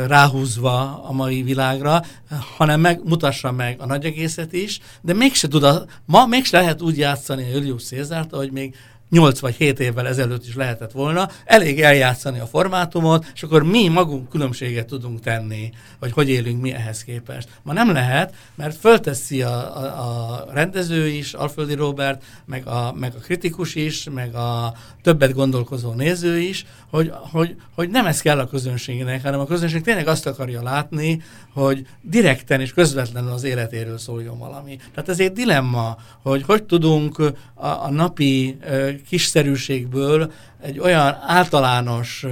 ráhúzva 0.07 1.05
a 1.05 1.13
mai 1.13 1.43
világra, 1.43 2.03
hanem 2.57 2.81
meg, 2.81 3.01
mutassa 3.05 3.53
meg 3.53 3.81
a 3.81 3.87
nagy 3.87 4.05
egészet 4.05 4.53
is, 4.53 4.81
de 5.03 5.13
mégse 5.13 5.49
tud 5.49 5.63
a, 5.63 5.85
ma 6.05 6.27
mégse 6.27 6.59
lehet 6.59 6.83
úgy 6.83 6.99
játszani 6.99 7.43
a 7.43 7.55
Julius 7.55 7.85
Cézárt, 7.85 8.33
ahogy 8.33 8.53
még 8.53 8.75
8 9.15 9.39
vagy 9.39 9.55
7 9.55 9.81
évvel 9.81 10.07
ezelőtt 10.07 10.47
is 10.47 10.55
lehetett 10.55 10.93
volna, 10.93 11.29
elég 11.45 11.81
eljátszani 11.81 12.39
a 12.39 12.47
formátumot, 12.47 13.27
és 13.35 13.43
akkor 13.43 13.63
mi 13.63 13.89
magunk 13.89 14.29
különbséget 14.29 14.87
tudunk 14.87 15.21
tenni, 15.21 15.71
hogy 15.99 16.13
hogy 16.13 16.29
élünk 16.29 16.61
mi 16.61 16.73
ehhez 16.73 17.05
képest. 17.05 17.49
Ma 17.63 17.73
nem 17.73 17.93
lehet, 17.93 18.35
mert 18.55 18.77
fölteszi 18.77 19.43
a, 19.43 19.77
a, 19.77 19.83
a 19.83 20.47
rendező 20.53 21.09
is, 21.09 21.33
Alföldi 21.33 21.75
Robert, 21.75 22.23
meg 22.45 22.67
a, 22.67 22.93
meg 22.93 23.13
a 23.15 23.19
kritikus 23.19 23.75
is, 23.75 24.09
meg 24.15 24.35
a 24.35 24.75
többet 25.03 25.33
gondolkozó 25.33 25.93
néző 25.93 26.39
is, 26.39 26.67
hogy, 26.95 27.13
hogy, 27.31 27.57
hogy 27.75 27.91
nem 27.91 28.07
ez 28.07 28.21
kell 28.21 28.39
a 28.39 28.47
közönségnek, 28.47 29.23
hanem 29.23 29.41
a 29.41 29.47
közönség 29.47 29.83
tényleg 29.83 30.07
azt 30.07 30.27
akarja 30.27 30.63
látni, 30.63 31.23
hogy 31.53 31.87
direkten 32.01 32.61
és 32.61 32.73
közvetlenül 32.73 33.33
az 33.33 33.45
életéről 33.45 33.99
szóljon 33.99 34.39
valami. 34.39 34.77
Tehát 34.77 35.09
ez 35.09 35.21
egy 35.21 35.33
dilemma, 35.33 35.97
hogy 36.23 36.43
hogy 36.43 36.63
tudunk 36.63 37.19
a, 37.55 37.67
a 37.67 37.91
napi 37.91 38.59
kiszerűségből 39.09 40.33
egy 40.63 40.79
olyan 40.79 41.17
általános 41.27 42.27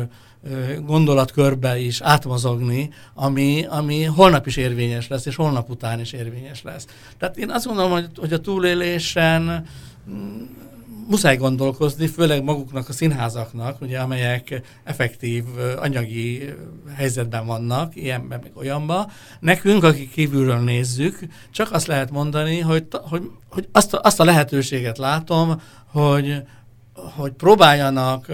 gondolatkörbe 0.84 1.78
is 1.78 2.00
átmozogni, 2.00 2.90
ami, 3.14 3.66
ami 3.68 4.04
holnap 4.04 4.46
is 4.46 4.56
érvényes 4.56 5.08
lesz, 5.08 5.26
és 5.26 5.36
holnap 5.36 5.70
után 5.70 6.00
is 6.00 6.12
érvényes 6.12 6.62
lesz. 6.62 6.86
Tehát 7.18 7.36
én 7.36 7.50
azt 7.50 7.66
gondolom, 7.66 7.90
hogy, 7.90 8.08
hogy 8.16 8.32
a 8.32 8.40
túlélésen 8.40 9.66
mm, 10.10 10.42
muszáj 11.08 11.36
gondolkozni, 11.36 12.06
főleg 12.06 12.42
maguknak 12.44 12.88
a 12.88 12.92
színházaknak, 12.92 13.80
ugye, 13.80 13.98
amelyek 13.98 14.60
effektív 14.84 15.44
anyagi 15.76 16.54
helyzetben 16.94 17.46
vannak, 17.46 17.96
ilyenben, 17.96 18.40
meg 18.42 18.52
olyanban. 18.54 19.10
Nekünk, 19.40 19.84
akik 19.84 20.10
kívülről 20.10 20.58
nézzük, 20.58 21.18
csak 21.50 21.72
azt 21.72 21.86
lehet 21.86 22.10
mondani, 22.10 22.60
hogy, 22.60 22.86
hogy, 22.90 23.30
hogy 23.48 23.68
azt, 23.72 23.94
a, 23.94 24.00
azt 24.02 24.20
a 24.20 24.24
lehetőséget 24.24 24.98
látom, 24.98 25.60
hogy, 25.86 26.42
hogy 26.94 27.32
próbáljanak 27.32 28.26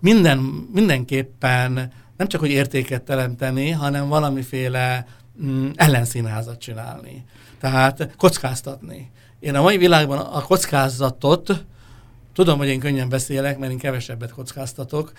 minden, 0.00 0.38
mindenképpen 0.72 1.92
nem 2.16 2.28
csak, 2.28 2.40
hogy 2.40 2.50
értéket 2.50 3.02
teremteni, 3.02 3.70
hanem 3.70 4.08
valamiféle 4.08 5.06
mm, 5.42 5.68
ellenszínházat 5.74 6.58
csinálni. 6.58 7.24
Tehát 7.60 8.14
kockáztatni. 8.16 9.10
Én 9.40 9.54
a 9.54 9.62
mai 9.62 9.76
világban 9.76 10.18
a 10.18 10.42
kockázatot 10.42 11.64
Tudom, 12.32 12.58
hogy 12.58 12.68
én 12.68 12.80
könnyen 12.80 13.08
beszélek, 13.08 13.58
mert 13.58 13.72
én 13.72 13.78
kevesebbet 13.78 14.30
kockáztatok, 14.32 15.12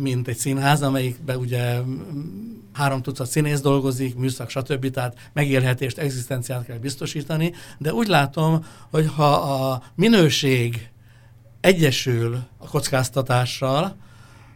mint 0.00 0.28
egy 0.28 0.36
színház, 0.36 0.82
amelyikben 0.82 1.36
ugye 1.36 1.80
három 2.72 3.02
tucat 3.02 3.26
színész 3.26 3.60
dolgozik, 3.60 4.16
műszak, 4.16 4.50
stb. 4.50 4.90
Tehát 4.90 5.30
megélhetést, 5.32 5.98
egzisztenciát 5.98 6.64
kell 6.64 6.78
biztosítani, 6.78 7.52
de 7.78 7.92
úgy 7.92 8.06
látom, 8.06 8.64
hogy 8.90 9.06
ha 9.16 9.32
a 9.32 9.82
minőség 9.94 10.90
egyesül 11.60 12.38
a 12.58 12.68
kockáztatással, 12.68 13.96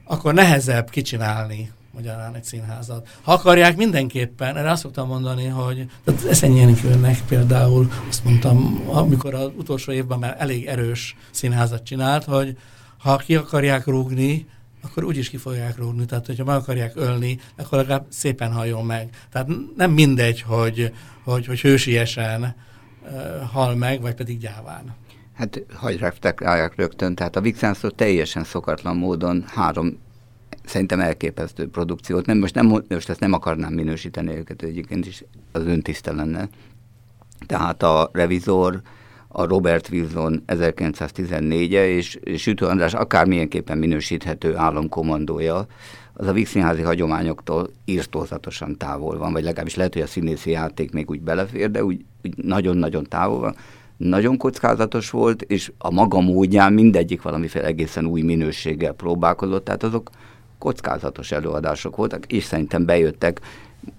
akkor 0.05 0.35
nehezebb 0.35 0.91
kicsinálni 0.91 1.71
magyarán 1.93 2.35
egy 2.35 2.45
színházat. 2.45 3.09
Ha 3.23 3.33
akarják, 3.33 3.77
mindenképpen, 3.77 4.57
erre 4.57 4.71
azt 4.71 4.83
szoktam 4.83 5.09
mondani, 5.09 5.47
hogy 5.47 5.87
Eszenyénikőnek 6.29 7.21
például 7.29 7.91
azt 8.09 8.25
mondtam, 8.25 8.85
amikor 8.89 9.35
az 9.35 9.51
utolsó 9.57 9.93
évben 9.93 10.19
már 10.19 10.37
elég 10.39 10.67
erős 10.67 11.17
színházat 11.31 11.83
csinált, 11.83 12.25
hogy 12.25 12.57
ha 12.99 13.17
ki 13.17 13.37
akarják 13.37 13.87
rúgni, 13.87 14.47
akkor 14.83 15.05
úgyis 15.05 15.31
ki 15.31 15.37
fogják 15.37 15.79
rúgni. 15.79 16.05
Tehát, 16.05 16.27
hogyha 16.27 16.45
meg 16.45 16.57
akarják 16.57 16.93
ölni, 16.97 17.39
akkor 17.57 17.79
legalább 17.79 18.07
szépen 18.09 18.53
halljon 18.53 18.85
meg. 18.85 19.09
Tehát 19.31 19.49
nem 19.77 19.91
mindegy, 19.91 20.41
hogy, 20.41 20.93
hogy, 21.25 21.47
hogy 21.47 21.61
hősiesen 21.61 22.55
uh, 23.03 23.51
hal 23.53 23.75
meg, 23.75 24.01
vagy 24.01 24.15
pedig 24.15 24.39
gyáván. 24.39 24.95
Hát 25.35 25.63
hagyj 25.75 25.97
reflektálják 25.97 26.77
rögtön, 26.77 27.15
tehát 27.15 27.37
a 27.37 27.41
Vixenszó 27.41 27.89
teljesen 27.89 28.45
szokatlan 28.45 28.97
módon 28.97 29.45
három 29.47 29.99
szerintem 30.65 31.01
elképesztő 31.01 31.69
produkciót. 31.69 32.27
Nem, 32.27 32.39
most, 32.39 32.55
nem, 32.55 32.67
most 32.89 33.09
ezt 33.09 33.21
nem 33.21 33.33
akarnám 33.33 33.73
minősíteni 33.73 34.37
őket, 34.37 34.63
egyébként 34.63 35.07
is 35.07 35.25
az 35.53 35.67
öntiszte 35.67 36.13
lenne. 36.13 36.49
Tehát 37.47 37.83
a 37.83 38.11
revizor, 38.13 38.81
a 39.29 39.45
Robert 39.45 39.89
Wilson 39.89 40.43
1914-e, 40.47 41.89
és, 41.89 42.19
Sütő 42.37 42.67
András 42.67 42.95
akármilyenképpen 42.95 43.79
minősíthető 43.79 44.57
államkommandója, 44.57 45.67
az 46.13 46.27
a 46.27 46.33
Vixinházi 46.33 46.83
hagyományoktól 46.83 47.71
írtózatosan 47.85 48.77
távol 48.79 49.19
van, 49.19 49.33
vagy 49.33 49.43
legalábbis 49.43 49.75
lehet, 49.75 49.93
hogy 49.93 50.03
a 50.03 50.07
színészi 50.07 50.51
játék 50.51 50.93
még 50.93 51.11
úgy 51.11 51.21
belefér, 51.21 51.71
de 51.71 51.85
úgy, 51.85 52.05
úgy 52.25 52.37
nagyon-nagyon 52.37 53.05
távol 53.05 53.39
van. 53.39 53.57
Nagyon 53.97 54.37
kockázatos 54.37 55.11
volt, 55.11 55.43
és 55.43 55.73
a 55.79 55.91
maga 55.91 56.21
módján 56.21 56.73
mindegyik 56.73 57.23
valamiféle 57.23 57.67
egészen 57.67 58.07
új 58.07 58.23
minőséggel 58.23 58.93
próbálkozott, 58.93 59.65
tehát 59.65 59.83
azok 59.83 60.11
kockázatos 60.63 61.33
előadások 61.33 61.97
voltak, 61.97 62.27
és 62.27 62.45
szerintem 62.45 62.85
bejöttek. 62.85 63.41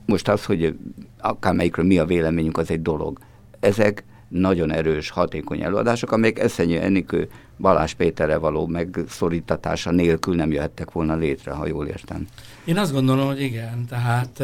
Most 0.06 0.28
az, 0.28 0.46
hogy 0.46 0.76
akármelyikről 1.20 1.86
mi 1.86 1.98
a 1.98 2.06
véleményünk, 2.06 2.58
az 2.58 2.72
egy 2.72 2.82
dolog. 2.82 3.20
Ezek 3.60 4.04
nagyon 4.28 4.72
erős, 4.72 5.10
hatékony 5.10 5.62
előadások, 5.62 6.12
amelyek 6.12 6.40
Eszenyő 6.40 6.80
Enikő 6.80 7.30
Balázs 7.58 7.94
Péterre 7.94 8.38
való 8.38 8.68
megszorítatása 8.68 9.92
nélkül 9.92 10.36
nem 10.36 10.52
jöhettek 10.52 10.92
volna 10.92 11.16
létre, 11.16 11.52
ha 11.52 11.68
jól 11.68 11.88
értem. 11.88 12.28
Én 12.66 12.78
azt 12.78 12.94
gondolom, 12.94 13.28
hogy 13.28 13.42
igen. 13.42 13.86
Tehát 13.90 14.44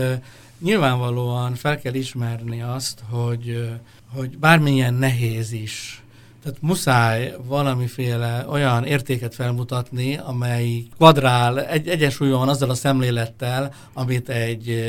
nyilvánvalóan 0.59 1.53
fel 1.53 1.79
kell 1.79 1.93
ismerni 1.93 2.61
azt, 2.61 2.99
hogy, 3.09 3.69
hogy 4.15 4.37
bármilyen 4.37 4.93
nehéz 4.93 5.51
is 5.51 6.03
tehát 6.43 6.61
muszáj 6.61 7.35
valamiféle 7.45 8.45
olyan 8.49 8.85
értéket 8.85 9.35
felmutatni, 9.35 10.17
amely 10.17 10.83
kvadrál, 10.95 11.65
egy, 11.65 11.87
egyensúlyban 11.87 12.39
van 12.39 12.49
azzal 12.49 12.69
a 12.69 12.73
szemlélettel, 12.73 13.73
amit 13.93 14.29
egy 14.29 14.83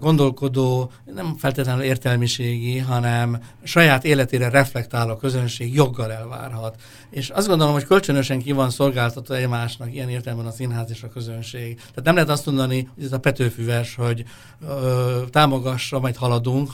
gondolkodó, 0.00 0.90
nem 1.14 1.36
feltétlenül 1.38 1.82
értelmiségi, 1.82 2.78
hanem 2.78 3.38
saját 3.62 4.04
életére 4.04 4.48
reflektáló 4.48 5.16
közönség 5.16 5.74
joggal 5.74 6.12
elvárhat. 6.12 6.80
És 7.10 7.28
azt 7.28 7.46
gondolom, 7.46 7.72
hogy 7.72 7.84
kölcsönösen 7.84 8.38
ki 8.38 8.52
van 8.52 8.70
szolgáltatva 8.70 9.36
egymásnak 9.36 9.94
ilyen 9.94 10.08
értelemben 10.08 10.46
a 10.46 10.50
színház 10.50 10.90
és 10.90 11.02
a 11.02 11.08
közönség. 11.08 11.74
Tehát 11.74 12.02
nem 12.02 12.14
lehet 12.14 12.30
azt 12.30 12.46
mondani, 12.46 12.88
hogy 12.94 13.04
ez 13.04 13.12
a 13.12 13.18
Petőfüves, 13.18 13.94
hogy 13.94 14.24
ö, 14.68 15.22
támogassa, 15.30 16.00
majd 16.00 16.16
haladunk, 16.16 16.70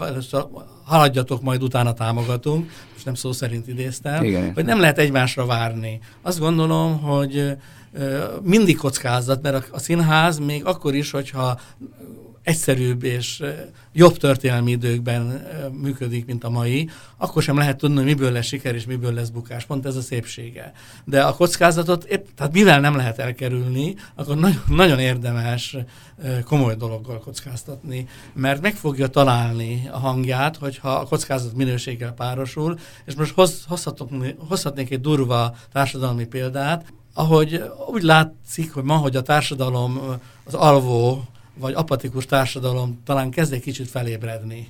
haladjatok, 0.84 1.42
majd 1.42 1.62
utána 1.62 1.92
támogatunk, 1.92 2.70
most 2.92 3.04
nem 3.04 3.14
szó 3.14 3.32
szerint 3.32 3.68
idéztem, 3.68 4.24
Igen. 4.24 4.52
hogy 4.54 4.64
nem 4.64 4.80
lehet 4.80 4.98
egymásra 4.98 5.46
várni. 5.46 6.00
Azt 6.22 6.38
gondolom, 6.38 7.00
hogy 7.00 7.56
mindig 8.42 8.76
kockázat, 8.76 9.42
mert 9.42 9.68
a 9.72 9.78
színház 9.78 10.38
még 10.38 10.64
akkor 10.64 10.94
is, 10.94 11.10
hogyha 11.10 11.60
egyszerűbb 12.48 13.02
és 13.02 13.42
jobb 13.92 14.16
történelmi 14.16 14.70
időkben 14.70 15.46
működik, 15.72 16.26
mint 16.26 16.44
a 16.44 16.50
mai, 16.50 16.88
akkor 17.16 17.42
sem 17.42 17.56
lehet 17.56 17.76
tudni, 17.76 17.96
hogy 17.96 18.04
miből 18.04 18.32
lesz 18.32 18.46
siker 18.46 18.74
és 18.74 18.86
miből 18.86 19.12
lesz 19.12 19.28
bukás. 19.28 19.64
Pont 19.64 19.86
ez 19.86 19.96
a 19.96 20.00
szépsége. 20.00 20.72
De 21.04 21.22
a 21.22 21.34
kockázatot, 21.34 22.04
épp, 22.04 22.26
tehát 22.34 22.52
mivel 22.52 22.80
nem 22.80 22.96
lehet 22.96 23.18
elkerülni, 23.18 23.94
akkor 24.14 24.36
nagyon, 24.36 24.62
nagyon 24.66 24.98
érdemes 24.98 25.76
komoly 26.44 26.74
dologgal 26.74 27.18
kockáztatni, 27.18 28.08
mert 28.32 28.60
meg 28.60 28.74
fogja 28.74 29.06
találni 29.06 29.88
a 29.92 29.98
hangját, 29.98 30.56
hogyha 30.56 30.90
a 30.90 31.06
kockázat 31.06 31.54
minőséggel 31.54 32.12
párosul, 32.12 32.78
és 33.04 33.14
most 33.14 33.34
hoz, 33.34 33.64
hozhatok, 33.66 34.10
hozhatnék 34.48 34.90
egy 34.90 35.00
durva 35.00 35.56
társadalmi 35.72 36.26
példát, 36.26 36.92
ahogy 37.14 37.62
úgy 37.92 38.02
látszik, 38.02 38.72
hogy 38.72 38.84
ma, 38.84 38.96
hogy 38.96 39.16
a 39.16 39.22
társadalom 39.22 40.00
az 40.44 40.54
alvó 40.54 41.24
vagy 41.58 41.74
apatikus 41.74 42.26
társadalom 42.26 43.00
talán 43.04 43.30
kezd 43.30 43.52
egy 43.52 43.60
kicsit 43.60 43.88
felébredni 43.88 44.68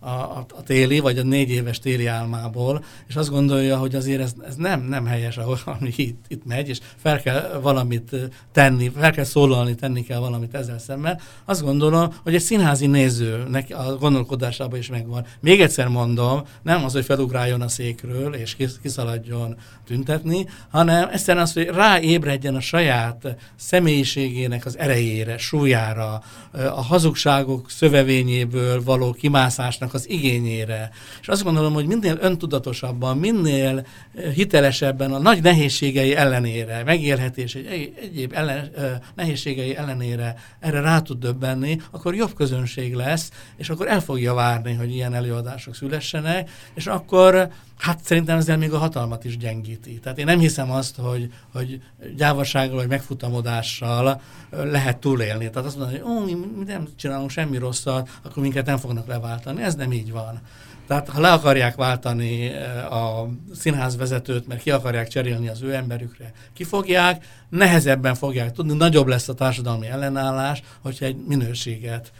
a, 0.00 0.08
a, 0.08 0.46
a 0.56 0.62
téli, 0.62 0.98
vagy 0.98 1.18
a 1.18 1.22
négy 1.22 1.50
éves 1.50 1.78
téli 1.78 2.06
álmából, 2.06 2.84
és 3.08 3.16
azt 3.16 3.30
gondolja, 3.30 3.78
hogy 3.78 3.94
azért 3.94 4.20
ez, 4.20 4.32
ez 4.46 4.54
nem, 4.56 4.82
nem 4.82 5.06
helyes, 5.06 5.36
ami 5.78 5.92
itt, 5.96 6.24
itt 6.28 6.44
megy, 6.46 6.68
és 6.68 6.78
fel 6.96 7.20
kell 7.20 7.58
valamit 7.62 8.16
tenni, 8.52 8.90
fel 8.98 9.12
kell 9.12 9.24
szólalni, 9.24 9.74
tenni 9.74 10.02
kell 10.02 10.18
valamit 10.18 10.54
ezzel 10.54 10.78
szemben. 10.78 11.20
Azt 11.44 11.62
gondolom, 11.62 12.14
hogy 12.22 12.34
egy 12.34 12.40
színházi 12.40 12.86
nézőnek 12.86 13.66
a 13.70 13.96
gondolkodásában 13.96 14.78
is 14.78 14.88
megvan. 14.88 15.26
Még 15.40 15.60
egyszer 15.60 15.88
mondom, 15.88 16.42
nem 16.62 16.84
az, 16.84 16.92
hogy 16.92 17.04
felugráljon 17.04 17.60
a 17.60 17.68
székről, 17.68 18.34
és 18.34 18.56
kiszaladjon 18.82 19.56
tüntetni, 19.86 20.46
hanem 20.70 21.08
egyszerűen 21.12 21.44
az, 21.44 21.52
hogy 21.52 21.66
ráébredjen 21.66 22.54
a 22.54 22.60
saját 22.60 23.36
személyiségének 23.56 24.66
az 24.66 24.78
erejére, 24.78 25.38
súlyára, 25.38 26.22
a 26.52 26.82
hazugságok 26.82 27.70
szövevényéből 27.70 28.82
való 28.82 29.12
kimászásnak 29.12 29.89
az 29.94 30.10
igényére. 30.10 30.90
És 31.20 31.28
azt 31.28 31.42
gondolom, 31.42 31.72
hogy 31.72 31.86
minél 31.86 32.18
öntudatosabban, 32.20 33.18
minél 33.18 33.86
hitelesebben 34.34 35.12
a 35.12 35.18
nagy 35.18 35.42
nehézségei 35.42 36.14
ellenére, 36.14 36.82
megélhetés 36.84 37.54
egy 37.54 37.92
egyéb 38.00 38.32
ellen, 38.34 38.70
eh, 38.76 38.98
nehézségei 39.14 39.76
ellenére 39.76 40.34
erre 40.60 40.80
rá 40.80 41.00
tud 41.00 41.18
döbbenni, 41.18 41.80
akkor 41.90 42.14
jobb 42.14 42.34
közönség 42.34 42.94
lesz, 42.94 43.30
és 43.56 43.70
akkor 43.70 43.88
el 43.88 44.00
fogja 44.00 44.34
várni, 44.34 44.74
hogy 44.74 44.94
ilyen 44.94 45.14
előadások 45.14 45.74
szülessenek, 45.74 46.50
és 46.74 46.86
akkor 46.86 47.50
hát 47.80 48.00
szerintem 48.04 48.38
ezzel 48.38 48.56
még 48.56 48.72
a 48.72 48.78
hatalmat 48.78 49.24
is 49.24 49.36
gyengíti. 49.36 49.98
Tehát 49.98 50.18
én 50.18 50.24
nem 50.24 50.38
hiszem 50.38 50.70
azt, 50.70 50.96
hogy, 50.96 51.32
hogy 51.52 51.82
gyávasággal 52.16 52.76
vagy 52.76 52.88
megfutamodással 52.88 54.08
eh, 54.08 54.64
lehet 54.64 54.98
túlélni. 54.98 55.50
Tehát 55.50 55.68
azt 55.68 55.76
mondani, 55.76 55.98
hogy 55.98 56.10
ó, 56.10 56.24
mi 56.24 56.36
nem 56.66 56.88
csinálunk 56.96 57.30
semmi 57.30 57.56
rosszat, 57.56 58.08
akkor 58.22 58.42
minket 58.42 58.66
nem 58.66 58.76
fognak 58.76 59.06
leváltani. 59.06 59.62
Ez 59.62 59.74
nem 59.74 59.92
így 59.92 60.12
van. 60.12 60.40
Tehát 60.86 61.08
ha 61.08 61.20
le 61.20 61.32
akarják 61.32 61.74
váltani 61.74 62.46
eh, 62.46 62.92
a 62.92 63.28
színház 63.54 63.96
vezetőt, 63.96 64.46
mert 64.46 64.62
ki 64.62 64.70
akarják 64.70 65.08
cserélni 65.08 65.48
az 65.48 65.62
ő 65.62 65.74
emberükre, 65.74 66.32
kifogják, 66.52 67.26
nehezebben 67.48 68.14
fogják 68.14 68.52
tudni, 68.52 68.76
nagyobb 68.76 69.06
lesz 69.06 69.28
a 69.28 69.34
társadalmi 69.34 69.86
ellenállás, 69.86 70.62
hogyha 70.82 71.04
egy 71.04 71.16
minőséget 71.26 72.12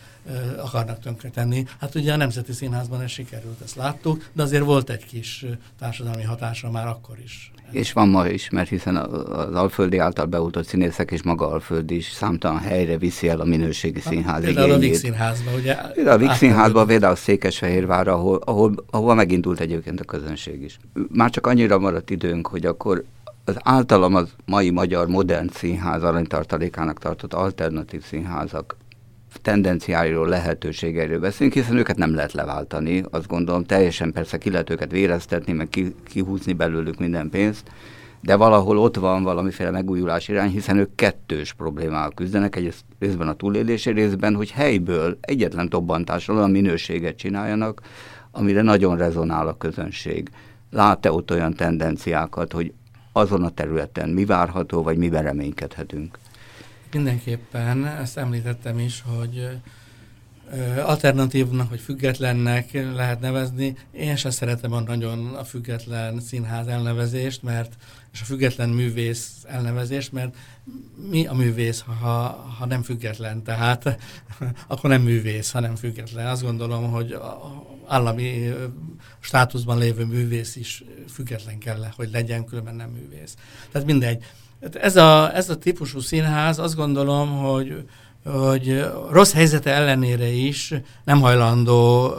akarnak 0.63 1.01
tönkretenni. 1.01 1.65
Hát 1.81 1.95
ugye 1.95 2.13
a 2.13 2.17
Nemzeti 2.17 2.53
Színházban 2.53 3.01
ez 3.01 3.11
sikerült, 3.11 3.61
ezt 3.65 3.77
láttuk, 3.77 4.25
de 4.33 4.43
azért 4.43 4.65
volt 4.65 4.91
egy 4.91 5.07
kis 5.07 5.45
társadalmi 5.79 6.23
hatása 6.23 6.71
már 6.71 6.87
akkor 6.87 7.19
is. 7.25 7.53
És 7.71 7.93
van 7.93 8.09
ma 8.09 8.27
is, 8.27 8.51
mert 8.51 8.69
hiszen 8.69 8.97
az 8.97 9.55
Alföldi 9.55 9.99
által 9.99 10.27
beújtott 10.27 10.67
színészek 10.67 11.11
és 11.11 11.23
maga 11.23 11.49
Alföld 11.49 11.91
is 11.91 12.11
számtalan 12.11 12.59
helyre 12.59 12.99
viszi 12.99 13.29
el 13.29 13.41
a 13.41 13.45
minőségi 13.45 14.01
színház 14.01 14.45
Például 14.45 14.67
igényét. 14.67 14.87
a 14.87 14.89
Vix 14.89 14.99
Színházba, 14.99 15.51
ugye? 15.55 15.75
Például 15.75 16.17
a 16.17 16.19
Vix 16.19 16.37
Színházba, 16.37 16.85
például 16.85 17.15
Székesfehérvárra, 17.17 18.13
ahol, 18.13 18.41
ahol, 18.45 18.85
ahol 18.91 19.15
megindult 19.15 19.61
egyébként 19.61 20.01
a 20.01 20.05
közönség 20.05 20.63
is. 20.63 20.79
Már 21.13 21.31
csak 21.31 21.47
annyira 21.47 21.79
maradt 21.79 22.11
időnk, 22.11 22.47
hogy 22.47 22.67
akkor 22.67 23.05
az 23.45 23.57
általam 23.63 24.15
az 24.15 24.29
mai 24.45 24.71
magyar 24.71 25.09
modern 25.09 25.49
színház 25.53 26.03
aranytartalékának 26.03 26.99
tartott 26.99 27.35
alternatív 27.35 28.05
színházak 28.05 28.77
tendenciáiról, 29.43 30.29
lehetőségeiről 30.29 31.21
beszélünk, 31.21 31.55
hiszen 31.55 31.77
őket 31.77 31.97
nem 31.97 32.15
lehet 32.15 32.33
leváltani, 32.33 33.03
azt 33.11 33.27
gondolom, 33.27 33.65
teljesen 33.65 34.13
persze 34.13 34.39
ki 34.39 34.51
lehet 34.51 34.71
őket 34.71 34.91
véreztetni, 34.91 35.53
meg 35.53 35.69
ki, 35.69 35.95
kihúzni 36.05 36.53
belőlük 36.53 36.99
minden 36.99 37.31
pénzt, 37.31 37.71
de 38.21 38.37
valahol 38.37 38.79
ott 38.79 38.97
van 38.97 39.23
valamiféle 39.23 39.71
megújulás 39.71 40.29
irány, 40.29 40.51
hiszen 40.51 40.79
ők 40.79 40.95
kettős 40.95 41.53
problémával 41.53 42.13
küzdenek, 42.15 42.57
egy 42.57 42.75
részben 42.99 43.29
a 43.29 43.35
túlélési 43.35 43.91
részben, 43.91 44.35
hogy 44.35 44.51
helyből 44.51 45.19
egyetlen 45.21 45.69
tobbantásról 45.69 46.37
olyan 46.37 46.51
minőséget 46.51 47.17
csináljanak, 47.17 47.81
amire 48.31 48.63
nagyon 48.63 48.97
rezonál 48.97 49.49
a 49.49 49.57
közönség. 49.57 50.29
Lát-e 50.71 51.13
ott 51.13 51.31
olyan 51.31 51.55
tendenciákat, 51.55 52.53
hogy 52.53 52.73
azon 53.13 53.45
a 53.45 53.51
területen 53.51 54.09
mi 54.09 54.25
várható, 54.25 54.83
vagy 54.83 54.97
miben 54.97 55.23
reménykedhetünk? 55.23 56.19
Mindenképpen, 56.93 57.87
ezt 57.87 58.17
említettem 58.17 58.79
is, 58.79 59.03
hogy 59.07 59.61
alternatívnak 60.85 61.69
vagy 61.69 61.81
függetlennek 61.81 62.73
lehet 62.73 63.21
nevezni. 63.21 63.77
Én 63.93 64.17
sem 64.17 64.31
szeretem 64.31 64.73
a 64.73 64.81
nagyon 64.81 65.35
a 65.35 65.45
független 65.45 66.21
színház 66.21 66.67
elnevezést, 66.67 67.43
mert 67.43 67.77
és 68.13 68.21
a 68.21 68.25
független 68.25 68.69
művész 68.69 69.31
elnevezést, 69.47 70.13
mert 70.13 70.37
mi 71.11 71.27
a 71.27 71.35
művész, 71.35 71.85
ha, 72.01 72.29
ha 72.59 72.67
nem 72.67 72.83
független, 72.83 73.43
tehát 73.43 73.99
akkor 74.69 74.91
nem 74.91 75.03
művész, 75.03 75.51
hanem 75.51 75.77
független. 75.77 76.27
Azt 76.27 76.43
gondolom, 76.43 76.91
hogy 76.91 77.19
állami 77.87 78.53
státuszban 79.21 79.79
lévő 79.79 80.05
művész 80.05 80.57
is 80.57 80.85
független 81.09 81.59
kell, 81.59 81.87
hogy 81.97 82.11
legyen, 82.11 82.45
különben 82.45 82.75
nem 82.75 82.91
művész. 82.91 83.37
Tehát 83.73 83.87
mindegy. 83.87 84.25
Ez 84.73 84.97
a, 84.97 85.37
ez 85.37 85.51
a 85.51 85.59
típusú 85.59 86.01
színház 86.01 86.59
azt 86.59 86.75
gondolom, 86.75 87.39
hogy 87.39 87.85
hogy 88.25 88.87
rossz 89.11 89.33
helyzete 89.33 89.71
ellenére 89.71 90.29
is 90.29 90.75
nem 91.05 91.21
hajlandó 91.21 92.15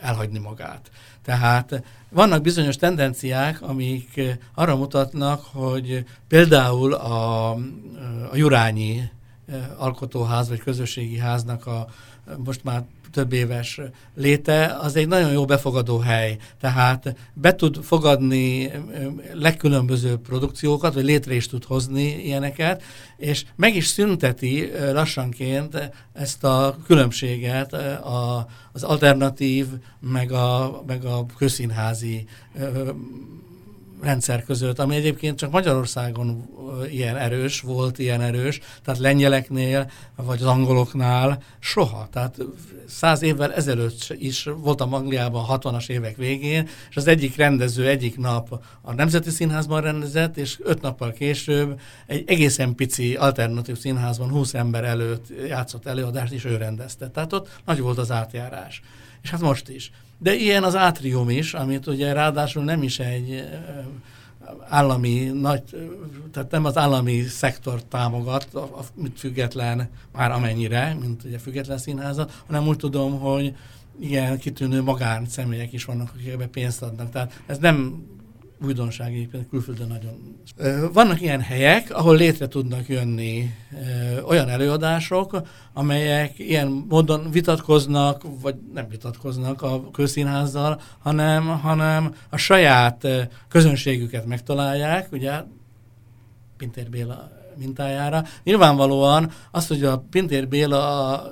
elhagyni 0.00 0.38
magát. 0.38 0.90
Tehát 1.24 1.82
vannak 2.08 2.42
bizonyos 2.42 2.76
tendenciák, 2.76 3.62
amik 3.62 4.20
arra 4.54 4.76
mutatnak, 4.76 5.44
hogy 5.52 6.04
például 6.28 6.94
a, 6.94 7.50
a 8.30 8.36
Jurányi 8.36 9.10
alkotóház 9.76 10.48
vagy 10.48 10.58
közösségi 10.58 11.18
háznak 11.18 11.66
a 11.66 11.86
most 12.36 12.64
már 12.64 12.84
több 13.12 13.32
éves 13.32 13.80
léte, 14.14 14.76
az 14.80 14.96
egy 14.96 15.08
nagyon 15.08 15.32
jó 15.32 15.44
befogadó 15.44 15.98
hely. 15.98 16.36
Tehát 16.60 17.16
be 17.34 17.54
tud 17.54 17.82
fogadni 17.82 18.70
legkülönbözőbb 19.32 20.20
produkciókat, 20.20 20.94
vagy 20.94 21.04
létre 21.04 21.34
is 21.34 21.48
tud 21.48 21.64
hozni 21.64 22.24
ilyeneket, 22.24 22.82
és 23.16 23.44
meg 23.56 23.76
is 23.76 23.86
szünteti 23.86 24.70
lassanként 24.92 25.90
ezt 26.12 26.44
a 26.44 26.76
különbséget 26.86 27.72
a, 27.72 28.46
az 28.72 28.82
alternatív, 28.82 29.66
meg 30.00 30.32
a, 30.32 30.82
meg 30.86 31.04
a 31.04 31.26
közszínházi 31.36 32.26
rendszer 34.02 34.44
között, 34.44 34.78
ami 34.78 34.94
egyébként 34.94 35.38
csak 35.38 35.50
Magyarországon 35.50 36.48
ilyen 36.90 37.16
erős, 37.16 37.60
volt 37.60 37.98
ilyen 37.98 38.20
erős, 38.20 38.60
tehát 38.84 39.00
lengyeleknél, 39.00 39.90
vagy 40.16 40.40
az 40.40 40.46
angoloknál 40.46 41.42
soha. 41.58 42.08
Tehát 42.12 42.36
száz 42.88 43.22
évvel 43.22 43.54
ezelőtt 43.54 44.14
is 44.18 44.48
voltam 44.56 44.94
Angliában 44.94 45.46
60-as 45.48 45.88
évek 45.88 46.16
végén, 46.16 46.68
és 46.90 46.96
az 46.96 47.06
egyik 47.06 47.36
rendező 47.36 47.88
egyik 47.88 48.18
nap 48.18 48.62
a 48.80 48.92
Nemzeti 48.92 49.30
Színházban 49.30 49.80
rendezett, 49.80 50.36
és 50.36 50.58
öt 50.62 50.80
nappal 50.80 51.12
később 51.12 51.80
egy 52.06 52.24
egészen 52.26 52.74
pici 52.74 53.14
alternatív 53.14 53.78
színházban 53.78 54.30
20 54.30 54.54
ember 54.54 54.84
előtt 54.84 55.26
játszott 55.48 55.86
előadást, 55.86 56.32
és 56.32 56.44
ő 56.44 56.56
rendezte. 56.56 57.08
Tehát 57.08 57.32
ott 57.32 57.60
nagy 57.64 57.80
volt 57.80 57.98
az 57.98 58.10
átjárás. 58.10 58.82
És 59.22 59.30
hát 59.30 59.40
most 59.40 59.68
is. 59.68 59.90
De 60.22 60.34
ilyen 60.34 60.64
az 60.64 60.76
átrium 60.76 61.30
is, 61.30 61.54
amit 61.54 61.86
ugye 61.86 62.12
ráadásul 62.12 62.64
nem 62.64 62.82
is 62.82 62.98
egy 62.98 63.44
állami 64.68 65.24
nagy, 65.24 65.62
tehát 66.32 66.50
nem 66.50 66.64
az 66.64 66.76
állami 66.76 67.22
szektor 67.22 67.82
támogat, 67.82 68.48
mint 68.94 69.18
független, 69.18 69.88
már 70.12 70.30
amennyire, 70.30 70.96
mint 71.00 71.24
ugye 71.24 71.38
független 71.38 71.78
színházat, 71.78 72.42
hanem 72.46 72.66
úgy 72.66 72.76
tudom, 72.76 73.18
hogy 73.18 73.54
igen, 74.00 74.38
kitűnő 74.38 74.82
magán 74.82 75.26
is 75.70 75.84
vannak, 75.84 76.10
akik 76.14 76.28
ebbe 76.28 76.46
pénzt 76.46 76.82
adnak. 76.82 77.10
Tehát 77.10 77.42
ez 77.46 77.58
nem 77.58 78.02
újdonság 78.64 79.12
egyébként 79.12 79.48
külföldön 79.48 79.88
nagyon. 79.88 80.36
Vannak 80.92 81.20
ilyen 81.20 81.40
helyek, 81.40 81.94
ahol 81.94 82.16
létre 82.16 82.48
tudnak 82.48 82.88
jönni 82.88 83.54
olyan 84.26 84.48
előadások, 84.48 85.42
amelyek 85.72 86.38
ilyen 86.38 86.84
módon 86.88 87.30
vitatkoznak, 87.30 88.22
vagy 88.40 88.54
nem 88.74 88.88
vitatkoznak 88.88 89.62
a 89.62 89.90
közszínházzal, 89.90 90.80
hanem, 90.98 91.46
hanem 91.46 92.14
a 92.30 92.36
saját 92.36 93.06
közönségüket 93.48 94.26
megtalálják, 94.26 95.12
ugye 95.12 95.42
Pintér 96.56 96.90
Béla 96.90 97.30
mintájára. 97.56 98.24
Nyilvánvalóan 98.42 99.30
az, 99.50 99.66
hogy 99.66 99.84
a 99.84 100.04
Pintér 100.10 100.48
Béla 100.48 101.22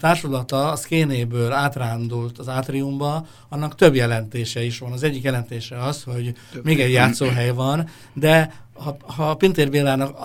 társulata 0.00 0.70
a 0.70 0.76
szkénéből 0.76 1.52
átrándult 1.52 2.38
az 2.38 2.48
átriumba, 2.48 3.26
annak 3.48 3.74
több 3.74 3.94
jelentése 3.94 4.62
is 4.62 4.78
van. 4.78 4.92
Az 4.92 5.02
egyik 5.02 5.22
jelentése 5.22 5.84
az, 5.84 6.02
hogy 6.02 6.34
több 6.52 6.64
még 6.64 6.80
egy 6.80 6.92
játszóhely 6.92 7.52
van, 7.52 7.88
de 8.12 8.64
ha, 8.72 8.96
ha 9.06 9.34
Pintér 9.34 9.70
Bélának 9.70 10.18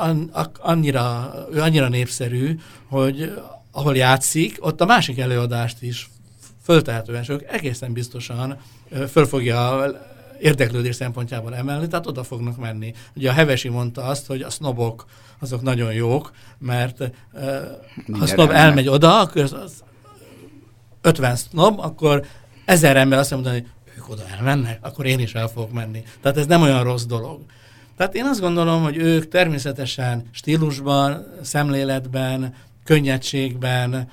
annyira, 0.59 1.34
ő 1.51 1.61
annyira 1.61 1.89
népszerű, 1.89 2.59
hogy 2.88 3.34
ahol 3.71 3.95
játszik, 3.95 4.57
ott 4.59 4.82
a 4.82 4.86
másik 4.86 5.19
előadást 5.19 5.82
is 5.82 6.09
föltehetően, 6.63 7.21
és 7.21 7.34
egészen 7.47 7.93
biztosan 7.93 8.57
föl 9.09 9.26
fogja 9.26 9.86
érdeklődés 10.39 10.95
szempontjából 10.95 11.55
emelni, 11.55 11.88
tehát 11.88 12.07
oda 12.07 12.23
fognak 12.23 12.57
menni. 12.57 12.93
Ugye 13.15 13.29
a 13.29 13.33
Hevesi 13.33 13.69
mondta 13.69 14.03
azt, 14.03 14.27
hogy 14.27 14.41
a 14.41 14.49
sznobok 14.49 15.05
azok 15.39 15.61
nagyon 15.61 15.93
jók, 15.93 16.31
mert 16.57 16.99
uh, 16.99 17.09
ha 18.11 18.23
a 18.23 18.27
sznob 18.27 18.49
elmegy 18.49 18.88
oda, 18.88 19.19
akkor 19.19 19.41
az, 19.41 19.53
az 19.53 19.83
50 21.01 21.36
sznob, 21.36 21.79
akkor 21.79 22.25
ezer 22.65 22.97
ember 22.97 23.19
azt 23.19 23.31
mondani, 23.31 23.59
hogy 23.59 23.93
ők 23.97 24.09
oda 24.09 24.23
elmennek, 24.38 24.79
akkor 24.81 25.05
én 25.05 25.19
is 25.19 25.33
el 25.33 25.47
fogok 25.47 25.71
menni. 25.71 26.03
Tehát 26.21 26.38
ez 26.38 26.45
nem 26.45 26.61
olyan 26.61 26.83
rossz 26.83 27.03
dolog. 27.03 27.41
Tehát 27.97 28.15
én 28.15 28.25
azt 28.25 28.39
gondolom, 28.39 28.83
hogy 28.83 28.97
ők 28.97 29.27
természetesen 29.27 30.29
stílusban, 30.31 31.25
szemléletben, 31.41 32.53
könnyedségben, 32.86 34.07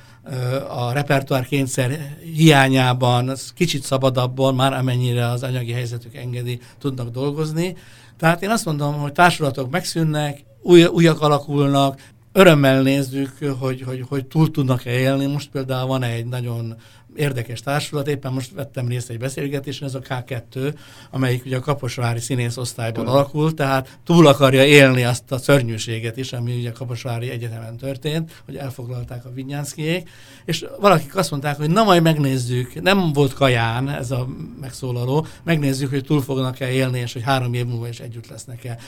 a 0.69 0.93
repertoár 0.93 1.47
kényszer 1.47 2.17
hiányában, 2.35 3.33
kicsit 3.55 3.83
szabadabból, 3.83 4.53
már 4.53 4.73
amennyire 4.73 5.29
az 5.29 5.43
anyagi 5.43 5.73
helyzetük 5.73 6.15
engedi, 6.15 6.61
tudnak 6.79 7.09
dolgozni. 7.09 7.77
Tehát 8.19 8.43
én 8.43 8.51
azt 8.51 8.65
mondom, 8.65 8.95
hogy 8.95 9.13
társulatok 9.13 9.71
megszűnnek, 9.71 10.45
új, 10.63 10.85
újak 10.85 11.21
alakulnak, 11.21 12.01
örömmel 12.33 12.83
nézzük, 12.83 13.39
hogy, 13.59 13.83
hogy, 13.83 14.05
hogy 14.09 14.27
túl 14.27 14.51
tudnak-e 14.51 14.91
élni. 14.91 15.27
Most 15.27 15.51
például 15.51 15.87
van 15.87 16.03
egy 16.03 16.27
nagyon 16.27 16.77
érdekes 17.17 17.61
társulat, 17.61 18.09
éppen 18.09 18.33
most 18.33 18.53
vettem 18.55 18.89
részt 18.89 19.11
egy 19.11 19.19
beszélgetésen, 19.19 19.89
ez 19.89 19.95
a 19.95 20.01
K2, 20.01 20.75
amelyik 21.11 21.45
ugye 21.45 21.57
a 21.57 21.61
Kaposvári 21.61 22.21
színész 22.21 22.57
osztályban 22.57 23.07
alakult, 23.07 23.55
tehát 23.55 23.99
túl 24.05 24.27
akarja 24.27 24.65
élni 24.65 25.05
azt 25.05 25.33
a 25.33 25.39
szörnyűséget 25.39 26.17
is, 26.17 26.33
ami 26.33 26.57
ugye 26.57 26.71
a 26.71 26.73
Kaposvári 26.73 27.31
Egyetemen 27.31 27.77
történt, 27.77 28.43
hogy 28.45 28.57
elfoglalták 28.57 29.25
a 29.25 29.33
Vinyánszkijék, 29.33 30.09
és 30.45 30.65
valakik 30.81 31.17
azt 31.17 31.31
mondták, 31.31 31.57
hogy 31.57 31.71
na 31.71 31.85
majd 31.85 32.03
megnézzük, 32.03 32.83
nem 32.83 33.13
volt 33.13 33.33
kaján 33.33 33.89
ez 33.89 34.11
a 34.11 34.29
megszólaló, 34.61 35.27
megnézzük, 35.43 35.91
hogy 35.91 36.05
túl 36.05 36.23
fognak-e 36.23 36.71
élni, 36.71 36.99
és 36.99 37.13
hogy 37.13 37.23
három 37.23 37.55
év 37.55 37.67
múlva 37.67 37.89
is 37.89 38.01
együtt 38.01 38.29
lesznek-e. 38.29 38.79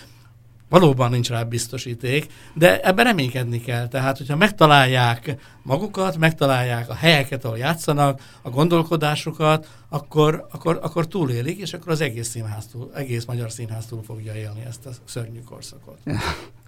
Valóban 0.69 1.11
nincs 1.11 1.29
rá 1.29 1.43
biztosíték, 1.43 2.27
de 2.55 2.81
ebben 2.81 3.05
reménykedni 3.05 3.61
kell. 3.61 3.89
Tehát, 3.89 4.19
hogyha 4.19 4.37
megtalálják 4.37 5.37
magukat, 5.63 6.17
megtalálják 6.17 6.91
a 6.91 6.95
helyeket, 6.95 7.45
ahol 7.45 7.59
játszanak, 7.59 8.21
a 8.43 8.51
gondolkodásukat, 8.51 9.69
akkor, 9.89 10.47
akkor, 10.51 10.79
akkor 10.83 11.07
túlélik, 11.07 11.59
és 11.59 11.73
akkor 11.73 11.93
az 11.93 12.01
egész, 12.01 12.29
színház 12.29 12.67
túl, 12.67 12.91
egész 12.95 13.25
magyar 13.25 13.51
színház 13.51 13.87
túl 13.87 14.03
fogja 14.03 14.35
élni 14.35 14.65
ezt 14.69 14.87
a 14.87 14.91
szörnyű 15.05 15.41
korszakot. 15.49 15.99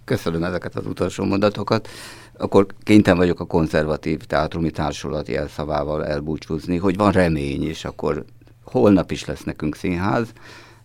Köszönöm 0.04 0.44
ezeket 0.44 0.74
az 0.74 0.86
utolsó 0.86 1.24
mondatokat. 1.24 1.88
Akkor 2.36 2.66
kénytelen 2.82 3.18
vagyok 3.18 3.40
a 3.40 3.44
konzervatív 3.44 4.18
teátrumi 4.18 4.70
társulati 4.70 5.32
jelszavával 5.32 6.06
elbúcsúzni, 6.06 6.76
hogy 6.76 6.96
van 6.96 7.12
remény, 7.12 7.62
és 7.62 7.84
akkor 7.84 8.24
holnap 8.64 9.10
is 9.10 9.24
lesz 9.24 9.42
nekünk 9.42 9.76
színház. 9.76 10.32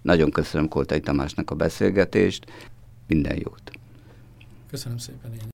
Nagyon 0.01 0.31
köszönöm 0.31 0.67
Koltai 0.67 0.99
Tamásnak 0.99 1.51
a 1.51 1.55
beszélgetést. 1.55 2.45
Minden 3.13 3.37
jót! 3.37 3.71
Köszönöm 4.69 4.97
szépen 4.97 5.33
én. 5.33 5.49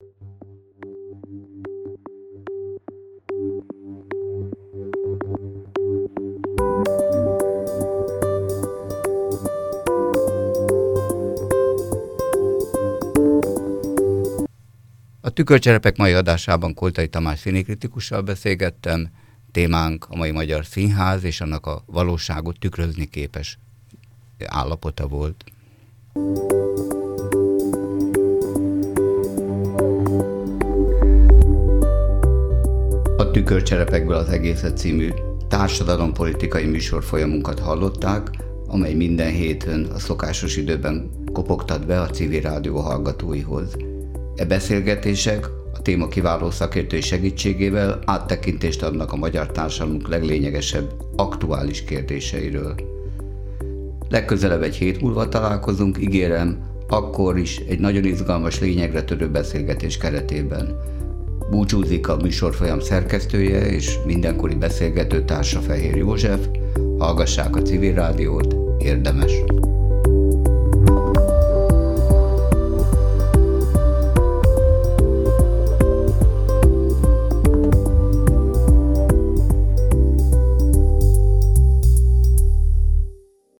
A 15.20 15.30
tükörcserepek 15.30 15.96
mai 15.96 16.12
adásában 16.12 16.74
Koltai 16.74 17.08
Tamás 17.08 17.38
színikritikussal 17.38 18.22
beszélgettem. 18.22 19.08
Témánk 19.52 20.06
a 20.08 20.16
mai 20.16 20.30
magyar 20.30 20.64
színház 20.64 21.24
és 21.24 21.40
annak 21.40 21.66
a 21.66 21.82
valóságot 21.86 22.58
tükrözni 22.58 23.06
képes 23.06 23.58
állapota 24.46 25.08
volt. 25.08 25.44
thank 26.14 26.92
you 26.92 26.97
A 33.28 33.30
Tükörcserepekből 33.30 34.16
az 34.16 34.28
egészet 34.28 34.78
című 34.78 35.08
társadalompolitikai 35.48 36.64
műsor 36.64 37.04
folyamunkat 37.04 37.58
hallották, 37.58 38.30
amely 38.66 38.94
minden 38.94 39.30
héten 39.30 39.86
a 39.94 39.98
szokásos 39.98 40.56
időben 40.56 41.10
kopogtat 41.32 41.86
be 41.86 42.00
a 42.00 42.06
civil 42.06 42.40
rádió 42.40 42.76
hallgatóihoz. 42.76 43.76
E 44.36 44.44
beszélgetések 44.44 45.46
a 45.74 45.82
téma 45.82 46.08
kiváló 46.08 46.50
szakértői 46.50 47.00
segítségével 47.00 47.98
áttekintést 48.04 48.82
adnak 48.82 49.12
a 49.12 49.16
magyar 49.16 49.46
társadalmunk 49.46 50.08
leglényegesebb 50.08 50.92
aktuális 51.16 51.84
kérdéseiről. 51.84 52.74
Legközelebb 54.08 54.62
egy 54.62 54.76
hét 54.76 55.00
múlva 55.00 55.28
találkozunk, 55.28 55.98
ígérem, 56.00 56.58
akkor 56.88 57.38
is 57.38 57.56
egy 57.68 57.78
nagyon 57.78 58.04
izgalmas 58.04 58.60
lényegre 58.60 59.02
törő 59.02 59.30
beszélgetés 59.30 59.98
keretében. 59.98 60.96
Búcsúzik 61.50 62.08
a 62.08 62.16
műsorfolyam 62.16 62.80
szerkesztője 62.80 63.66
és 63.66 63.98
mindenkori 64.04 64.54
beszélgető 64.54 65.24
társa 65.24 65.60
Fehér 65.60 65.96
József, 65.96 66.46
hallgassák 66.98 67.56
a 67.56 67.62
civil 67.62 67.94
rádiót, 67.94 68.56
érdemes. 68.78 69.32